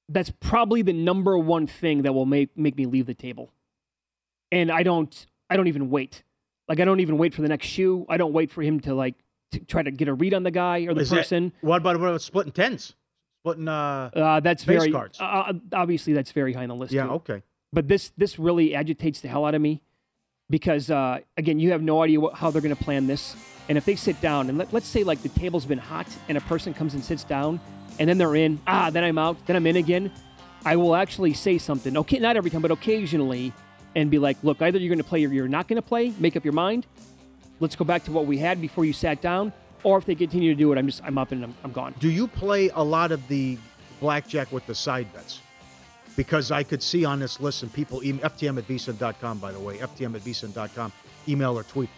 that's 0.08 0.30
probably 0.40 0.82
the 0.82 0.92
number 0.92 1.38
one 1.38 1.66
thing 1.66 2.02
that 2.02 2.12
will 2.12 2.26
make 2.26 2.56
make 2.56 2.76
me 2.76 2.86
leave 2.86 3.06
the 3.06 3.14
table. 3.14 3.52
And 4.50 4.70
I 4.70 4.82
don't 4.82 5.26
I 5.48 5.56
don't 5.56 5.68
even 5.68 5.90
wait. 5.90 6.22
Like 6.68 6.80
I 6.80 6.84
don't 6.84 7.00
even 7.00 7.18
wait 7.18 7.34
for 7.34 7.42
the 7.42 7.48
next 7.48 7.66
shoe. 7.66 8.04
I 8.08 8.16
don't 8.16 8.32
wait 8.32 8.50
for 8.50 8.62
him 8.62 8.80
to 8.80 8.94
like 8.94 9.14
to 9.52 9.60
try 9.60 9.82
to 9.82 9.90
get 9.90 10.08
a 10.08 10.14
read 10.14 10.34
on 10.34 10.42
the 10.42 10.50
guy 10.50 10.80
or 10.80 10.94
the 10.94 11.00
Is 11.02 11.10
that- 11.10 11.16
person. 11.16 11.52
what 11.60 11.76
about 11.80 11.98
what 12.00 12.08
about 12.08 12.22
splitting 12.22 12.52
tens? 12.52 12.94
Splitting 13.42 13.68
uh, 13.68 14.11
Uh, 14.14 14.40
that's 14.40 14.64
very 14.64 14.92
cards. 14.92 15.20
Uh, 15.20 15.52
obviously 15.72 16.12
that's 16.12 16.31
very 16.33 16.52
high 16.52 16.62
on 16.62 16.68
the 16.68 16.76
list. 16.76 16.92
Yeah, 16.92 17.05
too. 17.05 17.11
okay. 17.12 17.42
But 17.72 17.88
this 17.88 18.12
this 18.16 18.38
really 18.38 18.74
agitates 18.74 19.20
the 19.20 19.28
hell 19.28 19.44
out 19.44 19.55
of 19.55 19.61
me 19.61 19.83
because 20.48 20.90
uh, 20.90 21.18
again, 21.37 21.59
you 21.59 21.72
have 21.72 21.83
no 21.83 22.02
idea 22.02 22.20
what, 22.20 22.35
how 22.35 22.50
they're 22.50 22.62
going 22.62 22.76
to 22.76 22.85
plan 22.85 23.07
this. 23.07 23.35
And 23.68 23.78
if 23.78 23.85
they 23.85 23.96
sit 23.96 24.20
down 24.20 24.48
and 24.48 24.59
let, 24.59 24.72
let's 24.72 24.87
say 24.87 25.02
like 25.02 25.22
the 25.22 25.28
table's 25.31 25.64
been 25.64 25.78
hot 25.78 26.07
and 26.28 26.38
a 26.38 26.40
person 26.42 26.74
comes 26.74 26.94
and 26.94 27.02
sits 27.02 27.24
down 27.24 27.59
and 27.98 28.09
then 28.09 28.18
they're 28.18 28.37
in, 28.37 28.61
ah, 28.66 28.90
then 28.90 29.02
I'm 29.02 29.18
out, 29.18 29.44
then 29.46 29.57
I'm 29.57 29.66
in 29.66 29.76
again. 29.76 30.12
I 30.64 30.76
will 30.76 30.94
actually 30.94 31.35
say 31.35 31.59
something. 31.59 31.96
Okay, 31.96 32.18
not 32.18 32.37
every 32.37 32.50
time, 32.50 32.62
but 32.62 32.70
occasionally, 32.70 33.52
and 33.96 34.11
be 34.11 34.18
like, 34.18 34.37
look, 34.42 34.62
either 34.62 34.78
you're 34.78 34.88
going 34.88 34.98
to 34.98 35.05
play 35.05 35.24
or 35.24 35.33
you're 35.33 35.48
not 35.48 35.68
going 35.68 35.76
to 35.76 35.87
play. 35.87 36.12
Make 36.18 36.37
up 36.37 36.44
your 36.44 36.55
mind. 36.55 36.87
Let's 37.61 37.76
go 37.76 37.85
back 37.85 38.05
to 38.05 38.12
what 38.12 38.26
we 38.26 38.38
had 38.38 38.61
before 38.61 38.85
you 38.85 38.92
sat 38.92 39.20
down. 39.20 39.52
Or 39.84 39.98
if 39.98 40.04
they 40.04 40.14
continue 40.14 40.52
to 40.54 40.58
do 40.58 40.72
it, 40.72 40.78
I'm 40.78 40.86
just 40.86 41.02
I'm 41.04 41.18
up 41.18 41.32
and 41.32 41.42
I'm, 41.44 41.54
I'm 41.64 41.72
gone. 41.72 41.94
Do 41.98 42.08
you 42.10 42.28
play 42.28 42.70
a 42.74 42.82
lot 42.82 43.10
of 43.12 43.26
the 43.28 43.58
blackjack 44.00 44.52
with 44.52 44.64
the 44.66 44.74
side 44.74 45.12
bets? 45.12 45.40
Because 46.16 46.50
I 46.50 46.62
could 46.62 46.82
see 46.82 47.04
on 47.04 47.18
this 47.20 47.40
list, 47.40 47.62
and 47.62 47.72
people, 47.72 48.04
email, 48.04 48.28
FTM 48.28 48.58
at 48.58 48.68
VSIN.com, 48.68 49.38
by 49.38 49.50
the 49.50 49.58
way, 49.58 49.78
FTM 49.78 50.14
at 50.14 50.20
VSIN.com, 50.22 50.92
email 51.26 51.58
or 51.58 51.62
tweet. 51.62 51.88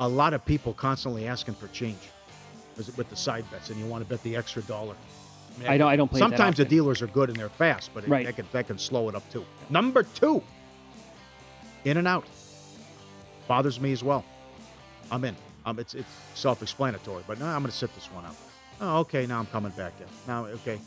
A 0.00 0.06
lot 0.08 0.34
of 0.34 0.44
people 0.44 0.74
constantly 0.74 1.26
asking 1.26 1.54
for 1.54 1.68
change 1.68 1.98
with 2.76 2.96
with 2.98 3.08
the 3.10 3.16
side 3.16 3.50
bets, 3.50 3.70
and 3.70 3.78
you 3.80 3.86
want 3.86 4.04
to 4.04 4.08
bet 4.08 4.22
the 4.22 4.36
extra 4.36 4.62
dollar. 4.62 4.94
mean, 5.58 5.68
I 5.68 5.76
don't- 5.78 5.88
I 5.88 5.96
don't 5.96 6.08
play 6.08 6.18
it 6.18 6.20
that 6.20 6.28
Sometimes 6.30 6.56
the 6.56 6.64
dealers 6.64 7.02
are 7.02 7.06
good 7.08 7.28
and 7.28 7.36
they're 7.38 7.48
fast, 7.50 7.90
but 7.92 8.04
it, 8.04 8.08
Right. 8.10 8.24
that, 8.24 8.36
can, 8.36 8.46
that 8.52 8.66
can 8.68 8.78
slow 8.78 9.08
it 9.10 9.14
up 9.14 9.28
too. 9.30 9.44
Number 9.68 10.02
two, 10.02 10.42
in 11.84 11.96
and 11.98 12.08
out. 12.08 12.24
Bothers 13.48 13.78
me 13.80 13.92
as 13.92 14.02
well. 14.02 14.24
I'm 15.10 15.24
in. 15.24 15.36
Um, 15.64 15.78
it's 15.78 15.94
it's 15.94 16.08
self-explanatory, 16.34 17.24
but 17.26 17.38
now 17.38 17.54
I'm 17.54 17.62
going 17.62 17.70
to 17.70 17.76
sit 17.76 17.94
this 17.94 18.06
one 18.06 18.24
out. 18.24 18.36
Oh, 18.80 18.98
okay. 19.00 19.26
Now 19.26 19.38
I'm 19.38 19.46
coming 19.46 19.72
back 19.72 19.92
in. 20.00 20.06
Now, 20.26 20.46
okay. 20.46 20.80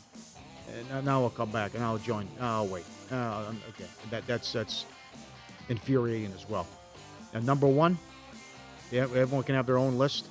Uh, 0.68 0.94
now, 0.94 1.00
now 1.00 1.22
I'll 1.22 1.30
come 1.30 1.50
back 1.50 1.74
and 1.74 1.82
I'll 1.82 1.98
join. 1.98 2.28
Oh, 2.40 2.64
wait. 2.64 2.84
Oh, 3.10 3.46
um, 3.48 3.60
okay. 3.70 3.88
That 4.10 4.26
that's 4.26 4.52
that's 4.52 4.84
infuriating 5.68 6.32
as 6.32 6.48
well. 6.48 6.66
And 7.32 7.44
number 7.46 7.66
one, 7.66 7.98
yeah, 8.90 9.02
everyone 9.02 9.42
can 9.44 9.54
have 9.54 9.66
their 9.66 9.78
own 9.78 9.98
list. 9.98 10.26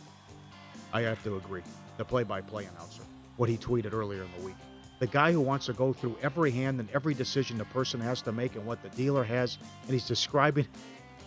I 0.93 1.01
have 1.01 1.21
to 1.23 1.37
agree. 1.37 1.61
The 1.97 2.05
play-by-play 2.05 2.65
announcer, 2.65 3.03
what 3.37 3.49
he 3.49 3.57
tweeted 3.57 3.93
earlier 3.93 4.23
in 4.23 4.29
the 4.37 4.45
week, 4.45 4.55
the 4.99 5.07
guy 5.07 5.31
who 5.31 5.41
wants 5.41 5.65
to 5.65 5.73
go 5.73 5.91
through 5.91 6.17
every 6.21 6.51
hand 6.51 6.79
and 6.79 6.89
every 6.91 7.13
decision 7.13 7.57
the 7.57 7.65
person 7.65 7.99
has 7.99 8.21
to 8.23 8.31
make 8.31 8.55
and 8.55 8.65
what 8.65 8.81
the 8.81 8.89
dealer 8.89 9.23
has, 9.23 9.57
and 9.83 9.91
he's 9.91 10.07
describing. 10.07 10.67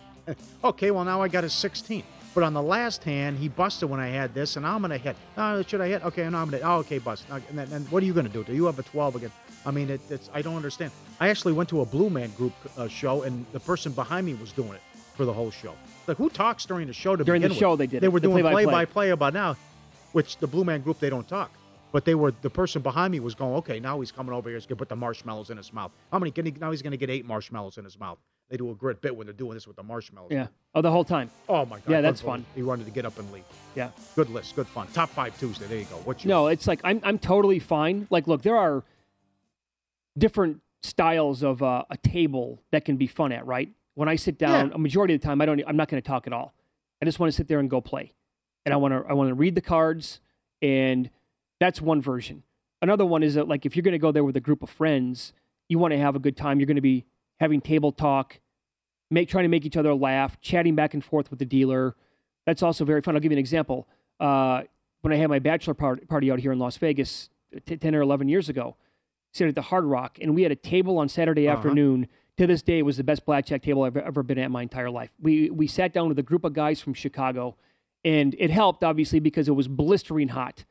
okay, 0.63 0.91
well 0.91 1.05
now 1.05 1.21
I 1.21 1.27
got 1.27 1.43
a 1.43 1.49
16. 1.49 2.03
But 2.35 2.43
on 2.43 2.53
the 2.53 2.61
last 2.61 3.03
hand, 3.03 3.37
he 3.37 3.47
busted 3.49 3.89
when 3.89 3.99
I 3.99 4.07
had 4.09 4.33
this, 4.33 4.55
and 4.55 4.65
I'm 4.65 4.81
going 4.81 4.91
to 4.91 4.97
hit. 4.97 5.15
Oh, 5.37 5.61
should 5.63 5.81
I 5.81 5.87
hit? 5.87 6.05
Okay, 6.05 6.29
now 6.29 6.41
I'm 6.41 6.49
going 6.49 6.61
to. 6.61 6.67
Oh, 6.67 6.77
okay, 6.77 6.99
bust. 6.99 7.25
And, 7.31 7.41
then, 7.57 7.71
and 7.71 7.91
what 7.91 8.03
are 8.03 8.05
you 8.05 8.13
going 8.13 8.27
to 8.27 8.31
do? 8.31 8.43
Do 8.43 8.53
you 8.53 8.65
have 8.65 8.77
a 8.77 8.83
12 8.83 9.15
again? 9.15 9.31
I 9.65 9.71
mean, 9.71 9.89
it, 9.89 9.99
it's. 10.09 10.29
I 10.33 10.41
don't 10.41 10.55
understand. 10.55 10.91
I 11.19 11.29
actually 11.29 11.53
went 11.53 11.69
to 11.69 11.81
a 11.81 11.85
Blue 11.85 12.09
Man 12.09 12.29
Group 12.37 12.53
uh, 12.77 12.87
show, 12.87 13.23
and 13.23 13.45
the 13.51 13.59
person 13.59 13.91
behind 13.93 14.25
me 14.27 14.35
was 14.35 14.51
doing 14.51 14.73
it 14.73 14.81
for 15.15 15.25
the 15.25 15.33
whole 15.33 15.49
show. 15.51 15.73
Like, 16.07 16.17
who 16.17 16.29
talks 16.29 16.65
during 16.65 16.87
the 16.87 16.93
show 16.93 17.15
to 17.15 17.23
During 17.23 17.41
the 17.41 17.47
begin 17.49 17.55
with? 17.55 17.59
show, 17.59 17.75
they 17.75 17.87
did 17.87 18.01
They 18.01 18.07
it. 18.07 18.13
were 18.13 18.19
The 18.19 18.27
doing 18.27 18.43
play-by-play. 18.43 18.63
play-by-play 18.65 19.09
about 19.09 19.33
now, 19.33 19.57
which 20.11 20.37
the 20.37 20.47
Blue 20.47 20.63
Man 20.63 20.81
Group 20.81 20.99
they 20.99 21.09
don't 21.09 21.27
talk. 21.27 21.51
But 21.91 22.05
they 22.05 22.13
were 22.13 22.31
the 22.43 22.49
person 22.51 22.83
behind 22.83 23.11
me 23.11 23.19
was 23.19 23.33
going, 23.33 23.55
okay, 23.55 23.79
now 23.79 23.99
he's 23.99 24.11
coming 24.11 24.33
over 24.33 24.47
here. 24.49 24.57
He's 24.59 24.67
gonna 24.67 24.77
put 24.77 24.89
the 24.89 24.95
marshmallows 24.95 25.49
in 25.49 25.57
his 25.57 25.73
mouth. 25.73 25.91
How 26.11 26.19
many? 26.19 26.29
Can 26.31 26.45
he, 26.45 26.51
now 26.51 26.69
he's 26.69 26.83
gonna 26.83 26.97
get 26.97 27.09
eight 27.09 27.25
marshmallows 27.25 27.79
in 27.79 27.83
his 27.83 27.99
mouth. 27.99 28.19
They 28.49 28.57
do 28.57 28.71
a 28.71 28.75
great 28.75 28.99
bit 29.01 29.15
when 29.15 29.27
they're 29.27 29.33
doing 29.33 29.53
this 29.53 29.67
with 29.67 29.75
the 29.75 29.83
marshmallows. 29.83 30.31
Yeah. 30.31 30.47
Oh, 30.73 30.81
the 30.81 30.89
whole 30.91 31.03
time. 31.03 31.29
Oh 31.47 31.65
my 31.65 31.77
god. 31.77 31.89
Yeah, 31.89 32.01
that's 32.01 32.21
fun. 32.21 32.45
He 32.55 32.63
wanted 32.63 32.85
to 32.85 32.91
get 32.91 33.05
up 33.05 33.19
and 33.19 33.31
leave. 33.31 33.43
Yeah. 33.75 33.89
Good 34.15 34.29
list. 34.29 34.55
Good 34.55 34.67
fun. 34.67 34.87
Top 34.87 35.09
five 35.09 35.37
Tuesday. 35.39 35.67
There 35.67 35.77
you 35.77 35.85
go. 35.85 35.97
What's 35.97 36.23
your 36.23 36.29
No, 36.29 36.47
it's 36.47 36.65
like 36.67 36.79
I'm 36.83 36.99
I'm 37.03 37.19
totally 37.19 37.59
fine. 37.59 38.07
Like, 38.09 38.27
look, 38.27 38.41
there 38.41 38.57
are 38.57 38.83
different 40.17 40.61
styles 40.81 41.43
of 41.43 41.61
uh, 41.61 41.83
a 41.89 41.97
table 41.97 42.61
that 42.71 42.85
can 42.85 42.97
be 42.97 43.07
fun 43.07 43.31
at, 43.31 43.45
right? 43.45 43.69
When 43.95 44.07
I 44.09 44.15
sit 44.15 44.37
down, 44.37 44.69
Yeah. 44.69 44.75
a 44.75 44.77
majority 44.77 45.13
of 45.15 45.21
the 45.21 45.27
time, 45.27 45.41
I 45.41 45.45
don't. 45.45 45.61
I'm 45.67 45.77
not 45.77 45.89
going 45.89 46.01
to 46.01 46.07
talk 46.07 46.25
at 46.27 46.33
all. 46.33 46.53
I 47.01 47.05
just 47.05 47.19
want 47.19 47.31
to 47.31 47.35
sit 47.35 47.47
there 47.47 47.59
and 47.59 47.69
go 47.69 47.81
play, 47.81 48.13
and 48.65 48.73
I 48.73 48.77
want 48.77 48.93
to 48.93 49.03
I 49.09 49.13
want 49.13 49.29
to 49.29 49.33
read 49.35 49.55
the 49.55 49.61
cards, 49.61 50.21
and 50.61 51.09
that's 51.59 51.81
one 51.81 52.01
version. 52.01 52.43
Another 52.81 53.05
one 53.05 53.23
is 53.23 53.35
that 53.35 53.47
like 53.47 53.65
if 53.65 53.75
you're 53.75 53.83
going 53.83 53.91
to 53.93 53.97
go 53.99 54.11
there 54.11 54.23
with 54.23 54.37
a 54.37 54.41
group 54.41 54.63
of 54.63 54.69
friends, 54.69 55.33
you 55.67 55.77
want 55.79 55.91
to 55.91 55.97
have 55.99 56.15
a 56.15 56.19
good 56.19 56.37
time. 56.37 56.59
You're 56.59 56.67
going 56.67 56.75
to 56.75 56.81
be 56.81 57.05
having 57.39 57.61
table 57.61 57.91
talk, 57.91 58.39
make 59.09 59.29
trying 59.29 59.43
to 59.45 59.49
make 59.49 59.65
each 59.65 59.77
other 59.77 59.93
laugh, 59.93 60.39
chatting 60.41 60.75
back 60.75 60.93
and 60.93 61.03
forth 61.03 61.29
with 61.29 61.39
the 61.39 61.45
dealer. 61.45 61.95
That's 62.45 62.63
also 62.63 62.85
very 62.85 63.01
fun. 63.01 63.15
I'll 63.15 63.21
give 63.21 63.31
you 63.31 63.37
an 63.37 63.39
example. 63.39 63.87
Uh, 64.19 64.63
when 65.01 65.13
I 65.13 65.15
had 65.17 65.29
my 65.29 65.39
bachelor 65.39 65.73
party 65.73 66.31
out 66.31 66.39
here 66.39 66.51
in 66.51 66.59
Las 66.59 66.77
Vegas 66.77 67.29
t- 67.65 67.77
10 67.77 67.95
or 67.95 68.01
11 68.01 68.27
years 68.27 68.49
ago, 68.49 68.75
stayed 69.31 69.47
at 69.47 69.55
the 69.55 69.61
Hard 69.61 69.85
Rock, 69.85 70.17
and 70.21 70.35
we 70.35 70.43
had 70.43 70.51
a 70.51 70.55
table 70.55 70.97
on 70.97 71.07
Saturday 71.07 71.47
Uh-huh. 71.47 71.57
afternoon. 71.57 72.07
To 72.37 72.47
this 72.47 72.61
day, 72.61 72.79
it 72.79 72.83
was 72.83 72.95
the 72.95 73.03
best 73.03 73.25
blackjack 73.25 73.61
table 73.61 73.83
I've 73.83 73.97
ever 73.97 74.23
been 74.23 74.37
at 74.39 74.49
my 74.49 74.61
entire 74.61 74.89
life. 74.89 75.11
We 75.21 75.49
we 75.49 75.67
sat 75.67 75.91
down 75.93 76.07
with 76.07 76.17
a 76.19 76.23
group 76.23 76.45
of 76.45 76.53
guys 76.53 76.79
from 76.81 76.93
Chicago, 76.93 77.57
and 78.05 78.33
it 78.39 78.49
helped 78.49 78.81
obviously 78.83 79.19
because 79.19 79.49
it 79.49 79.51
was 79.55 79.67
blistering 79.67 80.29
hot. 80.29 80.63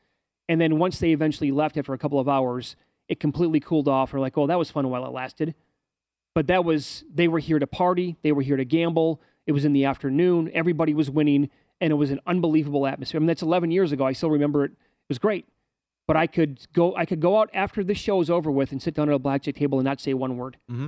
And 0.47 0.59
then 0.59 0.79
once 0.79 0.97
they 0.99 1.11
eventually 1.11 1.51
left 1.51 1.77
after 1.77 1.93
a 1.93 1.97
couple 1.99 2.19
of 2.19 2.27
hours, 2.27 2.75
it 3.07 3.19
completely 3.19 3.59
cooled 3.59 3.87
off. 3.87 4.13
We're 4.13 4.19
like, 4.19 4.35
oh, 4.35 4.47
that 4.47 4.57
was 4.57 4.71
fun 4.71 4.89
while 4.89 5.05
it 5.05 5.11
lasted. 5.11 5.53
But 6.35 6.47
that 6.47 6.63
was 6.63 7.03
they 7.13 7.27
were 7.27 7.39
here 7.39 7.59
to 7.59 7.67
party, 7.67 8.17
they 8.21 8.31
were 8.31 8.41
here 8.41 8.57
to 8.57 8.65
gamble. 8.65 9.21
It 9.47 9.51
was 9.51 9.65
in 9.65 9.73
the 9.73 9.85
afternoon, 9.85 10.51
everybody 10.53 10.93
was 10.93 11.09
winning, 11.09 11.49
and 11.81 11.91
it 11.91 11.95
was 11.95 12.11
an 12.11 12.19
unbelievable 12.27 12.85
atmosphere. 12.85 13.17
I 13.17 13.21
mean, 13.21 13.27
that's 13.27 13.41
11 13.41 13.71
years 13.71 13.91
ago. 13.91 14.05
I 14.05 14.13
still 14.13 14.29
remember 14.29 14.63
it. 14.63 14.71
It 14.71 15.09
was 15.09 15.17
great. 15.17 15.47
But 16.07 16.17
I 16.17 16.27
could 16.27 16.59
go 16.73 16.95
I 16.95 17.05
could 17.05 17.19
go 17.19 17.39
out 17.39 17.49
after 17.53 17.83
the 17.83 17.93
show 17.95 18.21
is 18.21 18.29
over 18.29 18.49
with 18.51 18.71
and 18.71 18.81
sit 18.81 18.93
down 18.95 19.09
at 19.09 19.15
a 19.15 19.19
blackjack 19.19 19.55
table 19.55 19.79
and 19.79 19.85
not 19.85 19.99
say 19.99 20.13
one 20.13 20.37
word. 20.37 20.57
Mm-hmm. 20.71 20.87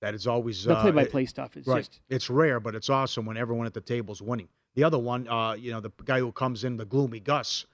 That 0.00 0.14
is 0.14 0.26
always 0.26 0.64
The 0.64 0.76
uh, 0.76 0.82
play-by-play 0.82 1.22
it- 1.24 1.28
stuff 1.28 1.56
is 1.56 1.66
right. 1.66 1.78
just 1.78 2.00
It's 2.08 2.28
rare, 2.28 2.60
but 2.60 2.74
it's 2.74 2.90
awesome 2.90 3.24
when 3.26 3.36
everyone 3.36 3.66
at 3.66 3.74
the 3.74 3.80
table's 3.80 4.20
winning. 4.20 4.48
The 4.74 4.84
other 4.84 4.98
one, 4.98 5.28
uh, 5.28 5.52
you 5.54 5.70
know, 5.70 5.80
the 5.80 5.92
guy 6.04 6.18
who 6.18 6.32
comes 6.32 6.64
in, 6.64 6.76
the 6.76 6.84
gloomy 6.84 7.20
Gus, 7.20 7.64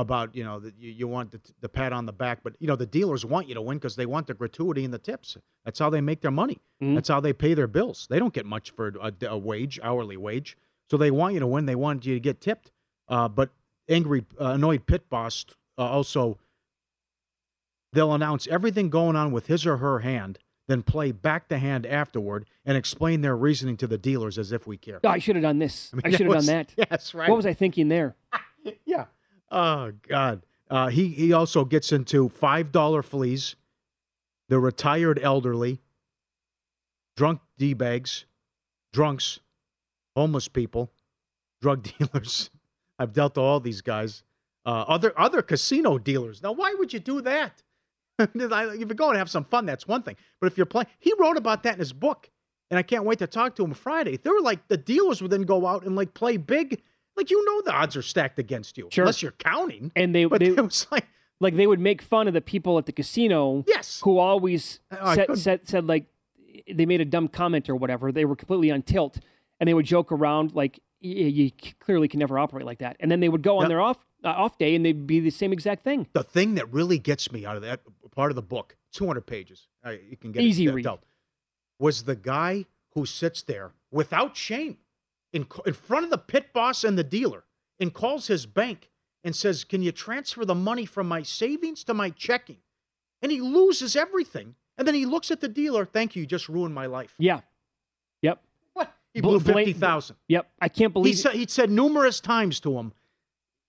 about 0.00 0.34
you 0.34 0.44
know 0.44 0.58
that 0.60 0.74
you, 0.78 0.90
you 0.90 1.08
want 1.08 1.32
the, 1.32 1.40
the 1.60 1.68
pat 1.68 1.92
on 1.92 2.06
the 2.06 2.12
back, 2.12 2.40
but 2.42 2.54
you 2.58 2.66
know 2.66 2.76
the 2.76 2.86
dealers 2.86 3.24
want 3.24 3.48
you 3.48 3.54
to 3.54 3.62
win 3.62 3.78
because 3.78 3.96
they 3.96 4.06
want 4.06 4.26
the 4.26 4.34
gratuity 4.34 4.84
and 4.84 4.92
the 4.94 4.98
tips. 4.98 5.36
That's 5.64 5.78
how 5.78 5.90
they 5.90 6.00
make 6.00 6.20
their 6.20 6.30
money. 6.30 6.58
Mm-hmm. 6.82 6.94
That's 6.94 7.08
how 7.08 7.20
they 7.20 7.32
pay 7.32 7.54
their 7.54 7.66
bills. 7.66 8.06
They 8.08 8.18
don't 8.18 8.32
get 8.32 8.46
much 8.46 8.70
for 8.70 8.94
a, 9.00 9.12
a 9.26 9.38
wage, 9.38 9.78
hourly 9.82 10.16
wage, 10.16 10.56
so 10.90 10.96
they 10.96 11.10
want 11.10 11.34
you 11.34 11.40
to 11.40 11.46
win. 11.46 11.66
They 11.66 11.74
want 11.74 12.06
you 12.06 12.14
to 12.14 12.20
get 12.20 12.40
tipped. 12.40 12.70
Uh, 13.08 13.28
but 13.28 13.50
angry, 13.88 14.24
uh, 14.40 14.48
annoyed 14.48 14.86
pit 14.86 15.08
boss 15.08 15.46
uh, 15.78 15.82
also 15.82 16.38
they'll 17.92 18.12
announce 18.12 18.46
everything 18.48 18.90
going 18.90 19.16
on 19.16 19.32
with 19.32 19.46
his 19.46 19.66
or 19.66 19.78
her 19.78 20.00
hand, 20.00 20.38
then 20.66 20.82
play 20.82 21.12
back 21.12 21.48
the 21.48 21.58
hand 21.58 21.86
afterward 21.86 22.46
and 22.64 22.76
explain 22.76 23.22
their 23.22 23.36
reasoning 23.36 23.76
to 23.78 23.86
the 23.86 23.98
dealers 23.98 24.38
as 24.38 24.52
if 24.52 24.66
we 24.66 24.76
care. 24.76 25.00
Oh, 25.02 25.08
I 25.08 25.18
should 25.18 25.36
have 25.36 25.42
done 25.42 25.58
this. 25.58 25.90
I, 25.92 25.96
mean, 25.96 26.02
I 26.04 26.10
should 26.16 26.26
have 26.26 26.34
done 26.44 26.46
that. 26.46 26.72
Yes, 26.90 27.14
right. 27.14 27.28
What 27.28 27.36
was 27.36 27.46
I 27.46 27.54
thinking 27.54 27.88
there? 27.88 28.14
yeah. 28.84 29.06
Oh 29.50 29.92
God. 30.08 30.42
Uh, 30.70 30.88
he 30.88 31.08
he 31.08 31.32
also 31.32 31.64
gets 31.64 31.92
into 31.92 32.28
five 32.28 32.70
dollar 32.72 33.02
fleas, 33.02 33.56
the 34.48 34.58
retired 34.58 35.18
elderly, 35.22 35.80
drunk 37.16 37.40
d 37.56 37.72
bags, 37.72 38.26
drunks, 38.92 39.40
homeless 40.14 40.48
people, 40.48 40.92
drug 41.62 41.82
dealers. 41.98 42.50
I've 42.98 43.12
dealt 43.12 43.34
to 43.34 43.40
all 43.40 43.60
these 43.60 43.80
guys. 43.80 44.22
Uh, 44.66 44.84
other 44.86 45.18
other 45.18 45.40
casino 45.40 45.96
dealers. 45.96 46.42
Now, 46.42 46.52
why 46.52 46.74
would 46.74 46.92
you 46.92 47.00
do 47.00 47.22
that? 47.22 47.62
if 48.18 48.34
you're 48.34 48.86
going 48.88 49.14
to 49.14 49.18
have 49.18 49.30
some 49.30 49.44
fun, 49.44 49.64
that's 49.64 49.86
one 49.86 50.02
thing. 50.02 50.16
But 50.40 50.48
if 50.48 50.56
you're 50.56 50.66
playing, 50.66 50.88
he 50.98 51.14
wrote 51.18 51.36
about 51.36 51.62
that 51.62 51.74
in 51.74 51.78
his 51.78 51.92
book, 51.92 52.28
and 52.70 52.76
I 52.76 52.82
can't 52.82 53.04
wait 53.04 53.20
to 53.20 53.26
talk 53.26 53.54
to 53.56 53.64
him 53.64 53.72
Friday. 53.72 54.16
They 54.16 54.30
were 54.30 54.40
like 54.40 54.68
the 54.68 54.76
dealers 54.76 55.22
would 55.22 55.30
then 55.30 55.42
go 55.42 55.66
out 55.66 55.84
and 55.86 55.96
like 55.96 56.12
play 56.12 56.36
big. 56.36 56.82
Like 57.18 57.30
you 57.30 57.44
know, 57.44 57.60
the 57.62 57.72
odds 57.72 57.96
are 57.96 58.02
stacked 58.02 58.38
against 58.38 58.78
you 58.78 58.88
Sure. 58.90 59.04
unless 59.04 59.20
you're 59.22 59.32
counting. 59.32 59.92
And 59.94 60.14
they, 60.14 60.24
But 60.24 60.40
they 60.40 60.46
it 60.46 60.60
was 60.64 60.86
like 60.90 61.06
like 61.40 61.56
they 61.56 61.66
would 61.66 61.80
make 61.80 62.00
fun 62.00 62.26
of 62.28 62.34
the 62.34 62.40
people 62.40 62.78
at 62.78 62.86
the 62.86 62.92
casino. 62.92 63.64
Yes. 63.66 64.00
Who 64.04 64.18
always 64.18 64.80
Oh, 64.90 64.96
I 65.02 65.14
said, 65.16 65.38
said 65.38 65.68
said 65.68 65.86
like 65.86 66.06
they 66.72 66.86
made 66.86 67.00
a 67.00 67.04
dumb 67.04 67.28
comment 67.28 67.68
or 67.68 67.76
whatever. 67.76 68.10
They 68.12 68.24
were 68.24 68.36
completely 68.36 68.70
on 68.70 68.82
tilt, 68.82 69.18
and 69.60 69.68
they 69.68 69.74
would 69.74 69.86
joke 69.86 70.10
around 70.12 70.54
like 70.54 70.80
you 71.00 71.52
clearly 71.78 72.08
can 72.08 72.18
never 72.18 72.38
operate 72.40 72.66
like 72.66 72.78
that. 72.78 72.96
And 72.98 73.10
then 73.10 73.20
they 73.20 73.28
would 73.28 73.42
go 73.42 73.58
on 73.58 73.62
Yep. 73.64 73.68
their 73.68 73.80
off 73.80 73.98
uh, 74.24 74.28
off 74.30 74.58
day, 74.58 74.74
and 74.74 74.84
they'd 74.84 75.06
be 75.06 75.20
the 75.20 75.30
same 75.30 75.52
exact 75.52 75.84
thing. 75.84 76.08
the 76.12 76.24
thing 76.24 76.56
that 76.56 76.72
really 76.72 76.98
gets 76.98 77.30
me 77.30 77.46
out 77.46 77.54
of 77.54 77.62
that 77.62 77.80
part 78.16 78.32
of 78.32 78.34
the 78.36 78.42
book, 78.42 78.76
200 78.92 79.20
pages. 79.26 79.68
Uh, 79.86 79.90
you 80.10 80.16
can 80.16 80.32
get 80.32 80.42
Easy 80.42 80.66
it 80.66 80.72
read. 80.74 80.88
Was 81.78 82.02
the 82.02 82.16
guy 82.16 82.64
who 82.94 83.06
sits 83.06 83.42
there 83.42 83.70
without 83.92 84.36
shame 84.36 84.78
in 85.32 85.46
in 85.66 85.74
front 85.74 86.04
of 86.04 86.10
the 86.10 86.18
pit 86.18 86.52
boss 86.52 86.84
and 86.84 86.96
the 86.98 87.04
dealer 87.04 87.44
and 87.78 87.92
calls 87.92 88.26
his 88.28 88.46
bank 88.46 88.90
and 89.24 89.34
says, 89.36 89.64
"Can 89.64 89.82
you 89.82 89.92
transfer 89.92 90.44
the 90.44 90.54
money 90.54 90.84
from 90.86 91.08
my 91.08 91.22
savings 91.22 91.84
to 91.84 91.94
my 91.94 92.10
checking?" 92.10 92.58
And 93.22 93.32
he 93.32 93.40
loses 93.40 93.96
everything. 93.96 94.54
And 94.76 94.86
then 94.86 94.94
he 94.94 95.04
looks 95.06 95.30
at 95.32 95.40
the 95.40 95.48
dealer. 95.48 95.84
Thank 95.84 96.14
you. 96.14 96.20
You 96.20 96.26
just 96.26 96.48
ruined 96.48 96.72
my 96.74 96.86
life. 96.86 97.14
Yeah. 97.18 97.40
Yep. 98.22 98.40
What? 98.74 98.94
He 99.12 99.20
Bl- 99.20 99.28
blew 99.30 99.40
blame- 99.40 99.56
fifty 99.66 99.72
thousand. 99.72 100.16
Yep. 100.28 100.48
I 100.60 100.68
can't 100.68 100.92
believe 100.92 101.14
He 101.14 101.20
said, 101.20 101.32
he'd 101.32 101.50
said 101.50 101.68
numerous 101.70 102.20
times 102.20 102.60
to 102.60 102.78
him, 102.78 102.92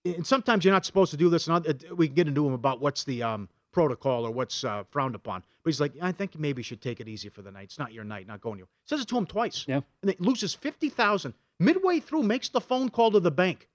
and 0.04 0.24
sometimes 0.26 0.64
you're 0.64 0.72
not 0.74 0.86
supposed 0.86 1.10
to 1.10 1.16
do 1.16 1.28
this, 1.28 1.46
and 1.48 1.56
other- 1.56 1.94
we 1.94 2.06
can 2.06 2.14
get 2.14 2.28
into 2.28 2.46
him 2.46 2.52
about 2.52 2.80
what's 2.80 3.02
the 3.04 3.22
um, 3.24 3.48
protocol 3.72 4.24
or 4.24 4.30
what's 4.30 4.62
uh, 4.64 4.84
frowned 4.90 5.16
upon. 5.16 5.42
But 5.64 5.70
he's 5.70 5.80
like, 5.80 5.92
I 6.00 6.12
think 6.12 6.38
maybe 6.38 6.60
you 6.60 6.64
should 6.64 6.80
take 6.80 7.00
it 7.00 7.08
easy 7.08 7.28
for 7.28 7.42
the 7.42 7.50
night. 7.50 7.64
It's 7.64 7.78
not 7.78 7.92
your 7.92 8.04
night, 8.04 8.26
not 8.28 8.40
going 8.40 8.56
to 8.56 8.60
you. 8.60 8.68
Says 8.86 9.00
it 9.00 9.08
to 9.08 9.18
him 9.18 9.26
twice. 9.26 9.64
Yeah. 9.68 9.80
And 10.02 10.10
he 10.12 10.16
loses 10.20 10.54
50000 10.54 11.34
Midway 11.60 12.00
through, 12.00 12.22
makes 12.24 12.48
the 12.48 12.60
phone 12.60 12.88
call 12.88 13.10
to 13.12 13.20
the 13.20 13.30
bank 13.30 13.68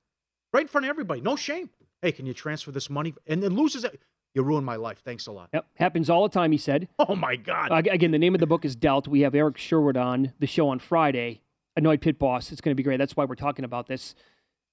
right 0.52 0.62
in 0.64 0.68
front 0.68 0.86
of 0.86 0.90
everybody. 0.90 1.22
No 1.22 1.36
shame. 1.38 1.70
Hey, 2.02 2.12
can 2.12 2.26
you 2.26 2.34
transfer 2.34 2.72
this 2.72 2.90
money? 2.90 3.14
And 3.26 3.42
then 3.42 3.56
loses 3.56 3.84
it. 3.86 4.02
You 4.34 4.44
ruined 4.44 4.66
my 4.66 4.76
life. 4.76 5.00
Thanks 5.06 5.28
a 5.28 5.32
lot. 5.32 5.50
Yep. 5.54 5.66
Happens 5.76 6.10
all 6.10 6.24
the 6.28 6.34
time, 6.34 6.52
he 6.52 6.58
said. 6.58 6.90
Oh, 7.00 7.16
my 7.16 7.36
God. 7.38 7.72
Uh, 7.72 7.76
again, 7.90 8.12
the 8.12 8.20
name 8.20 8.34
of 8.36 8.40
the 8.42 8.48
book 8.48 8.66
is 8.66 8.76
Dealt. 8.76 9.08
We 9.08 9.22
have 9.22 9.34
Eric 9.34 9.58
Sherwood 9.58 9.96
on 9.96 10.34
the 10.40 10.48
show 10.48 10.68
on 10.68 10.80
Friday. 10.80 11.42
Annoyed 11.78 12.02
Pit 12.02 12.20
Boss. 12.20 12.52
It's 12.52 12.60
going 12.62 12.72
to 12.72 12.76
be 12.76 12.84
great. 12.84 12.98
That's 12.98 13.16
why 13.16 13.24
we're 13.26 13.36
talking 13.36 13.64
about 13.64 13.88
this. 13.88 14.14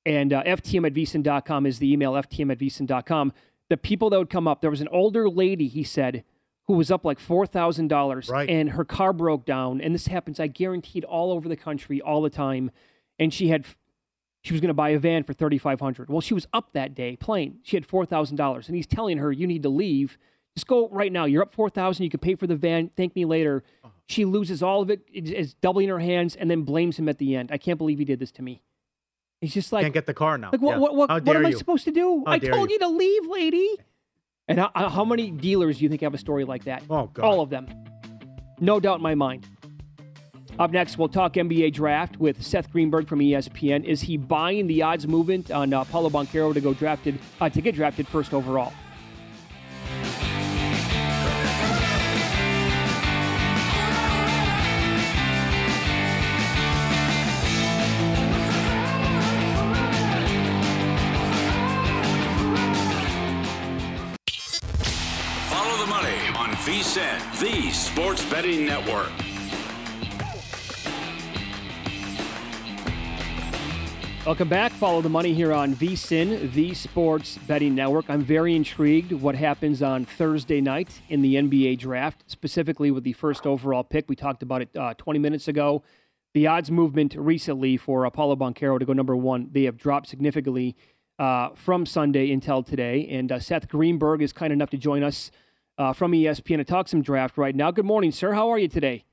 And 0.05 0.33
uh, 0.33 0.43
FTM 0.45 0.87
at 0.87 0.95
VSIN.com 0.95 1.67
is 1.67 1.79
the 1.79 1.93
email, 1.93 2.13
FTM 2.15 2.51
at 2.51 2.59
VSIN.com. 2.59 3.33
The 3.71 3.77
people 3.77 4.11
that 4.11 4.19
would 4.19 4.31
come 4.31 4.49
up, 4.49 4.61
there 4.63 4.71
was 4.71 4.81
an 4.81 4.89
older 4.89 5.29
lady, 5.29 5.69
he 5.69 5.85
said, 5.85 6.25
who 6.67 6.75
was 6.75 6.91
up 6.91 7.05
like 7.05 7.21
$4,000 7.21 8.31
Right. 8.31 8.49
and 8.49 8.71
her 8.71 8.85
car 8.85 9.13
broke 9.13 9.45
down. 9.45 9.81
And 9.81 9.95
this 9.95 10.07
happens, 10.09 10.41
I 10.41 10.47
guaranteed, 10.49 11.05
all 11.05 11.31
over 11.33 11.49
the 11.49 11.57
country 11.57 12.01
all 12.01 12.23
the 12.23 12.31
time. 12.31 12.71
And 13.23 13.33
she 13.33 13.49
had. 13.49 13.65
She 14.45 14.53
was 14.53 14.61
going 14.61 14.69
to 14.69 14.75
buy 14.75 14.89
a 14.91 14.99
van 14.99 15.23
for 15.23 15.33
thirty 15.33 15.59
five 15.59 15.79
hundred. 15.79 16.11
Well, 16.11 16.21
she 16.21 16.35
was 16.35 16.49
up 16.53 16.73
that 16.73 16.95
day 16.95 17.17
playing. 17.17 17.59
She 17.63 17.77
had 17.77 17.87
four 17.87 18.05
thousand 18.05 18.37
dollars, 18.37 18.67
and 18.67 18.75
he's 18.75 18.89
telling 18.89 19.19
her, 19.19 19.31
"You 19.31 19.47
need 19.47 19.63
to 19.63 19.69
leave. 19.69 20.19
Just 20.57 20.67
go 20.67 20.89
right 20.89 21.13
now. 21.13 21.25
You're 21.27 21.43
up 21.43 21.55
four 21.55 21.71
thousand. 21.71 22.03
You 22.05 22.11
can 22.11 22.19
pay 22.19 22.35
for 22.35 22.49
the 22.49 22.57
van. 22.57 22.91
Thank 22.97 23.15
me 23.15 23.25
later." 23.25 23.63
Uh-huh. 23.85 23.93
She 24.09 24.25
loses 24.25 24.63
all 24.63 24.83
of. 24.83 24.91
It's 24.91 25.03
it's 25.13 25.55
doubling 25.55 25.89
her 25.89 26.01
hands, 26.01 26.35
and 26.35 26.51
then 26.51 26.63
blames 26.63 26.99
him 26.99 27.09
at 27.09 27.19
the 27.19 27.37
end. 27.37 27.53
I 27.53 27.59
can't 27.59 27.79
believe 27.79 28.01
he 28.01 28.05
did 28.05 28.19
this 28.19 28.33
to 28.33 28.43
me. 28.43 28.63
He's 29.41 29.55
just 29.55 29.73
like, 29.73 29.83
Can't 29.83 29.95
get 29.95 30.07
the 30.07 30.15
car 30.15 30.39
now. 30.39 30.51
like 30.53 30.61
what? 30.61 30.73
Yeah. 30.75 30.79
What? 30.79 30.95
What, 30.95 31.25
what 31.25 31.37
am 31.37 31.47
I 31.47 31.51
supposed 31.51 31.85
to 31.85 31.91
do? 31.91 32.23
How 32.25 32.33
I 32.33 32.39
told 32.39 32.71
you. 32.71 32.75
you 32.75 32.79
to 32.79 32.89
leave, 32.89 33.27
lady. 33.27 33.77
And 34.47 34.59
how, 34.59 34.71
how 34.75 35.05
many 35.05 35.31
dealers 35.31 35.79
do 35.79 35.85
you 35.85 35.89
think 35.89 36.03
have 36.03 36.15
a 36.15 36.19
story 36.19 36.45
like 36.45 36.65
that? 36.65 36.85
Oh, 36.89 37.07
God. 37.07 37.25
All 37.25 37.41
of 37.41 37.51
them. 37.51 37.67
No 38.61 38.79
doubt 38.79 38.97
in 38.97 39.03
my 39.03 39.17
mind. 39.17 39.49
Up 40.59 40.71
next, 40.71 40.99
we'll 40.99 41.09
talk 41.09 41.35
NBA 41.35 41.73
draft 41.73 42.19
with 42.19 42.43
Seth 42.43 42.71
Greenberg 42.71 43.09
from 43.09 43.21
ESPN. 43.21 43.85
Is 43.85 44.03
he 44.03 44.17
buying 44.19 44.67
the 44.67 44.83
odds 44.83 45.09
movement 45.09 45.51
on 45.51 45.73
uh, 45.73 45.85
Paolo 45.85 46.11
Banchero 46.11 46.53
to 46.53 46.61
go 46.61 46.75
drafted 46.75 47.19
uh, 47.41 47.49
to 47.49 47.61
get 47.63 47.75
drafted 47.75 48.07
first 48.07 48.35
overall? 48.35 48.73
Follow 65.49 65.79
the 65.79 65.87
money 65.87 66.19
on 66.37 66.51
VSIN, 66.57 67.41
the 67.41 67.71
sports 67.73 68.23
betting 68.27 68.67
network. 68.67 69.11
Welcome 74.25 74.49
back. 74.49 74.71
Follow 74.71 75.01
the 75.01 75.09
money 75.09 75.35
here 75.35 75.53
on 75.53 75.75
VSIN, 75.75 76.53
the 76.53 76.75
Sports 76.75 77.39
Betting 77.49 77.75
Network. 77.75 78.05
I'm 78.09 78.23
very 78.23 78.55
intrigued 78.55 79.11
what 79.11 79.35
happens 79.35 79.83
on 79.83 80.05
Thursday 80.05 80.61
night 80.61 81.03
in 81.09 81.23
the 81.23 81.35
NBA 81.35 81.81
draft, 81.81 82.23
specifically 82.29 82.93
with 82.93 83.03
the 83.03 83.15
first 83.15 83.49
overall 83.49 83.83
pick. 83.83 84.09
We 84.09 84.15
talked 84.15 84.45
about 84.45 84.63
it 84.63 84.77
uh, 84.77 84.95
20 84.95 85.19
minutes 85.19 85.49
ago. 85.49 85.83
The 86.35 86.47
odds 86.47 86.71
movement 86.71 87.17
recently 87.17 87.77
for 87.77 88.09
Paolo 88.13 88.37
Banchero 88.37 88.79
to 88.79 88.85
go 88.85 88.93
number 88.93 89.17
one, 89.17 89.49
they 89.51 89.65
have 89.65 89.77
dropped 89.77 90.07
significantly 90.07 90.77
uh, 91.19 91.49
from 91.57 91.85
Sunday 91.85 92.31
until 92.31 92.63
today. 92.63 93.09
And 93.11 93.33
uh, 93.33 93.41
Seth 93.41 93.69
Greenberg 93.69 94.23
is 94.23 94.33
kind 94.33 94.53
enough 94.53 94.71
to 94.71 94.79
join 94.79 95.03
us 95.03 95.33
uh, 95.79 95.93
from 95.93 96.13
ESPN 96.13 96.59
to 96.59 96.65
talk 96.65 96.87
some 96.87 97.03
draft 97.03 97.37
right 97.37 97.57
now. 97.57 97.73
Good 97.73 97.87
morning, 97.87 98.13
sir. 98.13 98.35
How 98.35 98.51
are 98.51 98.59
you 98.59 98.69
today? 98.69 99.05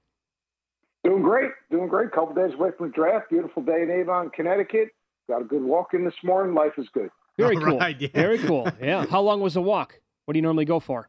Doing 1.04 1.24
great, 1.24 1.50
doing 1.72 1.88
great. 1.88 2.12
Couple 2.12 2.36
days 2.36 2.54
away 2.54 2.70
from 2.78 2.90
the 2.90 2.94
draft. 2.94 3.32
Beautiful 3.32 3.64
day 3.64 3.82
in 3.82 3.90
Avon, 3.90 4.30
Connecticut. 4.30 4.90
Got 5.30 5.42
a 5.42 5.46
good 5.46 5.62
walk 5.64 5.94
in 5.94 6.04
this 6.04 6.16
morning. 6.24 6.56
Life 6.56 6.74
is 6.80 6.88
good. 6.92 7.12
Very 7.38 7.56
All 7.56 7.62
cool. 7.64 7.78
right, 7.78 7.96
yeah. 8.02 8.08
Very 8.14 8.40
cool. 8.48 8.68
Yeah. 8.82 9.06
How 9.06 9.22
long 9.22 9.40
was 9.42 9.54
the 9.54 9.62
walk? 9.62 10.00
What 10.26 10.34
do 10.34 10.40
you 10.40 10.42
normally 10.42 10.66
go 10.66 10.80
for? 10.80 11.08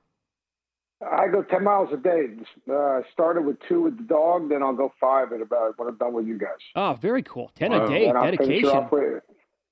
I 1.01 1.29
go 1.29 1.43
ten 1.43 1.65
miles 1.65 1.89
a 1.95 1.97
day. 1.97 2.27
Uh, 2.71 3.01
started 3.11 3.47
with 3.47 3.57
two 3.67 3.81
with 3.81 3.97
the 3.97 4.05
dog, 4.05 4.51
then 4.51 4.63
I'll 4.63 4.75
go 4.77 4.93
five 5.01 5.33
at 5.33 5.41
about 5.41 5.79
when 5.79 5.89
I'm 5.89 5.97
done 5.97 6.13
with 6.13 6.27
you 6.27 6.39
guys. 6.39 6.51
Oh, 6.77 6.99
very 7.01 7.23
cool. 7.23 7.51
10 7.55 7.73
a 7.73 7.89
day. 7.89 8.07
And 8.09 8.19
Finish 8.19 8.39
Dedication. 8.39 8.69
off, 8.69 8.93
with, 8.93 9.23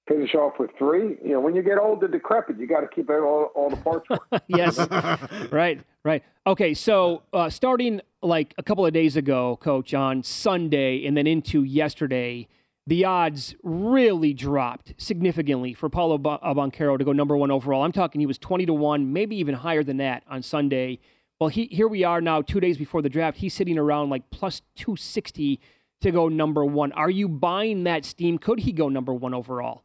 finish 0.08 0.34
off 0.34 0.54
with 0.58 0.70
three. 0.78 1.18
You 1.22 1.32
know, 1.32 1.40
when 1.40 1.54
you 1.54 1.62
get 1.62 1.76
old 1.76 2.02
and 2.02 2.10
decrepit, 2.12 2.58
you 2.58 2.66
got 2.66 2.80
to 2.80 2.88
keep 2.88 3.10
all, 3.10 3.50
all 3.54 3.68
the 3.68 3.76
parts. 3.76 4.08
working. 4.08 4.40
yes. 4.48 4.78
right, 5.52 5.80
right. 6.02 6.22
Okay, 6.46 6.72
so 6.72 7.22
uh, 7.34 7.50
starting 7.50 8.00
like 8.22 8.54
a 8.56 8.62
couple 8.62 8.86
of 8.86 8.94
days 8.94 9.14
ago, 9.14 9.58
coach, 9.60 9.92
on 9.92 10.22
Sunday 10.22 11.04
and 11.04 11.14
then 11.14 11.26
into 11.26 11.62
yesterday, 11.62 12.48
the 12.88 13.04
odds 13.04 13.54
really 13.62 14.32
dropped 14.32 14.94
significantly 14.96 15.74
for 15.74 15.90
Paolo 15.90 16.16
Ba- 16.16 16.38
uh, 16.40 16.54
to 16.54 17.04
go 17.04 17.12
number 17.12 17.36
one 17.36 17.50
overall. 17.50 17.82
I'm 17.82 17.92
talking 17.92 18.18
he 18.18 18.26
was 18.26 18.38
20 18.38 18.64
to 18.64 18.72
1, 18.72 19.12
maybe 19.12 19.36
even 19.36 19.56
higher 19.56 19.84
than 19.84 19.98
that 19.98 20.22
on 20.26 20.42
Sunday. 20.42 20.98
Well, 21.38 21.50
he, 21.50 21.66
here 21.66 21.86
we 21.86 22.02
are 22.04 22.22
now, 22.22 22.40
two 22.40 22.60
days 22.60 22.78
before 22.78 23.02
the 23.02 23.10
draft. 23.10 23.36
He's 23.36 23.52
sitting 23.52 23.76
around 23.76 24.08
like 24.08 24.30
plus 24.30 24.62
260 24.76 25.60
to 26.00 26.10
go 26.10 26.28
number 26.28 26.64
one. 26.64 26.92
Are 26.92 27.10
you 27.10 27.28
buying 27.28 27.84
that 27.84 28.06
steam? 28.06 28.38
Could 28.38 28.60
he 28.60 28.72
go 28.72 28.88
number 28.88 29.12
one 29.12 29.34
overall? 29.34 29.84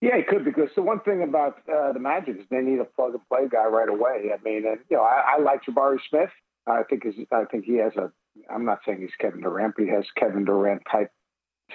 Yeah, 0.00 0.16
he 0.16 0.24
could 0.24 0.44
because 0.44 0.70
the 0.74 0.82
one 0.82 0.98
thing 1.00 1.22
about 1.22 1.58
uh, 1.72 1.92
the 1.92 2.00
Magic 2.00 2.36
is 2.36 2.46
they 2.50 2.62
need 2.62 2.80
a 2.80 2.84
plug 2.84 3.12
and 3.12 3.20
play 3.28 3.46
guy 3.48 3.66
right 3.66 3.88
away. 3.88 4.32
I 4.34 4.42
mean, 4.42 4.66
and, 4.66 4.80
you 4.88 4.96
know, 4.96 5.04
I, 5.04 5.36
I 5.36 5.40
like 5.40 5.60
Jabari 5.64 5.98
Smith. 6.08 6.30
I 6.66 6.82
think 6.82 7.04
I 7.30 7.44
think 7.44 7.64
he 7.64 7.76
has 7.76 7.94
a. 7.96 8.10
I'm 8.52 8.64
not 8.64 8.80
saying 8.84 9.02
he's 9.02 9.10
Kevin 9.20 9.42
Durant, 9.42 9.74
but 9.76 9.84
he 9.84 9.90
has 9.90 10.04
Kevin 10.16 10.44
Durant 10.44 10.82
type 10.90 11.12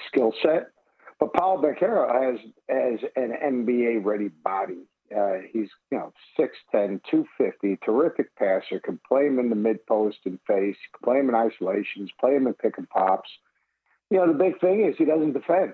skill 0.08 0.34
set. 0.42 0.72
But 1.20 1.34
Paolo 1.34 1.62
Banchero 1.62 2.12
has 2.12 2.40
as 2.70 3.00
an 3.16 3.32
NBA 3.44 4.04
ready 4.04 4.30
body. 4.44 4.88
Uh, 5.16 5.38
he's 5.52 5.70
you 5.92 5.98
know 5.98 6.12
6'10", 6.40 7.00
250, 7.10 7.78
terrific 7.86 8.36
passer. 8.36 8.80
Can 8.80 9.00
play 9.08 9.28
him 9.28 9.40
in 9.40 9.50
the 9.50 9.56
mid 9.56 9.86
post 9.86 10.18
and 10.26 10.40
face. 10.48 10.76
Can 10.94 11.04
play 11.04 11.20
him 11.20 11.30
in 11.30 11.36
isolations. 11.36 12.10
Play 12.20 12.36
him 12.36 12.48
in 12.48 12.54
pick 12.54 12.78
and 12.78 12.90
pops. 12.90 13.30
You 14.10 14.18
know 14.18 14.28
the 14.28 14.38
big 14.38 14.60
thing 14.60 14.86
is 14.86 14.96
he 14.98 15.06
doesn't 15.06 15.34
defend. 15.34 15.74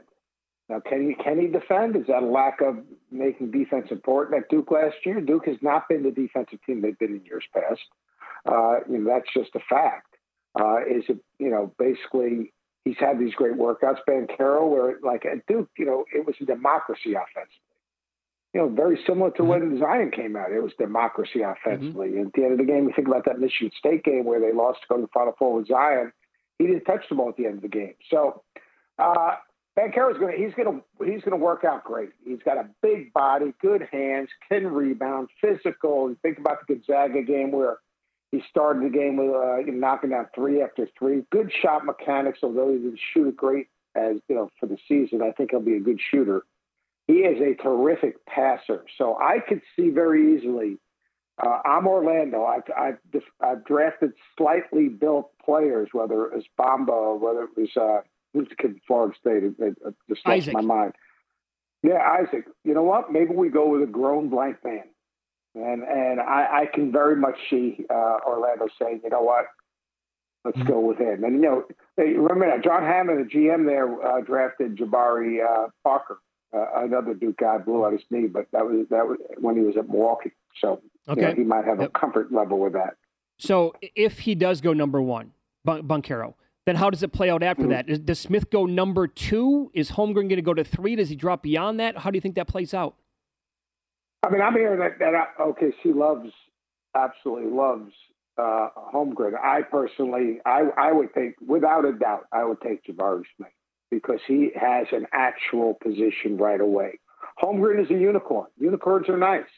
Now, 0.69 0.79
can 0.79 1.07
he 1.07 1.15
can 1.21 1.39
he 1.39 1.47
defend? 1.47 1.97
Is 1.97 2.07
that 2.07 2.23
a 2.23 2.25
lack 2.25 2.62
of 2.62 2.77
making 3.12 3.51
defense 3.51 3.88
important 3.91 4.41
at 4.41 4.49
Duke 4.49 4.71
last 4.71 4.95
year. 5.05 5.19
Duke 5.19 5.45
has 5.47 5.57
not 5.62 5.89
been 5.89 6.03
the 6.03 6.12
defensive 6.12 6.60
team 6.65 6.81
they've 6.81 6.97
been 6.97 7.15
in 7.15 7.25
years 7.25 7.43
past. 7.53 7.81
Uh, 8.45 8.79
you 8.89 8.99
know, 8.99 9.12
that's 9.12 9.27
just 9.36 9.53
a 9.55 9.60
fact. 9.69 10.15
Uh, 10.60 10.77
is 10.79 11.03
it, 11.10 11.19
you 11.39 11.49
know, 11.49 11.73
basically 11.77 12.53
he's 12.86 12.98
had 13.00 13.20
these 13.20 13.34
great 13.36 13.54
workouts. 13.54 14.00
Banchero, 14.08 14.70
where 14.70 14.96
like 15.04 15.26
at 15.26 15.46
Duke, 15.48 15.70
you 15.78 15.86
know, 15.86 16.06
it 16.13 16.26
was 16.26 16.36
a 16.41 16.46
democracy 16.46 17.13
offensively. 17.13 17.58
You 18.54 18.62
know, 18.62 18.70
very 18.70 19.00
similar 19.08 19.32
to 19.32 19.46
when 19.46 19.80
Zion 19.80 20.12
came 20.12 20.36
out. 20.36 20.52
It 20.52 20.62
was 20.62 20.74
democracy 20.78 21.41
offensively. 21.41 22.17
And 22.17 22.28
at 22.28 22.34
the 22.34 22.44
end 22.44 22.52
of 22.52 22.58
the 22.58 22.65
game, 22.65 22.84
you 22.84 22.94
think 22.94 23.08
about 23.08 23.24
that 23.26 23.39
Michigan 23.39 23.72
State 23.80 24.04
game 24.04 24.26
where 24.26 24.41
they 24.41 24.52
lost 24.52 24.82
to 24.82 24.88
go 24.89 24.96
to 24.98 25.04
the 25.04 25.08
Final 25.13 25.34
Four 25.39 25.56
with 25.56 25.67
Zion. 25.67 26.12
He 26.60 26.67
didn't 26.67 26.84
touch 26.84 27.06
the 27.08 27.15
ball 27.15 27.30
at 27.30 27.38
the 27.38 27.46
end 27.46 27.56
of 27.56 27.62
the 27.62 27.70
game. 27.70 27.94
So 28.10 28.44
uh, 29.00 29.36
going 30.20 30.38
to 30.38 30.44
he's 30.44 30.54
going 30.54 30.67
to 30.67 31.06
he's 31.06 31.22
going 31.24 31.32
to 31.32 31.44
work 31.44 31.63
out 31.63 31.84
great. 31.84 32.10
He's 32.24 32.41
got 32.44 32.58
a 32.58 32.67
big 32.82 33.13
body, 33.13 33.54
good 33.62 33.88
hands, 33.91 34.30
can 34.50 34.67
rebound, 34.67 35.30
physical. 35.39 36.08
And 36.08 36.22
think 36.22 36.38
about 36.38 36.67
the 36.67 36.76
Gonzaga 36.76 37.24
game 37.24 37.52
where 37.52 37.78
he 38.32 38.41
started 38.50 38.84
the 38.84 38.98
game 38.98 39.17
with 39.17 39.36
uh, 39.36 39.58
knocking 39.67 40.12
down 40.12 40.28
three 40.34 40.62
after 40.62 40.88
three. 40.98 41.24
Good 41.32 41.52
shot 41.62 41.86
mechanics, 41.86 42.39
although 42.44 42.72
he 42.72 42.78
didn't 42.78 43.00
shoot 43.13 43.28
it 43.28 43.36
great 43.36 43.67
as 43.96 44.17
you 44.30 44.36
know 44.36 44.50
for 44.60 44.67
the 44.67 44.78
season. 44.88 45.22
I 45.22 45.32
think 45.32 45.52
he'll 45.52 45.60
be 45.60 45.76
a 45.76 45.82
good 45.82 46.00
shooter. 46.00 46.44
He 47.08 47.13
is 47.20 47.41
a 47.41 47.62
terrific 47.62 48.26
passer, 48.26 48.86
so 48.98 49.17
I 49.17 49.39
could 49.39 49.62
see 49.76 49.89
very 49.89 50.38
easily. 50.38 50.78
Uh, 51.44 51.60
I'm 51.65 51.88
Orlando. 51.88 52.46
I've, 52.46 52.63
I've, 52.78 53.24
I've 53.41 53.65
drafted 53.65 54.12
slightly 54.38 54.89
built 54.89 55.32
players, 55.44 55.89
whether 55.91 56.26
it 56.26 56.36
was 56.36 56.46
Bamba 56.60 56.89
or 56.89 57.17
whether 57.17 57.44
it 57.46 57.58
was 57.58 57.70
uh, 57.76 58.02
who's 58.34 58.48
the 58.50 58.56
kid 58.56 58.72
from 58.72 58.82
Florida 58.88 59.15
State? 59.20 59.44
It, 59.44 59.56
it, 59.60 59.78
it 59.86 59.96
just 60.08 60.28
lost 60.28 60.54
my 60.54 60.62
mind. 60.62 60.94
Yeah, 61.84 62.00
Isaac. 62.22 62.46
You 62.63 62.74
know 62.74 62.84
what? 62.84 63.12
Maybe 63.12 63.34
we 63.34 63.50
go 63.50 63.67
with 63.70 63.82
a 63.82 63.91
grown 63.91 64.30
blank 64.30 64.58
man. 64.63 64.84
And 65.56 65.84
and 65.84 66.20
I, 66.22 66.62
I 66.62 66.66
can 66.74 66.92
very 66.92 67.16
much 67.16 67.36
see 67.50 67.86
uh, 67.90 68.18
Orlando 68.26 68.68
saying, 68.82 69.02
you 69.04 69.10
know 69.10 69.22
what, 69.22 69.46
let's 70.46 70.58
Mm-hmm. 70.58 70.68
go 70.70 70.80
with 70.80 70.98
him. 70.98 71.24
And 71.24 71.36
you 71.36 71.42
know, 71.42 71.66
they, 71.98 72.14
remember 72.14 72.48
now, 72.48 72.58
John 72.64 72.84
Hammond, 72.84 73.26
the 73.26 73.30
GM 73.30 73.66
there, 73.66 74.02
uh, 74.06 74.22
drafted 74.22 74.78
Jabari 74.78 75.40
uh, 75.46 75.68
Parker, 75.84 76.20
uh, 76.56 76.66
another 76.78 77.14
Duke 77.14 77.38
guy, 77.38 77.58
blew 77.58 77.86
out 77.86 77.92
his 77.94 78.02
knee, 78.10 78.28
but 78.28 78.48
that 78.54 78.66
was 78.66 78.86
that 78.92 79.06
was 79.08 79.18
when 79.40 79.56
he 79.58 79.62
was 79.62 79.76
at 79.78 79.90
Milwaukee. 79.90 80.32
So 80.60 80.82
you 81.10 81.16
know, 81.16 81.28
Okay. 81.30 81.36
he 81.42 81.44
might 81.46 81.66
have 81.66 81.80
Yep. 81.82 81.90
a 81.94 82.00
comfort 82.00 82.32
level 82.32 82.60
with 82.60 82.74
that. 82.74 82.96
So 83.38 83.74
if 83.82 84.20
he 84.20 84.36
does 84.36 84.62
go 84.62 84.72
number 84.72 85.02
one, 85.02 85.32
Bun- 85.66 85.84
Banchero, 85.88 86.36
then 86.66 86.76
how 86.78 86.90
does 86.90 87.04
it 87.04 87.12
play 87.12 87.30
out 87.30 87.44
after 87.44 87.68
that? 87.68 87.90
Is, 87.90 88.00
does 88.00 88.20
Smith 88.20 88.50
go 88.52 88.66
number 88.66 89.08
two? 89.08 89.70
Is 89.74 89.92
Holmgren 89.92 90.14
going 90.30 90.30
to 90.38 90.42
go 90.44 90.54
to 90.54 90.64
three? 90.64 90.96
Does 90.96 91.10
he 91.10 91.16
drop 91.16 91.42
beyond 91.44 91.80
that? 91.82 91.98
How 91.98 92.10
do 92.12 92.16
you 92.18 92.22
think 92.22 92.36
that 92.36 92.48
plays 92.48 92.74
out? 92.74 92.96
I 94.23 94.29
mean, 94.29 94.41
I'm 94.41 94.53
hearing 94.53 94.79
that, 94.79 94.99
that 94.99 95.13
uh, 95.15 95.43
OKC 95.43 95.95
loves, 95.95 96.31
absolutely 96.95 97.49
loves 97.51 97.91
uh, 98.38 98.69
Holmgren. 98.93 99.34
I 99.41 99.62
personally, 99.63 100.39
I, 100.45 100.69
I 100.77 100.91
would 100.91 101.13
take, 101.13 101.36
without 101.45 101.86
a 101.86 101.93
doubt, 101.93 102.27
I 102.31 102.43
would 102.43 102.62
take 102.62 102.86
Jabari 102.86 103.23
Smith 103.36 103.51
because 103.89 104.19
he 104.27 104.51
has 104.60 104.88
an 104.91 105.07
actual 105.12 105.75
position 105.81 106.38
right 106.38 106.62
away. 106.62 106.99
Holmgren 107.41 107.84
is 107.84 107.89
a 107.89 107.95
unicorn. 107.95 108.47
Unicorns 108.60 109.10
are 109.10 109.17
nice. 109.17 109.49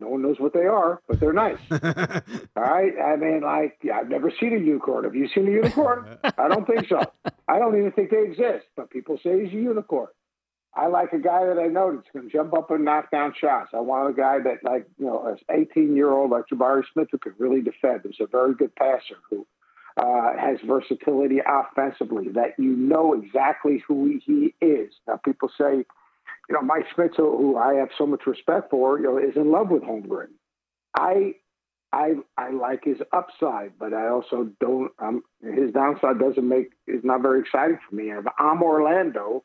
No 0.00 0.08
one 0.08 0.22
knows 0.22 0.36
what 0.38 0.54
they 0.54 0.64
are, 0.64 1.00
but 1.08 1.20
they're 1.20 1.32
nice. 1.32 1.58
All 1.70 2.62
right. 2.62 2.92
I 2.98 3.16
mean, 3.16 3.42
like, 3.42 3.78
yeah, 3.82 3.98
I've 3.98 4.08
never 4.08 4.32
seen 4.40 4.54
a 4.54 4.58
unicorn. 4.58 5.04
Have 5.04 5.14
you 5.14 5.28
seen 5.34 5.46
a 5.46 5.50
unicorn? 5.50 6.18
I 6.24 6.48
don't 6.48 6.66
think 6.66 6.88
so. 6.88 7.00
I 7.48 7.58
don't 7.58 7.76
even 7.78 7.92
think 7.92 8.10
they 8.10 8.22
exist, 8.22 8.66
but 8.76 8.90
people 8.90 9.18
say 9.22 9.44
he's 9.44 9.52
a 9.52 9.56
unicorn. 9.56 10.08
I 10.74 10.86
like 10.86 11.12
a 11.12 11.18
guy 11.18 11.44
that 11.46 11.58
I 11.58 11.66
know 11.66 11.94
that's 11.94 12.08
going 12.12 12.26
to 12.26 12.32
jump 12.32 12.54
up 12.54 12.70
and 12.70 12.84
knock 12.84 13.10
down 13.10 13.34
shots. 13.38 13.70
I 13.74 13.80
want 13.80 14.10
a 14.10 14.12
guy 14.12 14.38
that, 14.38 14.62
like, 14.62 14.86
you 14.98 15.06
know, 15.06 15.26
an 15.26 15.36
18 15.50 15.96
year 15.96 16.10
old 16.10 16.30
like 16.30 16.44
Jabari 16.52 16.84
Smith 16.92 17.08
who 17.10 17.18
can 17.18 17.34
really 17.38 17.60
defend, 17.60 18.02
who's 18.04 18.18
a 18.20 18.26
very 18.26 18.54
good 18.54 18.74
passer, 18.76 19.16
who 19.28 19.46
uh, 19.96 20.36
has 20.38 20.58
versatility 20.64 21.38
offensively, 21.44 22.28
that 22.28 22.54
you 22.56 22.76
know 22.76 23.14
exactly 23.14 23.82
who 23.86 24.20
he 24.24 24.54
is. 24.64 24.92
Now, 25.08 25.16
people 25.24 25.50
say, 25.58 25.84
you 26.48 26.54
know, 26.54 26.62
Mike 26.62 26.86
Smith, 26.94 27.12
who 27.16 27.56
I 27.56 27.74
have 27.74 27.88
so 27.98 28.06
much 28.06 28.26
respect 28.26 28.70
for, 28.70 28.98
you 28.98 29.04
know, 29.04 29.18
is 29.18 29.36
in 29.36 29.50
love 29.50 29.70
with 29.70 29.82
Holmgren. 29.82 30.28
I, 30.96 31.34
I, 31.92 32.14
I 32.38 32.50
like 32.50 32.84
his 32.84 32.98
upside, 33.12 33.72
but 33.78 33.92
I 33.92 34.08
also 34.08 34.48
don't. 34.60 34.92
Um, 35.00 35.22
his 35.42 35.72
downside 35.72 36.20
doesn't 36.20 36.48
make 36.48 36.70
is 36.86 37.02
not 37.02 37.22
very 37.22 37.40
exciting 37.40 37.78
for 37.88 37.96
me. 37.96 38.10
If 38.10 38.24
I'm 38.38 38.62
Orlando, 38.62 39.44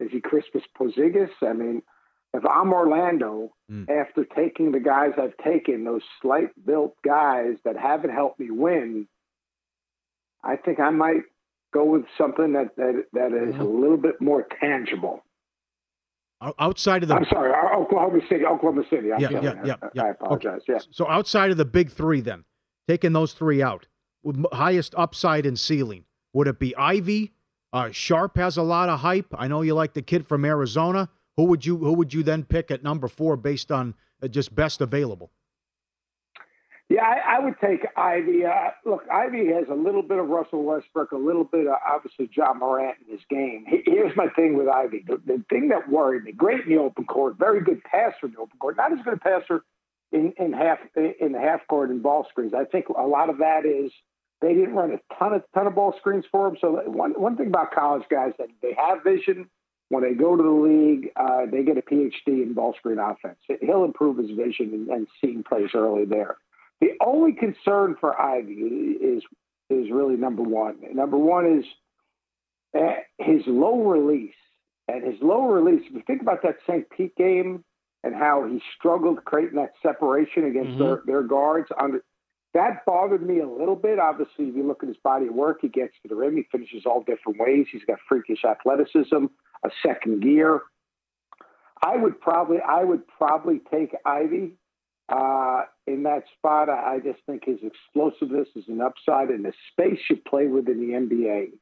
is 0.00 0.10
he 0.10 0.20
Kristaps 0.20 0.64
Porzingis? 0.78 1.30
I 1.42 1.52
mean, 1.52 1.82
if 2.32 2.44
I'm 2.46 2.72
Orlando, 2.72 3.52
mm. 3.70 3.88
after 3.88 4.24
taking 4.24 4.72
the 4.72 4.80
guys 4.80 5.10
I've 5.18 5.36
taken, 5.44 5.84
those 5.84 6.02
slight 6.22 6.48
built 6.64 6.94
guys 7.04 7.56
that 7.64 7.76
haven't 7.76 8.10
helped 8.10 8.40
me 8.40 8.50
win, 8.50 9.08
I 10.42 10.56
think 10.56 10.80
I 10.80 10.90
might 10.90 11.22
go 11.72 11.84
with 11.84 12.04
something 12.16 12.52
that 12.54 12.76
that, 12.76 13.04
that 13.12 13.32
is 13.32 13.54
a 13.54 13.58
uh-huh. 13.58 13.64
little 13.64 13.96
bit 13.96 14.20
more 14.20 14.46
tangible. 14.60 15.22
Outside 16.58 17.02
of 17.02 17.10
the 17.10 17.16
I'm 17.16 17.26
sorry, 17.26 17.52
Oklahoma 17.52 18.20
City. 18.26 18.46
Oklahoma 18.46 18.84
City. 18.88 19.12
I'm 19.12 19.20
yeah, 19.20 19.28
yeah, 19.30 19.54
yeah, 19.62 19.74
I, 19.82 19.88
yeah. 19.92 20.02
I 20.04 20.08
apologize. 20.08 20.62
Yeah. 20.66 20.78
So 20.90 21.06
outside 21.06 21.50
of 21.50 21.58
the 21.58 21.66
big 21.66 21.90
three, 21.90 22.22
then 22.22 22.44
taking 22.88 23.12
those 23.12 23.34
three 23.34 23.60
out, 23.60 23.88
with 24.22 24.42
highest 24.52 24.94
upside 24.96 25.44
and 25.44 25.58
ceiling, 25.58 26.04
would 26.32 26.46
it 26.46 26.58
be 26.58 26.74
Ivey? 26.76 27.32
Uh, 27.72 27.90
Sharpe 27.92 28.36
has 28.36 28.56
a 28.56 28.62
lot 28.62 28.88
of 28.88 29.00
hype. 29.00 29.32
I 29.36 29.48
know 29.48 29.62
you 29.62 29.74
like 29.74 29.94
the 29.94 30.02
kid 30.02 30.26
from 30.26 30.44
Arizona. 30.44 31.08
Who 31.36 31.44
would 31.44 31.64
you 31.64 31.76
Who 31.78 31.92
would 31.94 32.12
you 32.12 32.22
then 32.22 32.44
pick 32.44 32.70
at 32.70 32.82
number 32.82 33.08
four 33.08 33.36
based 33.36 33.70
on 33.70 33.94
uh, 34.22 34.28
just 34.28 34.54
best 34.54 34.80
available? 34.80 35.30
Yeah, 36.88 37.04
I, 37.04 37.36
I 37.36 37.38
would 37.38 37.54
take 37.60 37.86
Ivey. 37.96 38.44
Uh, 38.44 38.70
look, 38.84 39.04
Ivey 39.08 39.46
has 39.52 39.68
a 39.70 39.74
little 39.74 40.02
bit 40.02 40.18
of 40.18 40.26
Russell 40.26 40.64
Westbrook, 40.64 41.12
a 41.12 41.16
little 41.16 41.44
bit 41.44 41.68
of 41.68 41.74
obviously 41.88 42.28
Ja 42.36 42.52
Morant 42.52 42.96
in 43.06 43.12
his 43.12 43.24
game. 43.30 43.64
Here's 43.86 44.14
my 44.16 44.26
thing 44.34 44.56
with 44.56 44.66
Ivey. 44.66 45.04
The, 45.06 45.20
the 45.24 45.44
thing 45.48 45.68
that 45.68 45.88
worried 45.88 46.24
me: 46.24 46.32
great 46.32 46.64
in 46.64 46.68
the 46.68 46.78
open 46.78 47.04
court, 47.04 47.38
very 47.38 47.62
good 47.62 47.84
passer 47.84 48.26
in 48.26 48.32
the 48.32 48.38
open 48.38 48.58
court, 48.58 48.76
not 48.76 48.92
as 48.92 48.98
good 49.04 49.14
a 49.14 49.18
passer 49.18 49.62
in, 50.10 50.32
in 50.36 50.52
half 50.52 50.78
in 50.96 51.30
the 51.32 51.38
half 51.38 51.64
court 51.68 51.90
and 51.90 52.02
ball 52.02 52.26
screens. 52.28 52.54
I 52.54 52.64
think 52.64 52.88
a 52.88 53.06
lot 53.06 53.30
of 53.30 53.38
that 53.38 53.64
is 53.64 53.92
they 54.40 54.54
didn't 54.54 54.74
run 54.74 54.92
a 54.92 55.14
ton 55.18 55.34
of 55.34 55.42
ton 55.54 55.66
of 55.66 55.74
ball 55.74 55.94
screens 55.98 56.24
for 56.30 56.48
him. 56.48 56.56
So 56.60 56.82
one 56.86 57.12
one 57.12 57.36
thing 57.36 57.48
about 57.48 57.72
college 57.72 58.04
guys 58.10 58.32
that 58.38 58.48
they 58.62 58.74
have 58.76 59.02
vision. 59.04 59.48
When 59.88 60.04
they 60.04 60.14
go 60.14 60.36
to 60.36 60.42
the 60.42 60.48
league, 60.48 61.10
uh, 61.16 61.46
they 61.50 61.64
get 61.64 61.76
a 61.76 61.82
PhD 61.82 62.12
in 62.44 62.54
ball 62.54 62.74
screen 62.78 63.00
offense. 63.00 63.38
He'll 63.60 63.82
improve 63.82 64.18
his 64.18 64.30
vision 64.30 64.70
and, 64.72 64.88
and 64.88 65.08
seeing 65.20 65.42
plays 65.42 65.70
early 65.74 66.04
there. 66.04 66.36
The 66.80 66.90
only 67.04 67.32
concern 67.32 67.96
for 68.00 68.18
Ivey 68.18 68.52
is 68.52 69.24
is 69.68 69.90
really 69.90 70.16
number 70.16 70.42
one. 70.42 70.76
Number 70.92 71.16
one 71.16 71.58
is 71.58 71.64
uh, 72.78 73.00
his 73.18 73.42
low 73.46 73.82
release, 73.82 74.34
and 74.88 75.04
his 75.04 75.20
low 75.20 75.42
release. 75.46 75.82
If 75.86 75.94
you 75.94 76.02
think 76.06 76.22
about 76.22 76.42
that 76.42 76.56
St. 76.68 76.88
Pete 76.90 77.16
game 77.16 77.64
and 78.02 78.14
how 78.14 78.46
he 78.46 78.62
struggled 78.78 79.24
creating 79.24 79.56
that 79.56 79.72
separation 79.82 80.44
against 80.44 80.78
their, 80.78 81.02
their 81.04 81.22
guards, 81.22 81.68
under 81.78 82.02
that 82.54 82.84
bothered 82.86 83.22
me 83.26 83.40
a 83.40 83.48
little 83.48 83.76
bit. 83.76 83.98
Obviously, 83.98 84.46
if 84.46 84.56
you 84.56 84.66
look 84.66 84.82
at 84.82 84.88
his 84.88 84.98
body 84.98 85.26
of 85.26 85.34
work, 85.34 85.58
he 85.62 85.68
gets 85.68 85.94
to 86.02 86.08
the 86.08 86.16
rim, 86.16 86.36
he 86.36 86.44
finishes 86.50 86.84
all 86.84 87.02
different 87.02 87.38
ways. 87.38 87.66
He's 87.70 87.84
got 87.86 87.98
freakish 88.08 88.44
athleticism, 88.44 89.26
a 89.64 89.70
second 89.84 90.22
gear. 90.22 90.62
I 91.82 91.96
would 91.96 92.20
probably, 92.20 92.58
I 92.66 92.84
would 92.84 93.06
probably 93.06 93.60
take 93.70 93.94
Ivey 94.04 94.52
uh, 95.08 95.62
in 95.86 96.02
that 96.04 96.24
spot. 96.36 96.68
I, 96.68 96.94
I 96.94 96.98
just 96.98 97.20
think 97.26 97.44
his 97.44 97.58
explosiveness 97.62 98.48
is 98.56 98.64
an 98.68 98.80
upside 98.80 99.30
in 99.30 99.42
the 99.42 99.52
space 99.72 99.98
you 100.08 100.16
play 100.16 100.46
with 100.46 100.68
in 100.68 100.80
the 100.80 100.94
NBA. 100.94 101.52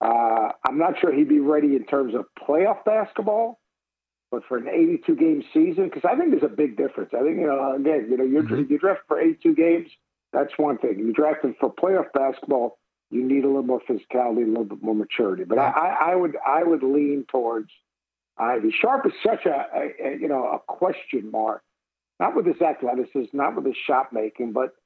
Uh, 0.00 0.52
I'm 0.66 0.78
not 0.78 0.94
sure 1.00 1.12
he'd 1.12 1.28
be 1.28 1.40
ready 1.40 1.76
in 1.76 1.84
terms 1.86 2.14
of 2.14 2.24
playoff 2.48 2.84
basketball, 2.84 3.60
but 4.30 4.42
for 4.48 4.56
an 4.56 4.68
82 4.68 5.16
game 5.16 5.44
season, 5.52 5.84
because 5.84 6.02
I 6.04 6.16
think 6.16 6.30
there's 6.30 6.42
a 6.42 6.54
big 6.54 6.76
difference. 6.76 7.10
I 7.14 7.22
think 7.22 7.38
you 7.38 7.46
know, 7.46 7.76
again, 7.76 8.08
you 8.10 8.16
know, 8.16 8.24
you're 8.24 8.60
you 8.60 8.78
draft 8.78 9.02
for 9.06 9.20
82 9.20 9.54
games. 9.54 9.88
That's 10.32 10.52
one 10.56 10.78
thing. 10.78 10.98
You 10.98 11.12
drafted 11.12 11.54
for 11.60 11.72
playoff 11.72 12.12
basketball. 12.14 12.78
You 13.10 13.22
need 13.22 13.44
a 13.44 13.46
little 13.46 13.62
more 13.62 13.80
physicality, 13.80 14.44
a 14.44 14.48
little 14.48 14.64
bit 14.64 14.82
more 14.82 14.94
maturity. 14.94 15.44
But 15.44 15.58
I, 15.58 15.68
I, 15.68 16.12
I 16.12 16.14
would, 16.14 16.36
I 16.46 16.62
would 16.62 16.82
lean 16.82 17.26
towards 17.30 17.70
Ivey. 18.38 18.74
Sharpe 18.80 19.06
is 19.06 19.12
such 19.22 19.44
a, 19.44 19.66
a, 19.74 20.16
you 20.18 20.28
know 20.28 20.46
a 20.46 20.58
question 20.58 21.30
mark 21.30 21.62
not 22.22 22.36
with 22.36 22.46
his 22.46 22.60
athleticism, 22.62 23.36
not 23.36 23.56
with 23.56 23.66
his 23.66 23.74
shot 23.84 24.12
making, 24.12 24.52
but 24.52 24.76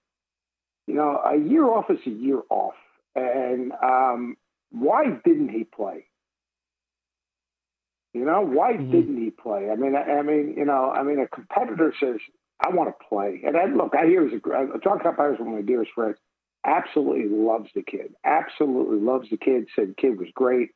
you 0.87 0.95
know, 0.95 1.20
a 1.25 1.37
year 1.37 1.66
off 1.66 1.91
is 1.91 1.99
a 2.07 2.11
year 2.11 2.41
off. 2.49 2.75
And 3.14 3.73
um, 3.83 4.37
why 4.70 5.05
didn't 5.25 5.51
he 5.51 5.64
play? 5.64 6.07
You 8.14 8.25
know, 8.25 8.41
why 8.41 8.77
didn't 8.77 9.18
he 9.23 9.31
play? 9.31 9.68
I 9.70 9.77
mean, 9.77 9.95
I, 9.95 10.18
I 10.18 10.23
mean, 10.23 10.55
you 10.57 10.64
know, 10.64 10.91
I 10.91 11.03
mean, 11.03 11.18
a 11.18 11.29
competitor 11.29 11.93
says, 12.01 12.16
"I 12.61 12.71
want 12.71 12.89
to 12.89 13.05
play," 13.09 13.43
and 13.47 13.57
I, 13.57 13.67
look, 13.67 13.95
I 13.97 14.07
hear 14.07 14.27
he's 14.29 14.39
a 14.39 14.79
John 14.83 14.99
Calipari 14.99 15.35
is 15.35 15.41
one 15.41 15.49
of 15.49 15.55
my 15.55 15.63
dearest 15.63 15.93
friends. 15.95 16.17
Absolutely 16.65 17.29
loves 17.29 17.71
the 17.75 17.83
kid. 17.83 18.15
Absolutely 18.25 18.99
loves 18.99 19.31
the 19.31 19.37
kid. 19.37 19.69
Said 19.77 19.91
the 19.91 19.95
kid 19.95 20.19
was 20.19 20.29
great. 20.35 20.71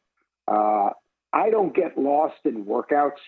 Uh, 0.47 0.91
I 1.33 1.51
don't 1.51 1.74
get 1.74 1.99
lost 1.99 2.39
in 2.45 2.64
workouts 2.64 3.18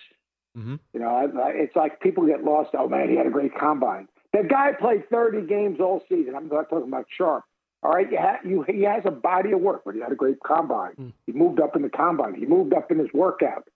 Mm-hmm. 0.57 0.77
You 0.93 1.01
know, 1.01 1.09
I, 1.09 1.23
I, 1.25 1.51
it's 1.55 1.75
like 1.75 2.01
people 2.01 2.27
get 2.27 2.45
lost. 2.45 2.71
Oh 2.75 2.89
man, 2.89 3.09
he 3.09 3.17
had 3.17 3.27
a 3.27 3.31
great 3.31 3.55
combine. 3.55 4.09
The 4.33 4.43
guy 4.49 4.73
played 4.79 5.09
30 5.11 5.47
games 5.47 5.79
all 5.81 6.03
season. 6.09 6.35
I'm 6.35 6.49
not 6.49 6.69
talking 6.69 6.89
about 6.89 7.07
Sharpe. 7.17 7.45
All 7.83 7.91
right, 7.91 8.11
you 8.11 8.19
ha- 8.19 8.39
you, 8.45 8.63
he 8.63 8.83
has 8.83 9.03
a 9.05 9.11
body 9.11 9.53
of 9.53 9.61
work, 9.61 9.83
but 9.85 9.95
he 9.95 10.01
had 10.01 10.13
a 10.13 10.17
great 10.17 10.39
combine. 10.47 10.93
Mm. 11.01 11.13
He 11.27 11.33
moved 11.33 11.59
up 11.59 11.75
in 11.75 11.83
the 11.83 11.89
combine. 11.89 12.35
He 12.35 12.47
moved 12.47 12.73
up 12.75 12.93
in 12.93 12.99
his 12.99 13.09
workout. 13.13 13.67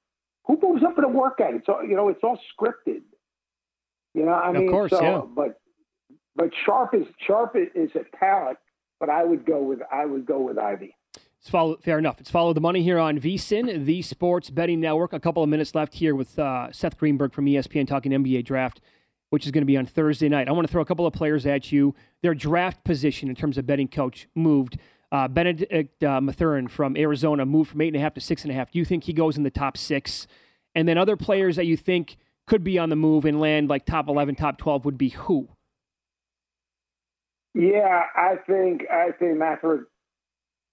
Who 0.47 0.59
moves 0.63 0.85
up 0.85 0.97
in 0.97 1.03
a 1.03 1.09
workout? 1.09 1.55
It's 1.55 1.69
all 1.69 1.83
you 1.83 1.97
know. 1.97 2.09
It's 2.09 2.23
all 2.23 2.39
scripted. 2.55 3.03
You 4.17 4.25
know, 4.25 4.33
I 4.33 4.51
mean, 4.51 4.65
Of 4.65 4.71
course, 4.71 4.91
so, 4.91 5.03
yeah. 5.03 5.21
But 5.21 5.61
but 6.35 6.51
Sharpe 6.65 6.95
is 6.95 7.07
Sharpe 7.27 7.57
is, 7.57 7.69
is 7.75 7.91
a 7.95 8.17
talent. 8.19 8.59
But 8.99 9.11
I 9.11 9.25
would 9.25 9.45
go 9.45 9.63
with 9.63 9.81
I 9.93 10.07
would 10.07 10.25
go 10.25 10.41
with 10.41 10.59
Ivey. 10.59 10.97
It's 11.39 11.51
follow, 11.51 11.77
fair 11.77 11.99
enough. 11.99 12.19
It's 12.19 12.31
follow 12.31 12.55
the 12.55 12.63
money 12.63 12.83
here 12.83 12.99
on 12.99 13.21
VSIN, 13.21 13.85
the 13.85 14.01
Sports 14.01 14.49
Betting 14.49 14.81
Network. 14.81 15.13
A 15.13 15.21
couple 15.21 15.43
of 15.43 15.51
minutes 15.51 15.75
left 15.75 15.95
here 15.95 16.15
with 16.15 16.39
uh, 16.39 16.73
Seth 16.73 16.97
Greenberg 16.97 17.35
from 17.35 17.45
ESPN 17.45 17.87
talking 17.87 18.11
NBA 18.11 18.47
draft, 18.47 18.81
which 19.29 19.45
is 19.45 19.53
going 19.53 19.61
to 19.61 19.67
be 19.67 19.77
on 19.77 19.85
Thursday 19.85 20.31
night. 20.31 20.49
I 20.49 20.53
want 20.53 20.67
to 20.67 20.73
throw 20.73 20.81
a 20.81 20.87
couple 20.87 21.07
of 21.07 21.13
players 21.13 21.45
at 21.45 21.71
you. 21.71 21.95
Their 22.23 22.35
draft 22.35 22.85
position 22.85 23.29
in 23.29 23.35
terms 23.35 23.59
of 23.59 23.67
betting 23.67 23.89
coach 23.89 24.29
moved. 24.35 24.79
Uh, 25.13 25.29
Benedict 25.29 26.03
uh, 26.03 26.23
Mathurin 26.23 26.69
from 26.69 26.97
Arizona 26.97 27.45
moved 27.45 27.71
from 27.71 27.83
eight 27.83 27.89
and 27.89 27.97
a 27.97 28.01
half 28.01 28.15
to 28.15 28.21
six 28.21 28.43
and 28.43 28.51
a 28.51 28.55
half. 28.55 28.71
Do 28.73 28.79
you 28.79 28.87
think 28.87 29.05
he 29.05 29.13
goes 29.13 29.37
in 29.37 29.43
the 29.43 29.51
top 29.51 29.77
six? 29.77 30.27
And 30.75 30.89
then 30.89 30.97
other 30.97 31.17
players 31.17 31.57
that 31.57 31.67
you 31.67 31.77
think 31.77 32.17
could 32.47 32.65
be 32.65 32.79
on 32.79 32.91
the 32.91 32.97
move 32.97 33.25
and 33.25 33.41
land 33.41 33.69
like 33.69 33.85
top 33.87 34.09
eleven, 34.09 34.35
top 34.35 34.59
twelve 34.59 34.85
would 34.85 34.99
be 34.99 35.11
who? 35.11 35.49
Yeah, 37.55 38.03
I 38.15 38.37
think 38.47 38.83
I 38.91 39.13
think 39.13 39.39
Mathers. 39.39 39.87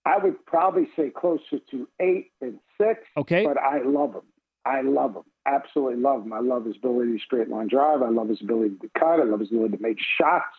I 0.06 0.18
would 0.18 0.46
probably 0.46 0.90
say 0.98 1.10
closer 1.10 1.60
to 1.72 1.88
eight 2.02 2.32
and 2.42 2.60
six. 2.78 3.00
Okay. 3.16 3.46
But 3.46 3.58
I 3.58 3.82
love 3.84 4.14
him. 4.16 4.24
I 4.66 4.82
love 4.82 5.16
him. 5.16 5.24
Absolutely 5.46 6.02
love 6.02 6.24
him. 6.24 6.34
I 6.34 6.40
love 6.40 6.66
his 6.66 6.76
ability 6.76 7.14
to 7.14 7.20
straight 7.24 7.50
line 7.50 7.68
drive. 7.68 8.02
I 8.02 8.10
love 8.10 8.30
his 8.30 8.42
ability 8.42 8.76
to 8.82 8.90
cut. 8.98 9.20
I 9.20 9.24
love 9.24 9.40
his 9.40 9.50
ability 9.52 9.78
to 9.78 9.82
make 9.82 9.98
shots. 10.18 10.58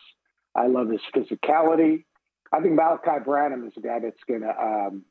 I 0.55 0.67
love 0.67 0.89
his 0.89 1.01
physicality. 1.13 2.05
I 2.51 2.61
think 2.61 2.73
Malachi 2.73 3.23
Branham 3.23 3.67
is 3.67 3.73
a 3.77 3.81
guy 3.81 3.99
that's 3.99 4.23
gonna. 4.27 4.49
Um, 4.49 5.03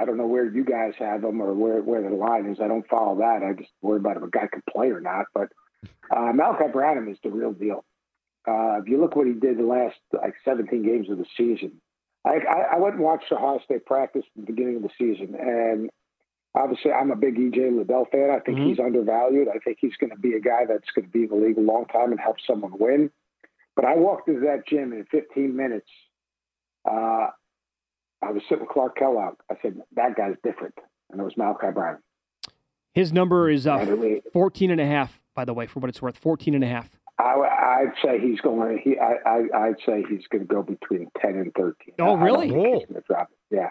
I 0.00 0.04
don't 0.04 0.16
know 0.16 0.26
where 0.26 0.44
you 0.50 0.64
guys 0.64 0.94
have 0.98 1.22
them 1.22 1.40
or 1.40 1.52
where 1.54 1.82
where 1.82 2.02
the 2.02 2.14
line 2.14 2.46
is. 2.46 2.60
I 2.60 2.68
don't 2.68 2.86
follow 2.88 3.18
that. 3.18 3.42
I 3.42 3.52
just 3.52 3.70
worry 3.82 3.98
about 3.98 4.16
if 4.16 4.22
a 4.22 4.30
guy 4.30 4.46
can 4.46 4.62
play 4.70 4.90
or 4.90 5.00
not. 5.00 5.26
But 5.34 5.48
uh, 6.14 6.32
Malachi 6.32 6.70
Branham 6.72 7.08
is 7.08 7.18
the 7.22 7.30
real 7.30 7.52
deal. 7.52 7.84
Uh, 8.46 8.80
if 8.80 8.88
you 8.88 9.00
look 9.00 9.14
what 9.16 9.26
he 9.26 9.34
did 9.34 9.58
the 9.58 9.62
last 9.64 9.96
like 10.12 10.34
17 10.44 10.82
games 10.82 11.10
of 11.10 11.18
the 11.18 11.26
season, 11.36 11.80
I, 12.24 12.36
I, 12.48 12.60
I 12.74 12.78
went 12.78 12.94
and 12.94 13.04
watched 13.04 13.28
the 13.28 13.36
Ohio 13.36 13.60
State 13.64 13.84
practice 13.84 14.24
at 14.36 14.46
the 14.46 14.52
beginning 14.52 14.76
of 14.76 14.82
the 14.82 14.90
season, 14.98 15.34
and 15.38 15.90
obviously 16.54 16.92
I'm 16.92 17.10
a 17.10 17.16
big 17.16 17.36
EJ 17.36 17.76
Liddell 17.76 18.06
fan. 18.10 18.30
I 18.30 18.38
think 18.40 18.58
Mhm. 18.58 18.68
he's 18.68 18.78
undervalued. 18.80 19.48
I 19.48 19.58
think 19.58 19.78
he's 19.80 19.96
going 19.96 20.10
to 20.10 20.18
be 20.18 20.34
a 20.34 20.40
guy 20.40 20.64
that's 20.64 20.90
going 20.94 21.04
to 21.06 21.10
be 21.10 21.24
in 21.24 21.28
the 21.28 21.36
league 21.36 21.58
a 21.58 21.60
long 21.60 21.84
time 21.86 22.10
and 22.10 22.20
help 22.20 22.36
someone 22.46 22.72
win. 22.78 23.10
But 23.76 23.84
I 23.84 23.96
walked 23.96 24.28
into 24.28 24.40
that 24.40 24.66
gym 24.66 24.92
in 24.92 25.04
15 25.04 25.54
minutes. 25.54 25.90
Uh, 26.84 27.28
I 28.22 28.32
was 28.32 28.42
sitting 28.48 28.60
with 28.60 28.68
Clark 28.70 28.96
Kellogg. 28.96 29.36
I 29.50 29.54
said, 29.62 29.80
that 29.96 30.16
guy's 30.16 30.34
different. 30.42 30.74
And 31.10 31.20
it 31.20 31.24
was 31.24 31.36
Malachi 31.36 31.70
Brown. 31.72 31.98
His 32.94 33.12
number 33.12 33.48
is 33.48 33.66
uh, 33.66 33.76
And 33.76 34.04
it- 34.04 34.24
14 34.32 34.70
and 34.70 34.80
a 34.80 34.86
half, 34.86 35.20
by 35.34 35.44
the 35.44 35.54
way, 35.54 35.66
for 35.66 35.80
what 35.80 35.88
it's 35.88 36.02
worth. 36.02 36.16
14 36.18 36.54
and 36.54 36.64
a 36.64 36.66
half. 36.66 36.90
I, 37.20 37.24
I'd 37.24 37.92
say 38.04 38.20
he's 38.20 38.40
going. 38.40 38.78
He, 38.82 38.96
I, 38.98 39.14
I, 39.28 39.66
I'd 39.66 39.76
say 39.84 40.04
he's 40.08 40.26
going 40.28 40.46
to 40.46 40.54
go 40.54 40.62
between 40.62 41.10
ten 41.20 41.34
and 41.34 41.52
thirteen. 41.52 41.94
Oh, 41.98 42.04
I- 42.04 42.06
I 42.06 42.10
don't 42.14 42.20
really? 42.20 42.48
think 42.50 42.76
he's 42.76 42.86
going 42.86 43.02
to 43.02 43.06
drop 43.08 43.28
it. 43.32 43.56
Yeah. 43.56 43.70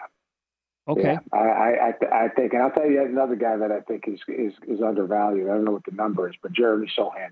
Okay. 0.86 1.12
Yeah. 1.14 1.18
I, 1.32 1.38
I, 1.38 2.24
I, 2.24 2.28
think, 2.28 2.52
and 2.52 2.62
I'll 2.62 2.70
tell 2.72 2.84
you 2.90 3.02
another 3.02 3.36
guy 3.36 3.56
that 3.56 3.72
I 3.72 3.80
think 3.80 4.04
is 4.06 4.20
is, 4.28 4.52
is 4.66 4.82
undervalued. 4.82 5.48
I 5.48 5.54
don't 5.54 5.64
know 5.64 5.72
what 5.72 5.84
the 5.86 5.92
number 5.94 6.28
is, 6.28 6.34
but 6.42 6.52
Jeremy 6.52 6.90
Sochan 6.98 7.30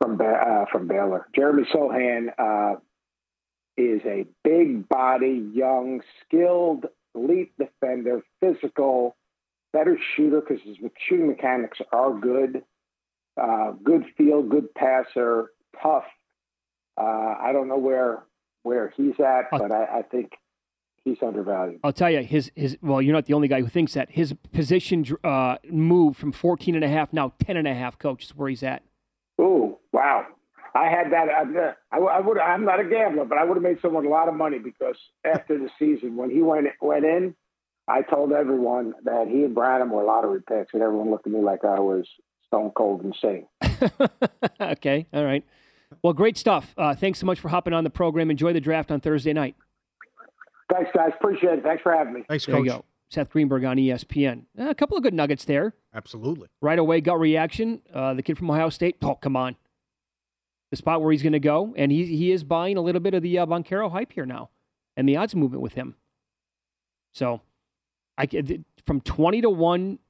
from 0.00 0.20
uh, 0.20 0.64
from 0.72 0.88
Baylor. 0.88 1.28
Jeremy 1.36 1.62
Sochan 1.72 2.28
uh, 2.36 2.80
is 3.76 4.00
a 4.04 4.26
big 4.42 4.88
body, 4.88 5.48
young, 5.52 6.00
skilled, 6.24 6.86
elite 7.14 7.52
defender, 7.58 8.22
physical, 8.40 9.16
better 9.72 9.98
shooter 10.14 10.40
because 10.40 10.62
his 10.64 10.76
shooting 11.08 11.28
mechanics 11.28 11.78
are 11.92 12.12
good. 12.12 12.62
Uh, 13.40 13.72
good 13.84 14.04
feel, 14.16 14.42
good 14.42 14.74
passer, 14.74 15.52
tough. 15.82 16.04
Uh, 16.96 17.34
I 17.38 17.50
don't 17.52 17.68
know 17.68 17.76
where 17.78 18.24
where 18.62 18.92
he's 18.96 19.14
at, 19.20 19.50
but 19.50 19.70
I, 19.70 19.98
I 19.98 20.02
think 20.02 20.32
he's 21.04 21.18
undervalued. 21.22 21.80
I'll 21.84 21.92
tell 21.92 22.10
you, 22.10 22.22
his 22.22 22.50
his 22.54 22.78
well, 22.82 23.02
you're 23.02 23.12
not 23.12 23.26
the 23.26 23.34
only 23.34 23.48
guy 23.48 23.60
who 23.60 23.68
thinks 23.68 23.94
that. 23.94 24.10
His 24.10 24.34
position 24.52 25.04
uh, 25.22 25.56
moved 25.70 26.18
from 26.18 26.32
14 26.32 26.74
and 26.74 26.84
a 26.84 26.88
half 26.88 27.12
now 27.12 27.34
10 27.44 27.56
and 27.58 27.68
a 27.68 27.74
half 27.74 27.98
coach 27.98 28.24
is 28.24 28.30
where 28.34 28.48
he's 28.48 28.62
at. 28.62 28.82
Oh 29.38 29.78
wow! 29.92 30.26
I 30.76 30.88
had 30.90 31.12
that. 31.12 31.28
I, 31.28 31.96
I, 31.96 31.98
I 31.98 32.20
would. 32.20 32.38
I'm 32.38 32.64
not 32.64 32.80
a 32.80 32.84
gambler, 32.84 33.24
but 33.24 33.38
I 33.38 33.44
would 33.44 33.54
have 33.56 33.62
made 33.62 33.78
someone 33.80 34.04
a 34.04 34.10
lot 34.10 34.28
of 34.28 34.34
money 34.34 34.58
because 34.58 34.96
after 35.24 35.56
the 35.58 35.70
season, 35.78 36.16
when 36.16 36.30
he 36.30 36.42
went 36.42 36.66
went 36.82 37.04
in, 37.04 37.34
I 37.88 38.02
told 38.02 38.32
everyone 38.32 38.92
that 39.04 39.26
he 39.28 39.44
and 39.44 39.54
Branham 39.54 39.90
were 39.90 40.04
lottery 40.04 40.42
picks, 40.46 40.74
and 40.74 40.82
everyone 40.82 41.10
looked 41.10 41.26
at 41.26 41.32
me 41.32 41.40
like 41.40 41.64
I 41.64 41.80
was 41.80 42.06
stone 42.48 42.70
cold 42.76 43.02
insane. 43.04 43.46
okay, 44.60 45.06
all 45.12 45.24
right. 45.24 45.44
Well, 46.02 46.12
great 46.12 46.36
stuff. 46.36 46.74
Uh, 46.76 46.94
thanks 46.94 47.20
so 47.20 47.26
much 47.26 47.38
for 47.40 47.48
hopping 47.48 47.72
on 47.72 47.84
the 47.84 47.90
program. 47.90 48.30
Enjoy 48.30 48.52
the 48.52 48.60
draft 48.60 48.90
on 48.90 49.00
Thursday 49.00 49.32
night. 49.32 49.54
Thanks, 50.72 50.90
guys. 50.94 51.12
Appreciate 51.18 51.58
it. 51.60 51.62
Thanks 51.62 51.82
for 51.82 51.92
having 51.92 52.12
me. 52.12 52.24
Thanks, 52.28 52.44
There 52.46 52.56
Coach. 52.56 52.64
you 52.64 52.70
go. 52.70 52.84
Seth 53.08 53.30
Greenberg 53.30 53.64
on 53.64 53.76
ESPN. 53.76 54.42
Uh, 54.58 54.68
a 54.68 54.74
couple 54.74 54.96
of 54.96 55.02
good 55.04 55.14
nuggets 55.14 55.44
there. 55.44 55.74
Absolutely. 55.94 56.48
Right 56.60 56.78
away, 56.78 57.00
gut 57.00 57.20
reaction. 57.20 57.80
Uh, 57.94 58.14
the 58.14 58.22
kid 58.22 58.36
from 58.36 58.50
Ohio 58.50 58.68
State. 58.68 58.96
Oh, 59.00 59.14
come 59.14 59.36
on. 59.36 59.54
The 60.70 60.76
spot 60.76 61.00
where 61.00 61.12
he's 61.12 61.22
going 61.22 61.32
to 61.32 61.38
go, 61.38 61.74
and 61.76 61.92
he 61.92 62.06
he 62.06 62.32
is 62.32 62.42
buying 62.42 62.76
a 62.76 62.80
little 62.80 63.00
bit 63.00 63.14
of 63.14 63.22
the 63.22 63.38
uh, 63.38 63.46
Banchero 63.46 63.90
hype 63.90 64.12
here 64.12 64.26
now, 64.26 64.50
and 64.96 65.08
the 65.08 65.16
odds 65.16 65.34
movement 65.34 65.62
with 65.62 65.74
him. 65.74 65.94
So, 67.12 67.40
I 68.18 68.26
from 68.84 69.00
twenty 69.00 69.40
to 69.42 69.50
one, 69.50 70.00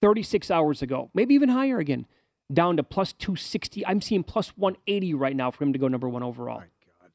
36 0.00 0.50
hours 0.50 0.82
ago, 0.82 1.10
maybe 1.14 1.34
even 1.34 1.48
higher 1.48 1.78
again, 1.78 2.06
down 2.52 2.76
to 2.76 2.82
plus 2.82 3.12
two 3.12 3.36
sixty. 3.36 3.86
I'm 3.86 4.00
seeing 4.00 4.24
plus 4.24 4.48
one 4.56 4.76
eighty 4.88 5.14
right 5.14 5.36
now 5.36 5.50
for 5.52 5.62
him 5.62 5.72
to 5.72 5.78
go 5.78 5.86
number 5.88 6.08
one 6.08 6.24
overall. 6.24 6.58
My 6.58 6.66
God. 7.00 7.12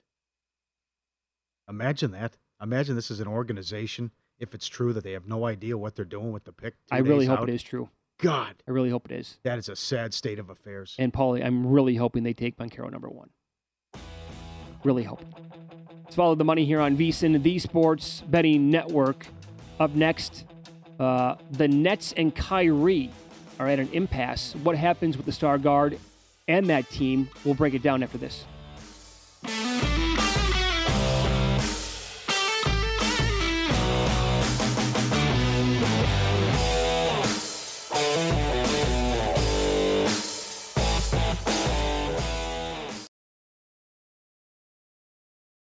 Imagine 1.70 2.12
that. 2.12 2.38
Imagine 2.62 2.96
this 2.96 3.12
is 3.12 3.20
an 3.20 3.28
organization. 3.28 4.12
If 4.40 4.54
it's 4.54 4.68
true 4.68 4.94
that 4.94 5.04
they 5.04 5.12
have 5.12 5.28
no 5.28 5.46
idea 5.46 5.78
what 5.78 5.96
they're 5.96 6.06
doing 6.06 6.32
with 6.32 6.46
the 6.46 6.52
pick, 6.54 6.76
I 6.90 7.00
really 7.00 7.26
hope 7.26 7.40
out. 7.40 7.50
it 7.50 7.56
is 7.56 7.64
true. 7.64 7.90
God, 8.20 8.56
I 8.68 8.72
really 8.72 8.90
hope 8.90 9.06
it 9.12 9.12
is. 9.12 9.38
that 9.44 9.60
is 9.60 9.70
a 9.70 9.76
sad 9.76 10.14
state 10.14 10.40
of 10.40 10.50
affairs. 10.50 10.96
And 10.98 11.14
Pauly, 11.14 11.46
I'm 11.46 11.68
really 11.68 11.96
hoping 11.96 12.24
they 12.24 12.34
take 12.34 12.58
Banchero 12.58 12.92
number 12.92 13.10
one. 13.10 13.30
Really 14.84 15.04
hope. 15.04 15.24
Let's 16.04 16.16
follow 16.16 16.36
the 16.36 16.46
money 16.46 16.66
here 16.66 16.80
on 16.80 16.98
VSIN, 16.98 17.44
the 17.44 17.60
Sports 17.60 18.24
Betting 18.28 18.72
Network. 18.72 19.28
Up 19.80 19.94
next, 19.94 20.46
uh, 21.00 21.36
the 21.52 21.68
Nets 21.68 22.14
and 22.18 22.34
Kyrie 22.34 23.12
are 23.60 23.68
at 23.68 23.80
an 23.80 23.90
impasse. 23.92 24.56
What 24.56 24.76
happens 24.76 25.18
with 25.18 25.26
the 25.26 25.32
star 25.32 25.58
guard 25.58 26.00
and 26.48 26.68
that 26.68 26.90
team? 26.90 27.30
We'll 27.44 27.56
break 27.56 27.74
it 27.74 27.84
down 27.84 28.02
after 28.02 28.18
this. 28.18 28.46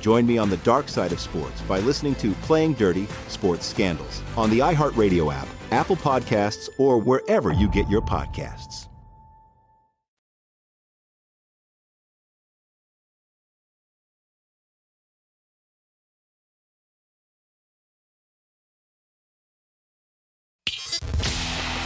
Join 0.00 0.26
me 0.26 0.38
on 0.38 0.48
the 0.50 0.56
dark 0.58 0.88
side 0.88 1.12
of 1.12 1.20
sports 1.20 1.60
by 1.62 1.78
listening 1.80 2.14
to 2.16 2.32
Playing 2.32 2.72
Dirty 2.72 3.06
Sports 3.28 3.66
Scandals 3.66 4.22
on 4.36 4.50
the 4.50 4.60
iHeartRadio 4.60 5.32
app, 5.32 5.46
Apple 5.70 5.96
Podcasts, 5.96 6.68
or 6.78 6.98
wherever 6.98 7.52
you 7.52 7.68
get 7.68 7.88
your 7.88 8.00
podcasts. 8.00 8.88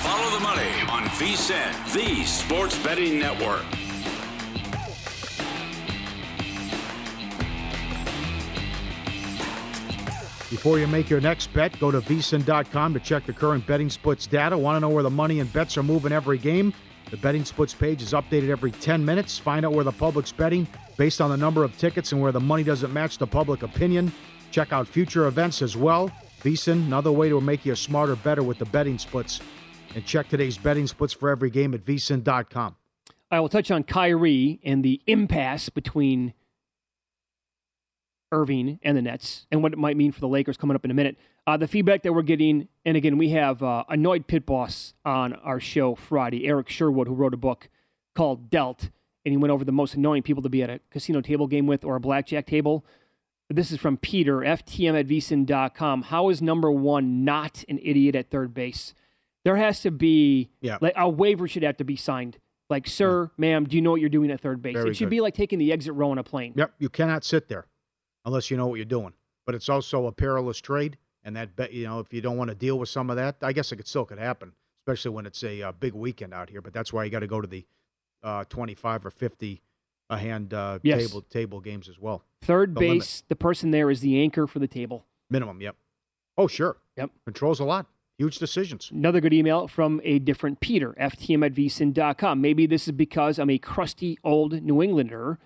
Follow 0.03 0.31
the 0.31 0.41
money 0.41 0.71
on 0.91 1.05
VSIN, 1.17 1.93
the 1.93 2.25
sports 2.25 2.79
betting 2.79 3.19
network. 3.19 3.65
Before 10.65 10.79
you 10.79 10.87
make 10.87 11.11
your 11.11 11.21
next 11.21 11.53
bet, 11.53 11.79
go 11.79 11.91
to 11.91 12.01
vsin.com 12.01 12.95
to 12.95 13.01
check 13.01 13.27
the 13.27 13.35
current 13.35 13.67
betting 13.67 13.91
splits 13.91 14.27
data. 14.27 14.57
Want 14.57 14.77
to 14.77 14.81
know 14.81 14.89
where 14.89 15.03
the 15.03 15.11
money 15.11 15.41
and 15.41 15.53
bets 15.53 15.77
are 15.77 15.83
moving 15.83 16.11
every 16.11 16.39
game? 16.39 16.73
The 17.11 17.19
betting 17.19 17.45
splits 17.45 17.75
page 17.75 18.01
is 18.01 18.15
updated 18.15 18.49
every 18.49 18.71
10 18.71 19.05
minutes. 19.05 19.39
Find 19.39 19.67
out 19.67 19.75
where 19.75 19.85
the 19.85 19.93
public's 19.93 20.33
betting 20.33 20.67
based 20.97 21.21
on 21.21 21.29
the 21.29 21.37
number 21.37 21.65
of 21.65 21.77
tickets 21.77 22.13
and 22.13 22.23
where 22.23 22.33
the 22.33 22.41
money 22.41 22.63
doesn't 22.63 22.95
match 22.95 23.19
the 23.19 23.27
public 23.27 23.63
opinion. 23.63 24.11
Check 24.53 24.73
out 24.73 24.89
future 24.89 25.27
events 25.27 25.61
as 25.61 25.77
well. 25.77 26.11
VSIN, 26.43 26.87
another 26.87 27.13
way 27.13 27.29
to 27.29 27.43
make 27.43 27.67
you 27.67 27.75
a 27.75 27.77
smarter 27.77 28.17
better 28.17 28.43
with 28.43 28.57
the 28.57 28.65
betting 28.65 28.97
splits. 28.97 29.43
And 29.95 30.07
check 30.07 30.31
today's 30.31 30.57
betting 30.57 30.87
splits 30.87 31.13
for 31.13 31.29
every 31.29 31.51
game 31.51 31.75
at 31.75 31.85
vsin.com. 31.85 32.77
I 33.31 33.39
will 33.39 33.51
touch 33.51 33.71
on 33.71 33.83
Kyrie 33.83 34.61
and 34.65 34.83
the 34.83 35.03
impasse 35.07 35.69
between 35.69 36.33
Irving 38.35 38.79
and 38.83 38.97
the 38.97 39.03
Nets 39.03 39.47
and 39.51 39.63
what 39.63 39.73
it 39.73 39.79
might 39.79 39.97
mean 39.97 40.13
for 40.13 40.21
the 40.21 40.29
Lakers 40.29 40.57
coming 40.57 40.75
up 40.75 40.85
in 40.85 40.91
a 40.91 40.95
minute. 40.95 41.17
Uh, 41.47 41.57
the 41.57 41.69
feedback 41.69 42.03
that 42.03 42.13
we're 42.13 42.23
getting, 42.23 42.69
and 42.85 42.97
again, 42.97 43.17
we 43.19 43.29
have 43.31 43.63
uh, 43.63 43.85
annoyed 43.89 44.27
pit 44.27 44.45
boss 44.47 44.95
on 45.05 45.33
our 45.35 45.61
show 45.61 45.95
Friday, 45.95 46.47
Eric 46.47 46.69
Sherwood, 46.69 47.07
who 47.07 47.15
wrote 47.15 47.35
a 47.35 47.39
book 47.39 47.69
called 48.15 48.51
Dealt, 48.51 48.91
and 49.25 49.33
he 49.33 49.37
went 49.37 49.53
over 49.53 49.65
the 49.65 49.73
most 49.73 49.95
annoying 49.95 50.23
people 50.23 50.43
to 50.43 50.49
be 50.49 50.63
at 50.63 50.71
a 50.71 50.81
casino 50.91 51.21
table 51.21 51.47
game 51.47 51.67
with 51.67 51.85
or 51.85 51.97
a 51.97 52.01
blackjack 52.01 52.47
table. 52.47 52.85
This 53.51 53.71
is 53.71 53.79
from 53.79 53.99
Peter, 53.99 54.39
ftm 54.39 54.99
at 54.99 55.07
vsin.com. 55.07 56.03
How 56.03 56.29
is 56.31 56.41
number 56.43 56.71
one 56.73 57.25
not 57.25 57.63
an 57.69 57.79
idiot 57.83 58.15
at 58.15 58.31
third 58.31 58.55
base? 58.55 58.95
There 59.45 59.57
has 59.57 59.81
to 59.83 59.91
be, 59.91 60.49
Yeah. 60.63 60.79
like, 60.81 60.95
a 60.97 61.09
waiver 61.09 61.47
should 61.47 61.63
have 61.63 61.77
to 61.77 61.85
be 61.85 61.97
signed. 61.97 62.39
Like, 62.71 62.87
sir, 62.89 63.31
ma'am, 63.37 63.67
do 63.67 63.77
you 63.77 63.83
know 63.83 63.91
what 63.91 64.01
you're 64.01 64.09
doing 64.09 64.31
at 64.31 64.41
third 64.41 64.63
base? 64.63 64.73
Very 64.75 64.91
it 64.91 64.95
should 64.97 65.05
good. 65.07 65.11
be 65.11 65.21
like 65.21 65.35
taking 65.35 65.59
the 65.59 65.71
exit 65.71 65.93
row 65.93 66.11
on 66.11 66.17
a 66.17 66.25
plane. 66.25 66.55
Yep, 66.57 66.73
you 66.79 66.89
cannot 66.89 67.23
sit 67.23 67.49
there 67.49 67.67
unless 68.25 68.51
you 68.51 68.57
know 68.57 68.67
what 68.67 68.77
you're 68.77 68.85
doing. 68.85 69.13
But 69.47 69.55
it's 69.55 69.69
also 69.69 70.07
a 70.07 70.13
perilous 70.13 70.59
trade, 70.61 70.97
and 71.23 71.37
that 71.37 71.55
bet 71.57 71.73
you 71.73 71.85
know 71.87 72.01
if 72.01 72.13
you 72.13 72.21
don't 72.21 72.37
want 72.37 72.49
to 72.51 72.55
deal 72.55 72.79
with 72.79 72.89
some 72.89 73.11
of 73.11 73.17
that, 73.17 73.37
I 73.43 73.53
guess 73.53 73.71
it 73.73 73.77
could 73.77 73.87
still 73.89 74.05
could 74.05 74.19
happen, 74.19 74.53
especially 74.83 75.11
when 75.11 75.27
it's 75.27 75.43
a 75.45 75.63
uh, 75.63 75.73
big 75.73 75.93
weekend 75.95 76.33
out 76.33 76.51
here. 76.51 76.61
But 76.63 76.73
that's 76.73 76.93
why 76.93 77.05
you 77.05 77.11
got 77.11 77.21
to 77.21 77.27
go 77.27 77.41
to 77.41 77.47
the 77.49 77.65
uh, 78.23 78.45
25 78.45 79.07
or 79.07 79.11
50 79.11 79.61
a 80.11 80.19
hand 80.19 80.53
uh, 80.55 80.79
Yes. 80.83 81.07
table 81.07 81.23
table 81.23 81.61
games 81.61 81.89
as 81.89 81.99
well. 81.99 82.23
Third 82.43 82.75
The 82.75 82.81
limit. 82.81 82.99
base, 83.01 83.23
the 83.29 83.37
person 83.37 83.71
there 83.71 83.91
is 83.91 84.01
the 84.01 84.21
anchor 84.21 84.47
for 84.47 84.59
the 84.59 84.69
table. 84.69 85.05
minimum. 85.31 85.61
Yep. 85.61 85.77
Oh 86.37 86.47
sure. 86.47 86.77
Yep. 86.97 87.11
Controls 87.25 87.61
a 87.61 87.65
lot. 87.65 87.87
Huge 88.19 88.39
decisions. 88.39 88.91
Another 88.93 89.21
good 89.21 89.33
email 89.33 89.67
from 89.67 90.01
a 90.05 90.19
different 90.21 90.61
Peter, 90.61 90.93
ftm 91.01 91.45
at 91.45 91.53
vsin.com. 91.53 92.41
Maybe 92.41 92.65
this 92.67 92.87
is 92.87 92.93
because 92.93 93.39
I'm 93.39 93.51
a 93.51 93.59
crusty 93.59 94.19
old 94.23 94.63
New 94.63 94.83
Englander, 94.83 95.39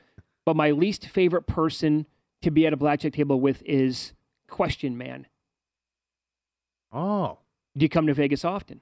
but 0.44 0.54
my 0.54 0.70
least 0.70 1.06
favorite 1.08 1.46
person 1.46 2.06
to 2.42 2.50
be 2.50 2.66
at 2.66 2.72
a 2.72 2.76
blackjack 2.76 3.14
table 3.14 3.40
with 3.40 3.62
is 3.64 4.12
Question 4.48 4.96
Man. 4.96 5.26
Oh. 6.92 7.38
Do 7.76 7.84
you 7.84 7.88
come 7.88 8.06
to 8.06 8.14
Vegas 8.14 8.44
often? 8.44 8.80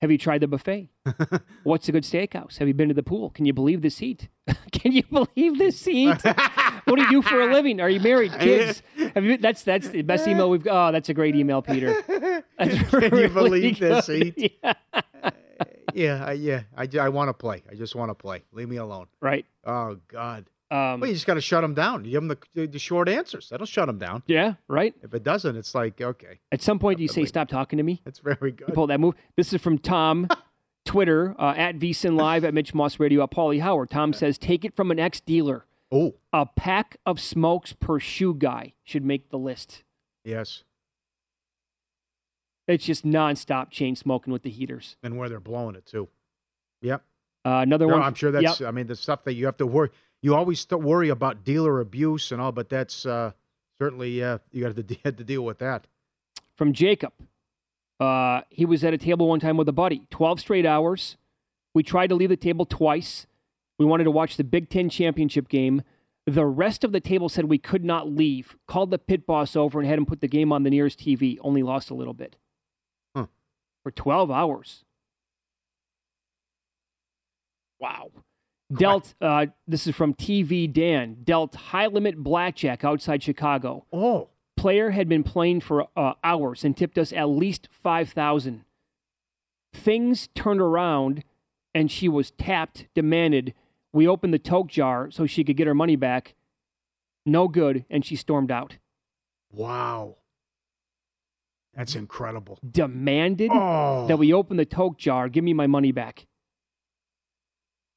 Have 0.00 0.10
you 0.10 0.18
tried 0.18 0.40
the 0.40 0.48
buffet? 0.48 0.88
What's 1.62 1.88
a 1.88 1.92
good 1.92 2.04
steakhouse? 2.04 2.58
Have 2.58 2.68
you 2.68 2.74
been 2.74 2.88
to 2.88 2.94
the 2.94 3.02
pool? 3.02 3.30
Can 3.30 3.44
you 3.44 3.52
believe 3.52 3.82
this 3.82 3.98
heat? 3.98 4.28
Can 4.72 4.92
you 4.92 5.02
believe 5.02 5.58
this 5.58 5.84
heat? 5.84 6.24
what 6.24 6.96
do 6.96 7.02
you 7.02 7.10
do 7.10 7.22
for 7.22 7.40
a 7.40 7.52
living? 7.52 7.80
Are 7.80 7.90
you 7.90 8.00
married? 8.00 8.32
Kids? 8.38 8.82
Have 9.14 9.24
you? 9.24 9.36
That's 9.36 9.62
that's 9.62 9.88
the 9.88 10.02
best 10.02 10.26
email 10.26 10.48
we've 10.48 10.62
got. 10.62 10.88
Oh, 10.88 10.92
that's 10.92 11.10
a 11.10 11.14
great 11.14 11.36
email, 11.36 11.60
Peter. 11.60 12.02
That's 12.58 12.90
Can 12.90 13.02
you 13.02 13.08
really 13.08 13.28
believe 13.28 13.78
this 13.78 14.06
good. 14.06 14.34
heat? 14.38 14.58
Yeah. 14.62 14.72
Yeah, 15.94 16.24
I, 16.24 16.32
yeah. 16.32 16.62
I, 16.76 16.88
I 16.98 17.08
want 17.08 17.28
to 17.28 17.34
play. 17.34 17.62
I 17.70 17.74
just 17.74 17.94
want 17.94 18.10
to 18.10 18.14
play. 18.14 18.44
Leave 18.52 18.68
me 18.68 18.76
alone. 18.76 19.06
Right. 19.20 19.44
Oh 19.64 19.98
God. 20.08 20.46
Um, 20.70 21.00
well, 21.00 21.08
you 21.08 21.14
just 21.14 21.26
got 21.26 21.34
to 21.34 21.40
shut 21.40 21.62
them 21.62 21.74
down. 21.74 22.04
You 22.04 22.12
give 22.12 22.22
them 22.28 22.38
the, 22.54 22.66
the 22.66 22.78
short 22.78 23.08
answers. 23.08 23.48
That'll 23.48 23.66
shut 23.66 23.86
them 23.88 23.98
down. 23.98 24.22
Yeah, 24.26 24.54
right. 24.68 24.94
If 25.02 25.12
it 25.14 25.24
doesn't, 25.24 25.56
it's 25.56 25.74
like 25.74 26.00
okay, 26.00 26.38
At 26.52 26.62
some 26.62 26.78
point, 26.78 27.00
you 27.00 27.08
say, 27.08 27.24
"Stop 27.24 27.48
talking 27.48 27.76
to 27.78 27.82
me." 27.82 28.00
That's 28.04 28.20
very 28.20 28.36
You 28.50 28.52
good. 28.52 28.74
pull 28.74 28.86
that 28.86 29.00
move. 29.00 29.14
This 29.36 29.52
is 29.52 29.60
from 29.60 29.78
Tom, 29.78 30.28
Twitter 30.84 31.34
uh, 31.40 31.54
at 31.56 31.78
VSIN 31.78 32.16
Live 32.16 32.44
at 32.44 32.54
Mitch 32.54 32.72
Moss 32.72 33.00
Radio 33.00 33.22
at 33.24 33.30
Pauly 33.32 33.60
Howard. 33.60 33.90
Tom 33.90 34.12
says, 34.12 34.38
"Take 34.38 34.64
it 34.64 34.76
from 34.76 34.90
an 34.92 35.00
ex 35.00 35.20
dealer. 35.20 35.66
Oh, 35.90 36.14
A 36.32 36.46
pack 36.46 36.98
of 37.04 37.18
smokes 37.18 37.72
per 37.72 37.98
shoe 37.98 38.32
guy 38.32 38.74
should 38.84 39.04
make 39.04 39.30
the 39.30 39.38
list. 39.38 39.82
yes. 40.24 40.62
It's 42.68 42.84
just 42.84 43.04
nonstop 43.04 43.70
chain 43.70 43.96
smoking 43.96 44.32
with 44.32 44.42
the 44.44 44.50
heaters." 44.50 44.96
And 45.02 45.18
where 45.18 45.28
they're 45.28 45.40
blowing 45.40 45.74
it 45.74 45.86
too. 45.86 46.08
Yep. 46.82 47.02
Uh, 47.44 47.48
another 47.62 47.86
No, 47.86 47.94
one. 47.94 48.02
I'm 48.02 48.14
sure 48.14 48.30
that's. 48.30 48.60
Yep. 48.60 48.68
I 48.68 48.70
mean, 48.70 48.86
the 48.86 48.94
stuff 48.96 49.24
that 49.24 49.34
you 49.34 49.46
have 49.46 49.56
to 49.56 49.66
worry. 49.66 49.90
You 50.22 50.34
always 50.34 50.60
st- 50.60 50.82
worry 50.82 51.08
about 51.08 51.44
dealer 51.44 51.80
abuse 51.80 52.30
and 52.32 52.40
all, 52.40 52.52
but 52.52 52.68
that's 52.68 53.06
uh, 53.06 53.32
certainly 53.78 54.22
uh, 54.22 54.38
you 54.52 54.62
got 54.64 54.76
to 54.76 54.82
de- 54.82 54.94
to 55.04 55.12
deal 55.12 55.42
with 55.44 55.58
that. 55.58 55.86
from 56.54 56.72
Jacob. 56.72 57.12
Uh, 57.98 58.42
he 58.50 58.64
was 58.64 58.82
at 58.84 58.94
a 58.94 58.98
table 58.98 59.28
one 59.28 59.40
time 59.40 59.56
with 59.56 59.68
a 59.68 59.72
buddy, 59.72 60.06
12 60.10 60.40
straight 60.40 60.64
hours. 60.66 61.16
We 61.74 61.82
tried 61.82 62.08
to 62.08 62.14
leave 62.14 62.30
the 62.30 62.36
table 62.36 62.64
twice. 62.64 63.26
We 63.78 63.84
wanted 63.86 64.04
to 64.04 64.10
watch 64.10 64.36
the 64.36 64.44
Big 64.44 64.68
Ten 64.70 64.88
championship 64.88 65.48
game. 65.48 65.82
The 66.26 66.44
rest 66.46 66.82
of 66.84 66.92
the 66.92 67.00
table 67.00 67.28
said 67.28 67.46
we 67.46 67.58
could 67.58 67.84
not 67.84 68.08
leave. 68.08 68.56
Called 68.66 68.90
the 68.90 68.98
pit 68.98 69.26
boss 69.26 69.54
over 69.56 69.80
and 69.80 69.88
had 69.88 69.98
him 69.98 70.06
put 70.06 70.20
the 70.20 70.28
game 70.28 70.52
on 70.52 70.62
the 70.64 70.70
nearest 70.70 70.98
TV. 70.98 71.38
Only 71.42 71.62
lost 71.62 71.90
a 71.90 71.94
little 71.94 72.12
bit. 72.14 72.36
Huh. 73.16 73.26
For 73.82 73.90
12 73.90 74.30
hours. 74.30 74.84
Wow. 77.78 78.10
Dealt, 78.72 79.14
uh, 79.20 79.46
this 79.66 79.86
is 79.86 79.96
from 79.96 80.14
TV 80.14 80.72
Dan, 80.72 81.18
dealt 81.24 81.54
high 81.56 81.86
limit 81.88 82.18
blackjack 82.18 82.84
outside 82.84 83.22
Chicago. 83.22 83.84
Oh. 83.92 84.28
Player 84.56 84.90
had 84.90 85.08
been 85.08 85.22
playing 85.24 85.60
for 85.60 85.88
uh, 85.96 86.12
hours 86.22 86.64
and 86.64 86.76
tipped 86.76 86.98
us 86.98 87.12
at 87.12 87.24
least 87.28 87.68
5000 87.70 88.64
Things 89.72 90.28
turned 90.34 90.60
around 90.60 91.22
and 91.74 91.90
she 91.90 92.08
was 92.08 92.32
tapped, 92.32 92.86
demanded. 92.94 93.54
We 93.92 94.06
opened 94.06 94.34
the 94.34 94.38
toke 94.38 94.68
jar 94.68 95.10
so 95.10 95.26
she 95.26 95.44
could 95.44 95.56
get 95.56 95.66
her 95.68 95.74
money 95.74 95.96
back. 95.96 96.34
No 97.24 97.46
good, 97.48 97.84
and 97.90 98.04
she 98.04 98.16
stormed 98.16 98.50
out. 98.50 98.78
Wow. 99.52 100.16
That's 101.74 101.94
incredible. 101.94 102.58
Demanded 102.68 103.50
Oh. 103.52 104.06
that 104.08 104.16
we 104.18 104.32
open 104.32 104.56
the 104.56 104.64
toke 104.64 104.98
jar, 104.98 105.28
give 105.28 105.44
me 105.44 105.52
my 105.54 105.66
money 105.68 105.92
back. 105.92 106.26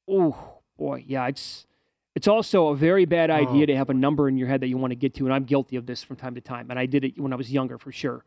Oh 0.08 0.53
boy, 0.76 1.04
yeah, 1.06 1.26
it's 1.28 1.66
it's 2.14 2.28
also 2.28 2.68
a 2.68 2.76
very 2.76 3.04
bad 3.04 3.30
idea 3.30 3.64
Oh. 3.64 3.66
to 3.66 3.76
have 3.76 3.90
a 3.90 3.94
number 3.94 4.28
in 4.28 4.36
your 4.36 4.46
head 4.48 4.60
that 4.60 4.68
you 4.68 4.76
want 4.76 4.92
to 4.92 4.96
get 4.96 5.14
to, 5.14 5.24
and 5.24 5.34
I'm 5.34 5.44
guilty 5.44 5.74
of 5.76 5.86
this 5.86 6.02
from 6.04 6.16
time 6.16 6.34
to 6.36 6.40
time. 6.40 6.70
And 6.70 6.78
I 6.78 6.86
did 6.86 7.04
it 7.04 7.18
when 7.18 7.32
I 7.32 7.36
was 7.36 7.50
younger 7.52 7.76
for 7.78 7.90
sure. 7.90 8.24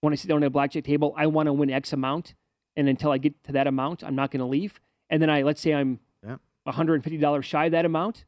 When 0.00 0.12
I 0.12 0.16
sit 0.16 0.28
down 0.28 0.42
at 0.42 0.46
a 0.46 0.50
blackjack 0.50 0.84
table, 0.84 1.14
I 1.16 1.26
want 1.26 1.46
to 1.46 1.52
win 1.52 1.70
X 1.70 1.92
amount, 1.92 2.34
and 2.76 2.88
until 2.88 3.10
I 3.12 3.18
get 3.18 3.42
to 3.44 3.52
that 3.52 3.66
amount, 3.66 4.02
I'm 4.04 4.14
not 4.14 4.30
going 4.30 4.40
to 4.40 4.46
leave. 4.46 4.80
And 5.10 5.20
then 5.20 5.28
I 5.30 5.42
let's 5.42 5.60
say 5.60 5.74
I'm 5.74 6.00
Yeah. 6.26 6.36
$150 6.66 7.44
shy 7.44 7.66
of 7.66 7.72
that 7.72 7.84
amount, 7.84 8.24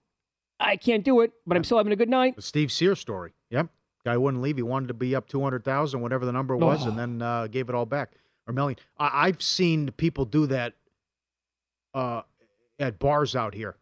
I 0.61 0.77
can't 0.77 1.05
do 1.05 1.21
it, 1.21 1.33
but 1.47 1.57
I'm 1.57 1.65
still 1.65 1.79
having 1.79 1.93
a 1.93 1.97
good 1.97 2.09
night. 2.09 2.37
The 2.37 2.43
Steve 2.43 2.71
Sears 2.73 2.99
story. 3.01 3.33
Yep. 3.51 3.69
Guy 4.05 4.17
wouldn't 4.17 4.43
leave. 4.43 4.57
He 4.57 4.63
wanted 4.63 4.89
to 4.89 4.95
be 4.95 5.15
up 5.15 5.27
200,000, 5.29 6.01
whatever 6.01 6.25
the 6.27 6.33
number 6.33 6.57
was, 6.57 6.85
Oh. 6.85 6.89
and 6.91 6.99
then 6.99 7.23
uh, 7.23 7.47
gave 7.47 7.69
it 7.69 7.75
all 7.75 7.87
back. 7.87 8.13
Or 8.47 8.53
million. 8.53 8.79
I- 8.99 9.27
I've 9.27 9.41
seen 9.43 9.91
people 9.93 10.25
do 10.25 10.47
that 10.47 10.75
uh, 11.95 12.23
at 12.79 12.99
bars 12.99 13.35
out 13.37 13.55
here 13.55 13.77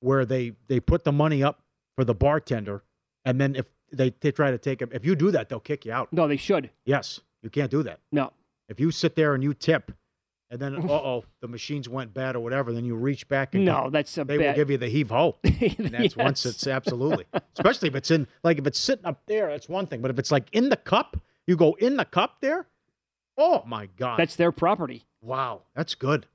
where 0.00 0.24
they, 0.24 0.52
they 0.68 0.80
put 0.80 1.04
the 1.04 1.12
money 1.12 1.42
up 1.42 1.62
for 1.96 2.04
the 2.04 2.14
bartender, 2.14 2.82
and 3.24 3.40
then 3.40 3.54
if 3.54 3.66
they, 3.92 4.10
they 4.20 4.32
try 4.32 4.50
to 4.50 4.58
take 4.58 4.82
it, 4.82 4.88
if 4.92 5.04
you 5.04 5.14
do 5.14 5.30
that, 5.30 5.48
they'll 5.48 5.60
kick 5.60 5.84
you 5.84 5.92
out. 5.92 6.12
No, 6.12 6.26
they 6.26 6.36
should. 6.36 6.70
Yes. 6.84 7.20
You 7.42 7.50
can't 7.50 7.70
do 7.70 7.82
that. 7.82 8.00
No. 8.10 8.32
If 8.68 8.80
you 8.80 8.90
sit 8.90 9.14
there 9.16 9.34
and 9.34 9.42
you 9.44 9.52
tip, 9.54 9.92
and 10.50 10.58
then, 10.60 10.76
uh 10.88 10.92
oh, 10.92 11.24
the 11.40 11.48
machines 11.48 11.88
went 11.88 12.12
bad 12.14 12.34
or 12.36 12.40
whatever, 12.40 12.72
then 12.72 12.84
you 12.84 12.94
reach 12.96 13.28
back 13.28 13.54
and 13.54 13.64
No, 13.64 13.90
that's 13.90 14.16
a 14.18 14.24
they 14.24 14.38
will 14.38 14.54
give 14.54 14.70
you 14.70 14.78
the 14.78 14.88
heave 14.88 15.10
ho. 15.10 15.36
And 15.44 15.88
that's 15.90 16.16
once 16.16 16.44
it's 16.46 16.66
absolutely, 16.66 17.26
especially 17.56 17.88
if 17.88 17.94
it's 17.94 18.10
in, 18.10 18.26
like 18.42 18.58
if 18.58 18.66
it's 18.66 18.78
sitting 18.78 19.04
up 19.06 19.22
there, 19.26 19.48
that's 19.48 19.68
one 19.68 19.86
thing. 19.86 20.00
But 20.00 20.10
if 20.10 20.18
it's 20.18 20.30
like 20.32 20.48
in 20.52 20.68
the 20.68 20.76
cup, 20.76 21.16
you 21.46 21.56
go 21.56 21.74
in 21.74 21.96
the 21.96 22.04
cup 22.04 22.36
there. 22.40 22.66
Oh 23.38 23.62
my 23.66 23.86
God. 23.96 24.18
That's 24.18 24.36
their 24.36 24.52
property. 24.52 25.04
wow. 25.20 25.62
That's 25.74 25.94
good. 25.94 26.26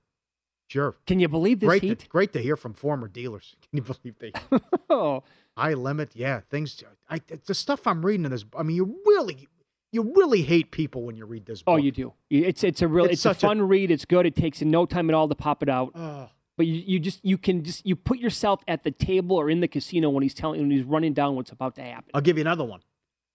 Sure. 0.68 0.96
Can 1.06 1.20
you 1.20 1.28
believe 1.28 1.62
this 1.62 1.68
great 1.68 1.82
heat? 1.84 2.00
To, 2.00 2.08
great 2.08 2.34
to 2.34 2.42
hear 2.42 2.58
from 2.58 2.74
former 2.74 3.08
dealers. 3.08 3.56
Can 3.70 3.78
you 3.78 3.82
believe 3.84 4.20
they? 4.20 4.32
oh. 4.90 5.24
High 5.56 5.74
limit. 5.74 6.12
Yeah. 6.14 6.42
Things, 6.50 6.84
I, 7.10 7.22
the 7.46 7.56
stuff 7.56 7.88
I'm 7.88 8.06
reading 8.06 8.26
in 8.26 8.32
this, 8.32 8.46
I 8.58 8.64
mean, 8.64 8.76
you 8.76 9.00
really, 9.06 9.48
you 9.92 10.14
really 10.16 10.42
hate 10.44 10.72
people 10.72 11.04
when 11.04 11.16
you 11.16 11.26
read 11.26 11.46
this 11.46 11.62
book. 11.62 11.74
Oh, 11.74 11.78
you 11.78 11.92
do. 11.92 12.14
It's 12.30 12.64
it's 12.64 12.82
a 12.82 12.88
real 12.88 13.06
It's 13.06 13.14
it's, 13.14 13.22
a 13.22 13.30
such 13.30 13.44
a- 13.44 13.48
fun 13.48 13.62
read. 13.62 13.90
It's 13.92 14.06
good. 14.06 14.26
It 14.26 14.36
takes 14.36 14.62
no 14.62 14.86
time 14.86 15.10
at 15.10 15.14
all 15.14 15.30
to 15.30 15.36
pop 15.36 15.64
it 15.64 15.70
out. 15.70 15.92
Oh. 15.96 16.30
But 16.58 16.66
you, 16.66 16.84
you 16.86 17.00
just 17.00 17.24
you 17.24 17.38
can 17.38 17.64
just 17.64 17.86
you 17.86 17.96
put 17.96 18.18
yourself 18.18 18.62
at 18.68 18.84
the 18.84 18.92
table 18.92 19.38
or 19.38 19.50
in 19.50 19.62
the 19.62 19.68
casino 19.68 20.10
when 20.10 20.24
he's 20.24 20.34
telling 20.34 20.60
when 20.60 20.72
he's 20.72 20.84
running 20.84 21.14
down 21.14 21.36
what's 21.36 21.52
about 21.52 21.76
to 21.76 21.84
happen. 21.84 22.10
I'll 22.14 22.22
give 22.22 22.38
you 22.38 22.42
another 22.42 22.64
one. 22.66 22.82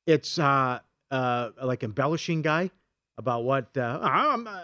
It's 0.06 0.38
uh, 0.38 0.80
uh, 1.10 1.50
like 1.62 1.84
embellishing 1.84 2.42
guy 2.42 2.70
about 3.16 3.44
what 3.44 3.76
uh, 3.76 4.00
I'm. 4.02 4.46
Uh, 4.46 4.60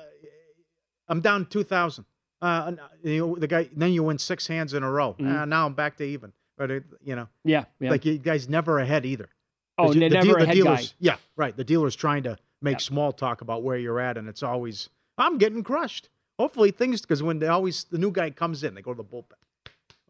I'm 1.08 1.20
down 1.20 1.46
two 1.46 1.62
thousand. 1.62 2.04
Uh, 2.41 2.72
you 3.03 3.26
know, 3.26 3.36
the 3.36 3.47
guy. 3.47 3.68
Then 3.74 3.93
you 3.93 4.03
win 4.05 4.18
six 4.18 4.47
hands 4.47 4.74
in 4.74 4.82
a 4.82 4.91
row. 4.91 5.14
Mhm. 5.18 5.43
Uh, 5.43 5.45
now 5.45 5.66
I'm 5.66 5.74
back 5.74 5.97
to 5.97 6.05
even. 6.05 6.32
But 6.57 6.70
it, 6.70 6.84
you 7.05 7.14
know, 7.16 7.28
Yeah, 7.45 7.64
yeah. 7.80 7.91
like 7.91 8.05
you 8.05 8.18
guys 8.18 8.49
never 8.49 8.78
ahead 8.80 9.07
either. 9.07 9.28
Oh, 9.76 9.93
ne- 9.93 10.09
the 10.09 10.14
never 10.16 10.26
deal- 10.26 10.39
the 10.47 10.53
dealers, 10.53 10.89
guy. 10.89 10.95
Yeah, 10.99 11.16
right. 11.36 11.57
The 11.57 11.62
dealer's 11.64 11.95
trying 11.95 12.24
to 12.24 12.36
make 12.61 12.80
small 12.80 13.12
talk 13.12 13.41
about 13.41 13.62
where 13.62 13.76
you're 13.78 14.01
at, 14.01 14.16
and 14.16 14.28
it's 14.28 14.43
always 14.43 14.89
I'm 15.16 15.39
getting 15.39 15.62
crushed. 15.62 16.09
Hopefully 16.39 16.70
things 16.70 17.01
because 17.01 17.22
when 17.22 17.39
they 17.41 17.47
always 17.49 17.84
the 17.84 17.99
new 17.99 18.11
guy 18.12 18.30
comes 18.30 18.62
in, 18.64 18.74
they 18.74 18.82
go 18.82 18.93
to 18.93 18.97
the 18.97 19.05
bullpen. 19.05 19.32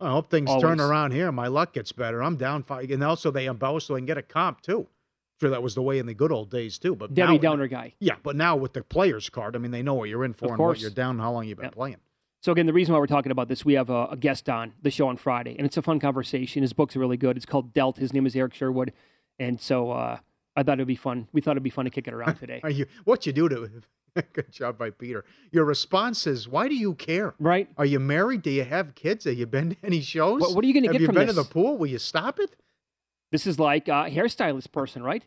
I 0.00 0.10
hope 0.10 0.30
things 0.30 0.48
turn 0.60 0.80
around 0.80 1.10
here. 1.12 1.32
My 1.32 1.48
luck 1.48 1.72
gets 1.72 1.92
better. 1.92 2.22
I'm 2.22 2.36
down 2.36 2.62
five, 2.62 2.90
and 2.90 3.02
also 3.02 3.30
they 3.30 3.46
embellish 3.46 3.84
so 3.86 3.94
they 3.94 4.00
can 4.00 4.06
get 4.06 4.16
a 4.18 4.22
comp 4.22 4.60
too. 4.60 4.86
Sure, 5.40 5.50
that 5.50 5.62
was 5.62 5.74
the 5.74 5.82
way 5.82 5.98
in 5.98 6.06
the 6.06 6.14
good 6.14 6.32
old 6.32 6.50
days 6.50 6.78
too. 6.78 6.94
But 6.96 7.14
Debbie 7.14 7.34
now, 7.34 7.38
Downer 7.50 7.66
guy. 7.68 7.94
Yeah, 8.00 8.16
but 8.22 8.36
now 8.36 8.56
with 8.56 8.72
the 8.72 8.82
players 8.82 9.28
card, 9.30 9.54
I 9.54 9.58
mean, 9.58 9.70
they 9.70 9.82
know 9.82 9.94
what 9.94 10.08
you're 10.08 10.24
in 10.24 10.34
for 10.34 10.46
Of 10.46 10.50
and 10.52 10.58
what 10.60 10.80
you're 10.80 10.90
down, 10.90 11.18
how 11.18 11.32
long 11.32 11.46
you've 11.46 11.58
been 11.58 11.66
Yep. 11.66 11.74
playing. 11.74 11.96
So 12.48 12.52
again, 12.52 12.64
the 12.64 12.72
reason 12.72 12.94
why 12.94 12.98
we're 12.98 13.06
talking 13.06 13.30
about 13.30 13.48
this, 13.48 13.62
we 13.62 13.74
have 13.74 13.90
a, 13.90 14.06
a 14.06 14.16
guest 14.16 14.48
on 14.48 14.72
the 14.80 14.90
show 14.90 15.06
on 15.08 15.18
Friday, 15.18 15.54
and 15.58 15.66
it's 15.66 15.76
a 15.76 15.82
fun 15.82 16.00
conversation. 16.00 16.62
His 16.62 16.72
book's 16.72 16.96
really 16.96 17.18
good. 17.18 17.36
It's 17.36 17.44
called 17.44 17.74
Dealt. 17.74 17.98
His 17.98 18.14
name 18.14 18.24
is 18.24 18.34
Eric 18.34 18.54
Sherwood, 18.54 18.94
and 19.38 19.60
so 19.60 19.90
uh, 19.90 20.20
I 20.56 20.62
thought 20.62 20.78
it'd 20.78 20.86
be 20.88 20.96
fun. 20.96 21.28
We 21.34 21.42
thought 21.42 21.50
it'd 21.50 21.62
be 21.62 21.68
fun 21.68 21.84
to 21.84 21.90
kick 21.90 22.08
it 22.08 22.14
around 22.14 22.36
today. 22.40 22.62
Are 22.64 22.70
you 22.70 22.86
what 23.04 23.26
you 23.26 23.34
do 23.34 23.50
to? 23.50 23.70
good 24.32 24.50
job 24.50 24.78
by 24.78 24.88
Peter. 24.88 25.26
Your 25.52 25.66
response 25.66 26.26
is, 26.26 26.48
"Why 26.48 26.68
do 26.68 26.74
you 26.74 26.94
care? 26.94 27.34
Right? 27.38 27.68
Are 27.76 27.84
you 27.84 28.00
married? 28.00 28.40
Do 28.40 28.50
you 28.50 28.64
have 28.64 28.94
kids? 28.94 29.26
Have 29.26 29.34
you 29.34 29.44
been 29.44 29.72
to 29.72 29.76
any 29.82 30.00
shows? 30.00 30.40
What- 30.40 30.54
what 30.54 30.64
are 30.64 30.68
you 30.68 30.72
gonna 30.72 30.86
get? 30.86 30.94
Have 30.94 31.00
you 31.02 31.06
from 31.08 31.16
been 31.16 31.26
this? 31.26 31.36
to 31.36 31.42
the 31.42 31.48
pool? 31.50 31.76
Will 31.76 31.88
you 31.88 31.98
stop 31.98 32.40
it? 32.40 32.56
This 33.30 33.46
is 33.46 33.58
like 33.58 33.88
a 33.88 34.08
hairstylist 34.08 34.72
person, 34.72 35.02
right? 35.02 35.22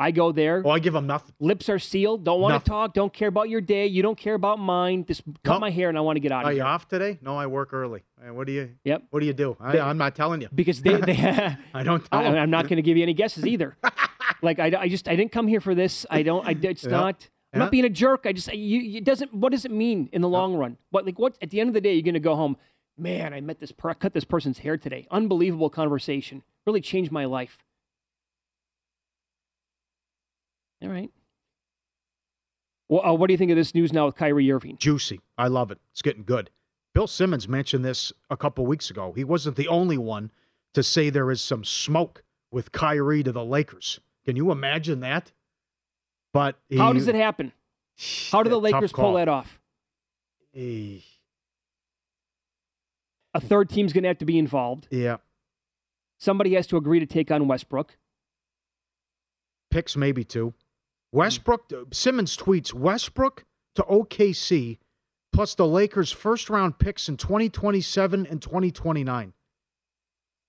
I 0.00 0.12
go 0.12 0.30
there. 0.30 0.62
Oh, 0.64 0.70
I 0.70 0.78
give 0.78 0.92
them 0.92 1.06
nothing. 1.08 1.34
Lips 1.40 1.68
are 1.68 1.78
sealed. 1.80 2.22
Don't 2.24 2.40
want 2.40 2.62
to 2.64 2.68
talk. 2.68 2.94
Don't 2.94 3.12
care 3.12 3.26
about 3.28 3.48
your 3.48 3.60
day. 3.60 3.86
You 3.86 4.00
don't 4.02 4.16
care 4.16 4.34
about 4.34 4.58
mine. 4.60 5.04
Just 5.04 5.22
cut 5.42 5.54
Nope. 5.54 5.60
my 5.60 5.70
hair, 5.70 5.88
and 5.88 5.98
I 5.98 6.02
want 6.02 6.16
to 6.16 6.20
get 6.20 6.30
out 6.30 6.44
of 6.44 6.50
it. 6.50 6.54
Are 6.54 6.56
you 6.56 6.62
off 6.62 6.86
today? 6.86 7.18
No, 7.20 7.36
I 7.36 7.46
work 7.48 7.72
early. 7.72 8.02
What 8.30 8.46
do 8.46 8.52
you? 8.52 8.70
Yep. 8.84 9.04
What 9.10 9.20
do 9.20 9.26
you 9.26 9.32
do? 9.32 9.56
I, 9.58 9.72
They- 9.72 9.80
I'm 9.80 9.98
not 9.98 10.14
telling 10.14 10.40
you 10.40 10.48
Because 10.54 10.82
they, 10.82 10.94
they 11.00 11.16
I 11.74 11.82
don't 11.82 12.06
I. 12.12 12.24
I'm 12.26 12.50
not 12.50 12.64
going 12.68 12.76
to 12.76 12.82
give 12.82 12.96
you 12.96 13.02
any 13.02 13.14
guesses 13.14 13.44
either. 13.46 13.76
like 14.42 14.58
I, 14.60 14.66
I 14.78 14.88
just 14.88 15.08
I 15.08 15.16
didn't 15.16 15.32
come 15.32 15.48
here 15.48 15.60
for 15.60 15.74
this. 15.74 16.06
I 16.10 16.22
don't. 16.22 16.46
I 16.46 16.52
it's 16.62 16.84
Yeah. 16.84 16.90
not. 16.90 17.28
I'm 17.52 17.58
Yeah. 17.60 17.64
not 17.64 17.70
being 17.72 17.84
a 17.84 17.90
jerk. 17.90 18.22
I 18.24 18.32
just 18.32 18.52
you 18.54 18.98
it 18.98 19.04
doesn't. 19.04 19.34
What 19.34 19.50
does 19.52 19.64
it 19.64 19.70
mean 19.72 20.08
in 20.12 20.22
the 20.22 20.28
long 20.28 20.54
run? 20.54 20.76
What 20.90 21.06
like 21.06 21.18
what 21.18 21.36
at 21.42 21.50
the 21.50 21.60
end 21.60 21.68
of 21.68 21.74
the 21.74 21.80
day 21.80 21.94
you're 21.94 22.02
going 22.02 22.14
to 22.14 22.20
go 22.20 22.36
home. 22.36 22.56
Man, 22.96 23.32
I 23.32 23.40
met 23.40 23.58
this 23.60 23.70
per- 23.72 23.94
cut 23.94 24.12
this 24.12 24.24
person's 24.24 24.58
hair 24.58 24.76
today. 24.76 25.06
Unbelievable 25.10 25.70
conversation. 25.70 26.42
Really 26.66 26.80
changed 26.80 27.10
my 27.12 27.24
life. 27.26 27.64
All 30.82 30.88
right. 30.88 31.10
Well, 32.88 33.04
uh, 33.04 33.12
what 33.14 33.26
do 33.26 33.34
you 33.34 33.38
think 33.38 33.50
of 33.50 33.56
this 33.56 33.74
news 33.74 33.92
now 33.92 34.06
with 34.06 34.16
Kyrie 34.16 34.50
Irving? 34.50 34.76
Juicy. 34.78 35.20
I 35.36 35.48
love 35.48 35.70
it. 35.70 35.78
It's 35.92 36.02
getting 36.02 36.24
good. 36.24 36.50
Bill 36.94 37.06
Simmons 37.06 37.46
mentioned 37.48 37.84
this 37.84 38.12
a 38.30 38.36
couple 38.36 38.64
weeks 38.66 38.90
ago. 38.90 39.12
He 39.12 39.24
wasn't 39.24 39.56
the 39.56 39.68
only 39.68 39.98
one 39.98 40.30
to 40.74 40.82
say 40.82 41.10
there 41.10 41.30
is 41.30 41.40
some 41.42 41.64
smoke 41.64 42.22
with 42.50 42.72
Kyrie 42.72 43.22
to 43.22 43.32
the 43.32 43.44
Lakers. 43.44 44.00
Can 44.24 44.36
you 44.36 44.50
imagine 44.50 45.00
that? 45.00 45.32
But 46.32 46.56
How 46.76 46.92
does 46.92 47.08
it 47.08 47.14
happen? 47.14 47.52
How 48.32 48.42
do 48.42 48.50
the 48.50 48.60
Lakers 48.60 48.92
pull 48.92 49.14
that 49.14 49.28
off? 49.28 49.60
Eh, 50.56 50.98
A 53.34 53.40
third 53.40 53.68
team's 53.68 53.92
going 53.92 54.02
to 54.04 54.08
have 54.08 54.18
to 54.18 54.24
be 54.24 54.38
involved. 54.38 54.88
Yeah. 54.90 55.18
Somebody 56.18 56.54
has 56.54 56.66
to 56.68 56.76
agree 56.76 57.00
to 57.00 57.06
take 57.06 57.30
on 57.30 57.46
Westbrook. 57.48 57.96
picks 59.70 59.94
maybe 59.96 60.24
two. 60.24 60.54
Westbrook 61.12 61.72
Simmons 61.92 62.36
tweets 62.36 62.72
Westbrook 62.72 63.44
to 63.74 63.82
OKC 63.84 64.78
plus 65.32 65.54
the 65.54 65.66
Lakers 65.66 66.12
first 66.12 66.50
round 66.50 66.78
picks 66.78 67.08
in 67.08 67.16
2027 67.16 68.26
and 68.26 68.42
2029 68.42 69.32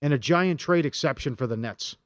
and 0.02 0.12
a 0.12 0.18
giant 0.18 0.60
trade 0.60 0.86
exception 0.86 1.36
for 1.36 1.46
the 1.46 1.56
Nets. 1.56 1.96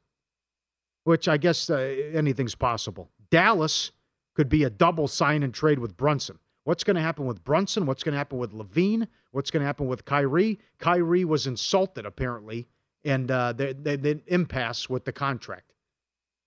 Which 1.04 1.28
I 1.28 1.36
guess 1.36 1.68
uh, 1.68 1.76
anything's 2.14 2.54
possible. 2.54 3.10
Dallas 3.30 3.92
could 4.34 4.48
be 4.48 4.64
a 4.64 4.70
double 4.70 5.06
sign 5.06 5.42
and 5.42 5.52
trade 5.52 5.78
with 5.78 5.96
Brunson. 5.96 6.38
What's 6.64 6.82
going 6.82 6.96
to 6.96 7.02
happen 7.02 7.26
with 7.26 7.44
Brunson? 7.44 7.84
What's 7.84 8.02
going 8.02 8.14
to 8.14 8.18
happen 8.18 8.38
with 8.38 8.52
LaVine? 8.52 9.08
What's 9.30 9.50
going 9.50 9.60
to 9.60 9.66
happen 9.66 9.86
with 9.86 10.06
Kyrie? 10.06 10.58
Kyrie 10.78 11.24
was 11.24 11.46
insulted 11.46 12.06
apparently, 12.06 12.68
and 13.04 13.30
uh, 13.30 13.52
they 13.52 14.20
impasse 14.28 14.88
with 14.88 15.04
the 15.04 15.12
contract 15.12 15.73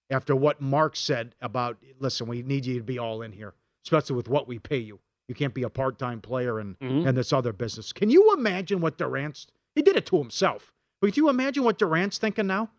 after 0.10 0.36
what 0.36 0.62
Mark 0.62 0.96
said 0.96 1.36
about, 1.42 1.78
listen, 2.00 2.28
we 2.28 2.42
need 2.44 2.66
you 2.66 2.78
to 2.78 2.84
be 2.84 2.98
all 2.98 3.22
in 3.22 3.32
here, 3.34 3.54
especially 3.86 4.16
with 4.16 4.30
what 4.30 4.48
we 4.48 4.60
pay 4.60 4.78
you. 4.78 5.00
You 5.28 5.36
can't 5.36 5.54
be 5.54 5.64
a 5.64 5.70
part 5.70 6.00
time 6.00 6.22
player 6.22 6.60
and, 6.60 6.80
Mhm. 6.80 7.08
and 7.08 7.18
this 7.18 7.34
other 7.34 7.52
business. 7.52 7.92
Can 7.92 8.10
you 8.10 8.34
imagine 8.34 8.80
what 8.80 8.98
Durant's, 8.98 9.48
he 9.76 9.82
did 9.82 9.96
it 9.98 10.06
to 10.08 10.18
himself, 10.18 10.72
but 11.02 11.14
can 11.14 11.22
you 11.24 11.30
imagine 11.30 11.64
what 11.64 11.78
Durant's 11.78 12.18
thinking 12.18 12.48
now? 12.48 12.72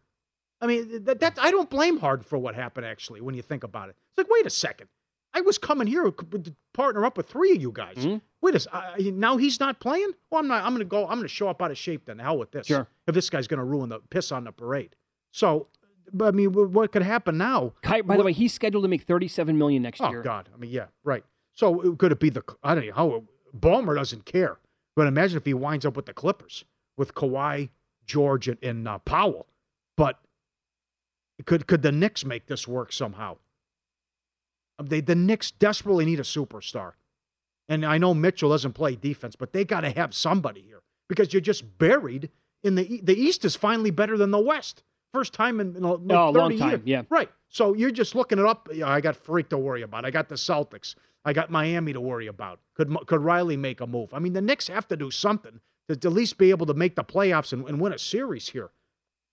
I 0.61 0.67
mean, 0.67 1.05
that, 1.05 1.21
that 1.21 1.39
I 1.41 1.51
don't 1.51 1.71
blame 1.71 1.99
Hard 1.99 2.25
for 2.25 2.37
what 2.39 2.55
happened, 2.55 2.85
actually, 2.87 3.21
when 3.21 3.35
you 3.35 3.43
think 3.43 3.63
about 3.63 3.91
it. 3.91 3.97
It's 4.11 4.19
like, 4.19 4.31
wait 4.31 4.47
a 4.47 4.51
second. 4.51 4.89
I 5.35 5.43
was 5.43 5.59
coming 5.59 5.87
here 5.87 6.11
to 6.11 6.55
partner 6.73 7.05
up 7.05 7.17
with 7.19 7.29
three 7.29 7.53
of 7.53 7.61
you 7.61 7.71
guys. 7.71 7.97
Mhm. 7.99 8.23
wait 8.41 8.55
a 8.55 8.61
second, 8.61 9.19
now 9.21 9.37
he's 9.37 9.61
not 9.61 9.79
playing. 9.79 10.13
Well, 10.31 10.41
I'm 10.41 10.49
not. 10.49 10.65
I'm 10.65 10.71
going 10.71 10.79
to 10.79 10.85
go. 10.87 11.03
I'm 11.03 11.17
going 11.19 11.23
to 11.23 11.29
show 11.29 11.49
up 11.49 11.61
out 11.61 11.71
of 11.71 11.77
shape. 11.79 12.07
Then 12.07 12.17
the 12.17 12.23
hell 12.23 12.39
with 12.39 12.51
this. 12.53 12.67
Sure. 12.69 12.89
If 13.07 13.15
this 13.15 13.29
guy's 13.29 13.47
going 13.47 13.59
to 13.59 13.65
ruin 13.65 13.89
the 13.91 13.99
piss 14.11 14.33
on 14.33 14.45
the 14.45 14.53
parade. 14.53 14.97
So, 15.33 15.69
I 16.23 16.31
mean, 16.31 16.53
what 16.53 16.93
could 16.93 17.03
happen 17.03 17.39
now? 17.39 17.75
Ky- 17.83 18.01
by 18.03 18.17
the 18.17 18.23
way, 18.25 18.33
he's 18.33 18.53
scheduled 18.53 18.85
to 18.85 18.89
make 18.89 19.03
37 19.03 19.57
million 19.57 19.83
next 19.83 20.01
Oh 20.01 20.11
year. 20.11 20.21
Oh 20.21 20.25
God! 20.25 20.49
I 20.55 20.57
mean, 20.59 20.71
yeah, 20.71 20.87
right. 21.05 21.25
So 21.55 21.95
could 21.97 22.13
it 22.13 22.21
be 22.21 22.31
the? 22.31 22.43
I 22.63 22.75
don't 22.75 22.87
know 22.87 22.93
how. 22.95 23.25
Ballmer 23.57 23.97
doesn't 23.97 24.25
care, 24.25 24.59
but 24.95 25.07
imagine 25.07 25.37
if 25.39 25.45
he 25.47 25.55
winds 25.55 25.85
up 25.87 25.97
with 25.97 26.07
the 26.07 26.13
Clippers 26.13 26.65
with 26.97 27.15
Kawhi, 27.15 27.71
George, 28.05 28.47
and, 28.49 28.59
and 28.63 28.87
uh, 28.87 28.99
Powell. 28.99 29.47
But 29.97 30.19
could 31.47 31.67
could 31.67 31.83
the 31.83 31.93
Knicks 31.93 32.25
make 32.25 32.47
this 32.47 32.69
work 32.69 32.93
somehow? 32.93 33.37
Um, 34.79 34.87
They 34.87 35.01
the 35.01 35.15
Knicks 35.15 35.51
desperately 35.51 36.05
need 36.05 36.21
a 36.21 36.25
superstar, 36.25 36.93
and 37.69 37.85
I 37.85 37.99
know 37.99 38.15
Mitchell 38.15 38.51
doesn't 38.51 38.73
play 38.75 38.97
defense, 38.97 39.35
but 39.37 39.53
they 39.53 39.65
got 39.65 39.81
to 39.81 39.91
have 39.91 40.15
somebody 40.15 40.61
here 40.63 40.83
because 41.09 41.33
you're 41.33 41.41
just 41.41 41.79
buried 41.79 42.31
in 42.63 42.75
the 42.75 43.01
the 43.03 43.15
East 43.15 43.45
is 43.45 43.57
finally 43.57 43.91
better 43.91 44.17
than 44.17 44.31
the 44.31 44.39
West. 44.39 44.83
First 45.13 45.33
time 45.33 45.61
in, 45.61 45.75
in 45.77 45.83
like 45.83 46.01
Oh, 46.11 46.29
a 46.29 46.33
30 46.33 46.39
long 46.39 46.59
time, 46.59 46.71
years. 46.71 46.81
yeah. 46.85 47.03
Right. 47.09 47.31
So 47.49 47.75
you're 47.75 47.91
just 47.91 48.15
looking 48.15 48.39
it 48.39 48.45
up. 48.45 48.69
Yeah, 48.73 48.89
I 48.89 49.01
got 49.01 49.17
Freak 49.17 49.49
to 49.51 49.59
worry 49.59 49.83
about. 49.83 50.05
I 50.05 50.11
got 50.11 50.29
the 50.29 50.35
Celtics. 50.35 50.95
I 51.25 51.33
got 51.33 51.51
Miami 51.51 51.93
to 51.93 52.01
worry 52.01 52.27
about. 52.27 52.61
Could 52.75 52.95
could 53.07 53.21
Riley 53.23 53.57
make 53.57 53.81
a 53.81 53.87
move? 53.87 54.13
I 54.13 54.19
mean, 54.19 54.35
the 54.35 54.43
Knicks 54.43 54.69
have 54.69 54.87
to 54.89 54.97
do 54.97 55.11
something 55.11 55.61
to, 55.89 55.97
to 55.97 56.09
at 56.09 56.15
least 56.15 56.37
be 56.39 56.51
able 56.51 56.67
to 56.67 56.75
make 56.75 56.95
the 56.95 57.05
playoffs 57.05 57.53
and, 57.53 57.67
and 57.69 57.81
win 57.81 57.93
a 57.93 57.99
series 57.99 58.51
here. 58.51 58.71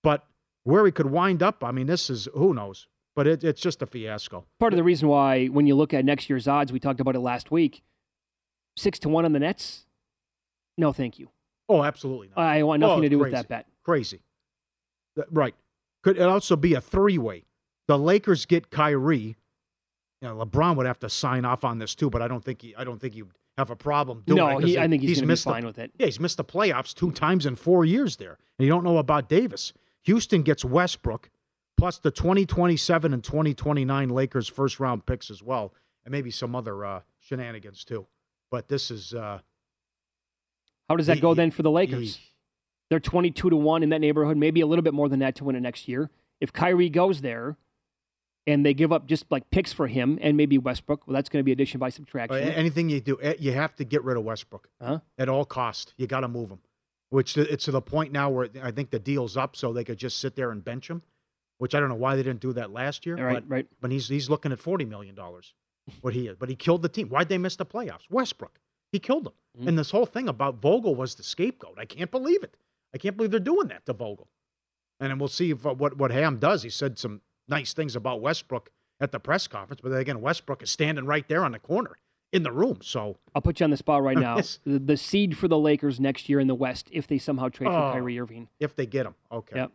But 0.02 0.26
where 0.64 0.86
he 0.86 0.92
could 0.92 1.12
wind 1.12 1.44
up, 1.44 1.64
I 1.64 1.72
mean, 1.72 1.88
this 1.88 2.10
is 2.10 2.28
who 2.34 2.54
knows. 2.54 2.88
But 3.16 3.28
it, 3.28 3.44
it's 3.44 3.62
just 3.62 3.82
a 3.82 3.86
fiasco. 3.86 4.46
Part 4.60 4.74
of 4.74 4.78
the 4.78 4.84
reason 4.84 5.08
why, 5.08 5.46
when 5.48 5.68
you 5.68 5.76
look 5.76 5.94
at 5.94 6.04
next 6.04 6.30
year's 6.30 6.48
odds, 6.48 6.72
we 6.74 6.80
talked 6.80 7.00
about 7.00 7.16
it 7.16 7.20
last 7.20 7.50
week, 7.52 7.82
six 8.78 8.98
to 9.00 9.10
one 9.10 9.24
on 9.26 9.32
the 9.34 9.40
Nets. 9.40 9.86
No, 10.78 10.92
thank 10.92 11.18
you. 11.20 11.30
Oh, 11.70 11.84
absolutely 11.84 12.28
not. 12.36 12.40
I 12.40 12.64
want 12.64 12.82
nothing 12.82 13.00
Oh, 13.00 13.02
to 13.02 13.10
do 13.10 13.20
with 13.20 13.32
that 13.32 13.48
bet. 13.48 13.68
Crazy. 13.84 14.20
Right. 15.32 15.56
Could 16.06 16.18
it 16.18 16.22
also 16.22 16.56
be 16.56 16.76
a 16.76 16.82
three 16.82 17.18
way? 17.18 17.46
The 17.88 17.98
Lakers 17.98 18.46
get 18.46 18.70
Kyrie. 18.70 19.36
You 20.22 20.28
know, 20.30 20.46
LeBron 20.46 20.76
would 20.78 20.86
have 20.86 21.00
to 21.00 21.10
sign 21.10 21.46
off 21.46 21.64
on 21.64 21.80
this 21.80 21.96
too, 21.96 22.12
but 22.12 22.22
I 22.22 22.28
don't 22.28 22.46
think 22.46 22.62
he 22.62 22.76
I 22.76 22.84
don't 22.84 23.00
think 23.02 23.16
he'd 23.16 23.26
have 23.58 23.72
a 23.72 23.76
problem 23.76 24.22
doing 24.28 24.38
No, 24.38 24.50
it. 24.50 24.54
'cause 24.62 24.64
he- 24.70 24.78
I 24.78 24.88
think 24.88 25.02
he's 25.02 25.20
be 25.22 25.26
missed 25.26 25.46
the- 25.46 25.62
with 25.66 25.80
it. 25.80 25.92
Yeah, 25.98 26.06
he's 26.06 26.20
missed 26.20 26.38
the 26.38 26.44
playoffs 26.44 26.94
two 26.94 27.12
times 27.12 27.48
in 27.48 27.56
four 27.56 27.84
years 27.86 28.18
there. 28.18 28.38
And 28.60 28.68
you 28.68 28.70
don't 28.70 28.84
know 28.84 29.00
about 29.00 29.28
Davis. 29.30 29.74
Houston 30.04 30.44
gets 30.44 30.64
Westbrook, 30.64 31.32
plus 31.76 31.98
the 31.98 32.12
2027 32.12 33.12
and 33.12 33.24
2029 33.24 34.10
Lakers 34.10 34.48
first 34.48 34.80
round 34.80 35.08
picks 35.08 35.32
as 35.32 35.42
well, 35.42 35.74
and 36.06 36.12
maybe 36.12 36.30
some 36.30 36.56
other 36.56 36.86
uh, 36.86 37.02
shenanigans 37.20 37.84
too. 37.84 38.06
But 38.52 38.68
this 38.68 38.92
is 38.92 39.14
uh, 39.16 39.40
How 40.88 40.96
does 40.98 41.08
that 41.08 41.16
Ye- 41.16 41.22
go 41.22 41.34
then 41.34 41.50
for 41.50 41.64
the 41.64 41.72
Lakers? 41.72 42.20
They're 42.90 43.00
22 43.00 43.50
to 43.50 43.56
1 43.56 43.84
in 43.84 43.90
that 43.90 44.00
neighborhood, 44.02 44.38
maybe 44.38 44.62
a 44.62 44.68
little 44.68 44.84
bit 44.84 44.94
more 44.94 45.10
than 45.10 45.20
that 45.20 45.36
to 45.36 45.44
win 45.44 45.56
it 45.56 45.62
next 45.62 45.88
year. 45.88 46.10
If 46.40 46.54
Kyrie 46.54 46.90
goes 46.90 47.22
there 47.22 47.58
and 48.46 48.66
they 48.66 48.74
give 48.74 48.92
up 48.92 49.08
just 49.08 49.26
like 49.32 49.50
picks 49.50 49.74
for 49.74 49.88
him 49.88 50.20
and 50.22 50.38
maybe 50.38 50.58
Westbrook, 50.58 51.08
well, 51.08 51.16
that's 51.16 51.30
going 51.30 51.40
to 51.40 51.44
be 51.44 51.52
addition 51.52 51.80
by 51.80 51.90
subtraction. 51.90 52.38
Anything 52.38 52.90
you 52.90 53.02
do, 53.02 53.18
eh, 53.22 53.34
you 53.40 53.54
have 53.54 53.76
to 53.78 53.84
get 53.84 54.04
rid 54.04 54.18
of 54.18 54.24
Westbrook 54.24 54.70
Huh? 54.82 55.00
at 55.18 55.30
all 55.30 55.46
cost. 55.46 55.94
You 55.98 56.06
got 56.08 56.20
to 56.22 56.28
move 56.28 56.50
him. 56.50 56.60
Which 57.10 57.38
it's 57.38 57.66
to 57.66 57.72
the 57.72 57.82
point 57.82 58.12
now 58.12 58.30
where 58.30 58.50
I 58.62 58.72
think 58.72 58.90
the 58.90 59.00
deal's 59.00 59.38
up, 59.38 59.56
so 59.56 59.72
they 59.72 59.84
could 59.84 59.98
just 59.98 60.20
sit 60.20 60.36
there 60.36 60.52
and 60.52 60.64
bench 60.64 60.90
him. 60.90 61.02
Which 61.60 61.74
I 61.74 61.80
don't 61.80 61.88
know 61.88 61.96
why 61.96 62.16
they 62.16 62.24
didn't 62.24 62.42
do 62.42 62.52
that 62.54 62.72
last 62.72 63.06
year. 63.06 63.16
Right, 63.16 63.36
but, 63.36 63.44
right. 63.48 63.68
But 63.80 63.92
he's 63.92 64.10
he's 64.10 64.30
looking 64.30 64.52
at 64.52 64.60
forty 64.60 64.84
million 64.86 65.16
dollars. 65.16 65.54
What 66.02 66.14
he 66.16 66.28
is, 66.28 66.36
but 66.36 66.50
he 66.50 66.56
killed 66.56 66.82
the 66.82 66.90
team. 66.90 67.08
Why'd 67.10 67.30
they 67.30 67.38
miss 67.38 67.56
the 67.56 67.66
playoffs? 67.66 68.10
Westbrook, 68.10 68.60
he 68.92 69.00
killed 69.00 69.26
them. 69.26 69.34
Mm-hmm. 69.58 69.68
And 69.70 69.80
this 69.80 69.92
whole 69.92 70.08
thing 70.08 70.28
about 70.28 70.56
Vogel 70.62 70.96
was 70.96 71.16
the 71.16 71.24
scapegoat. 71.24 71.76
I 71.78 71.86
can't 71.86 72.10
believe 72.12 72.44
it. 72.44 72.58
I 72.96 72.98
can't 72.98 73.16
believe 73.18 73.30
they're 73.32 73.40
doing 73.40 73.68
that 73.68 73.86
to 73.86 73.94
Vogel. 73.94 74.28
And 75.00 75.12
then 75.12 75.20
we'll 75.20 75.28
see 75.28 75.52
if, 75.52 75.66
uh, 75.66 75.74
what 75.76 75.98
what 75.98 76.10
Ham 76.12 76.38
does. 76.38 76.64
He 76.64 76.70
said 76.70 76.98
some 76.98 77.22
nice 77.48 77.74
things 77.74 77.96
about 77.96 78.22
Westbrook 78.22 78.70
at 79.02 79.12
the 79.12 79.20
press 79.20 79.46
conference, 79.48 79.82
but 79.82 79.90
then 79.92 80.00
again, 80.00 80.22
Westbrook 80.22 80.64
is 80.64 80.72
standing 80.72 81.06
right 81.06 81.28
there 81.28 81.44
on 81.44 81.52
the 81.52 81.60
corner 81.60 81.98
in 82.32 82.44
the 82.44 82.52
room. 82.52 82.80
So 82.82 83.18
I'll 83.36 83.42
put 83.42 83.60
you 83.60 83.66
on 83.66 83.70
the 83.72 83.78
spot 83.78 84.02
right 84.02 84.18
now. 84.28 84.38
Yes. 84.38 84.60
the, 84.66 84.80
the 84.80 84.96
seed 84.98 85.38
for 85.38 85.50
the 85.50 85.58
Lakers 85.60 86.00
next 86.00 86.30
year 86.30 86.40
in 86.40 86.48
the 86.48 86.56
West, 86.56 86.88
if 86.92 87.06
they 87.06 87.18
somehow 87.18 87.50
trade 87.50 87.68
for 87.68 87.74
Oh. 87.76 87.92
Kyrie 87.92 88.18
Irving. 88.20 88.48
if 88.60 88.76
they 88.76 88.86
get 88.86 89.06
him, 89.06 89.16
okay. 89.32 89.58
Yep. 89.58 89.72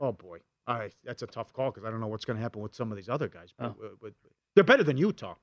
Oh 0.00 0.12
boy, 0.12 0.38
all 0.66 0.78
right, 0.78 0.92
that's 1.04 1.22
a 1.22 1.26
tough 1.28 1.52
call 1.52 1.70
because 1.70 1.86
I 1.86 1.90
don't 1.90 2.00
know 2.00 2.08
what's 2.08 2.24
going 2.24 2.36
to 2.36 2.42
happen 2.42 2.60
with 2.60 2.74
some 2.74 2.90
of 2.90 2.96
these 2.96 3.08
other 3.08 3.28
guys. 3.28 3.50
But, 3.56 3.74
Oh. 3.80 3.90
but 4.02 4.14
they're 4.56 4.64
better 4.64 4.82
than 4.82 4.96
Utah. 4.96 5.34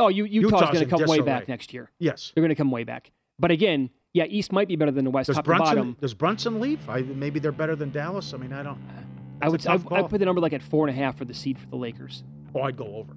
Oh, 0.00 0.08
you, 0.08 0.24
Utah's, 0.24 0.50
Utah's 0.52 0.70
going 0.72 0.84
to 0.88 0.90
come 0.98 1.08
way 1.08 1.20
back 1.20 1.46
next 1.48 1.72
year. 1.72 1.90
Yes. 2.00 2.32
They're 2.34 2.42
going 2.42 2.48
to 2.50 2.54
come 2.56 2.70
way 2.72 2.84
back. 2.84 3.12
But 3.38 3.50
again, 3.50 3.90
yeah, 4.16 4.24
East 4.24 4.50
might 4.50 4.66
be 4.66 4.76
better 4.76 4.90
than 4.90 5.04
the 5.04 5.10
West, 5.10 5.26
Does 5.26 5.36
top 5.36 5.44
to 5.44 5.48
Brunson 5.50 5.66
bottom. 5.76 5.96
does 6.00 6.14
Brunson 6.14 6.58
leave? 6.58 6.88
I, 6.88 7.02
maybe 7.02 7.38
they're 7.38 7.52
better 7.52 7.76
than 7.76 7.90
Dallas. 7.90 8.32
I 8.32 8.38
mean, 8.38 8.50
I 8.52 8.62
don't. 8.62 8.78
I 9.42 9.50
would 9.50 9.66
I, 9.66 9.74
I 9.74 9.78
call. 9.78 10.08
put 10.08 10.18
the 10.18 10.24
number 10.24 10.40
like 10.40 10.54
at 10.54 10.62
four 10.62 10.88
and 10.88 10.96
a 10.96 10.98
half 10.98 11.18
for 11.18 11.26
the 11.26 11.34
seed 11.34 11.58
for 11.58 11.66
the 11.66 11.76
Lakers. 11.76 12.24
Oh, 12.54 12.62
I'd 12.62 12.78
go 12.78 12.86
over. 12.96 13.12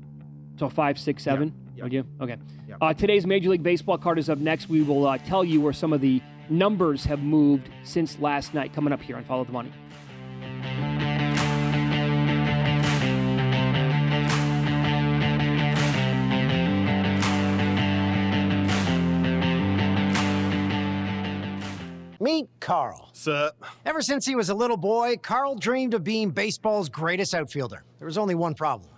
So 0.57 0.67
five, 0.67 0.99
six, 0.99 1.23
seven. 1.23 1.53
yeah. 1.73 1.83
Would 1.83 1.93
you? 1.93 2.03
Okay. 2.19 2.35
Yeah. 2.67 2.75
Uh, 2.81 2.93
today's 2.93 3.25
Major 3.25 3.49
League 3.49 3.63
Baseball 3.63 3.97
card 3.97 4.19
is 4.19 4.29
up 4.29 4.39
next. 4.39 4.67
We 4.67 4.81
will 4.81 5.07
uh, 5.07 5.17
tell 5.19 5.45
you 5.45 5.61
where 5.61 5.71
some 5.71 5.93
of 5.93 6.01
the 6.01 6.21
numbers 6.49 7.05
have 7.05 7.21
moved 7.23 7.69
since 7.83 8.19
last 8.19 8.53
night. 8.53 8.73
Coming 8.73 8.91
up 8.91 9.01
here 9.01 9.15
on 9.15 9.23
Follow 9.23 9.45
the 9.45 9.53
Money. 9.53 9.71
Carl. 22.69 23.09
Sup? 23.13 23.65
Ever 23.83 23.99
since 23.99 24.27
he 24.27 24.35
was 24.35 24.49
a 24.49 24.53
little 24.53 24.77
boy, 24.77 25.17
Carl 25.17 25.55
dreamed 25.55 25.95
of 25.95 26.03
being 26.03 26.29
baseball's 26.29 26.87
greatest 26.87 27.33
outfielder. 27.33 27.83
There 27.97 28.05
was 28.05 28.15
only 28.15 28.35
one 28.35 28.53
problem. 28.53 28.91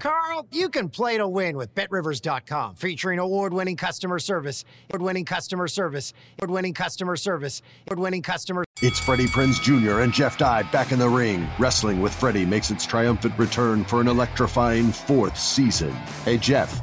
Carl, 0.00 0.46
you 0.50 0.70
can 0.70 0.88
play 0.88 1.18
to 1.18 1.28
win 1.28 1.58
with 1.58 1.74
BetRivers.com, 1.74 2.76
featuring 2.76 3.18
award-winning 3.18 3.76
customer 3.76 4.18
service, 4.18 4.64
award-winning 4.88 5.26
customer 5.26 5.68
service, 5.68 6.14
award-winning 6.40 6.72
customer 6.72 7.16
service, 7.16 7.60
award-winning 7.88 8.22
customer. 8.22 8.64
It's 8.80 8.98
Freddie 8.98 9.26
Prinze 9.26 9.60
Jr. 9.60 10.00
and 10.00 10.10
Jeff 10.14 10.38
Dye 10.38 10.62
back 10.72 10.90
in 10.90 10.98
the 10.98 11.06
ring. 11.06 11.46
Wrestling 11.58 12.00
with 12.00 12.14
Freddie 12.14 12.46
makes 12.46 12.70
its 12.70 12.86
triumphant 12.86 13.38
return 13.38 13.84
for 13.84 14.00
an 14.00 14.08
electrifying 14.08 14.90
fourth 14.90 15.38
season. 15.38 15.92
Hey, 16.24 16.38
Jeff, 16.38 16.82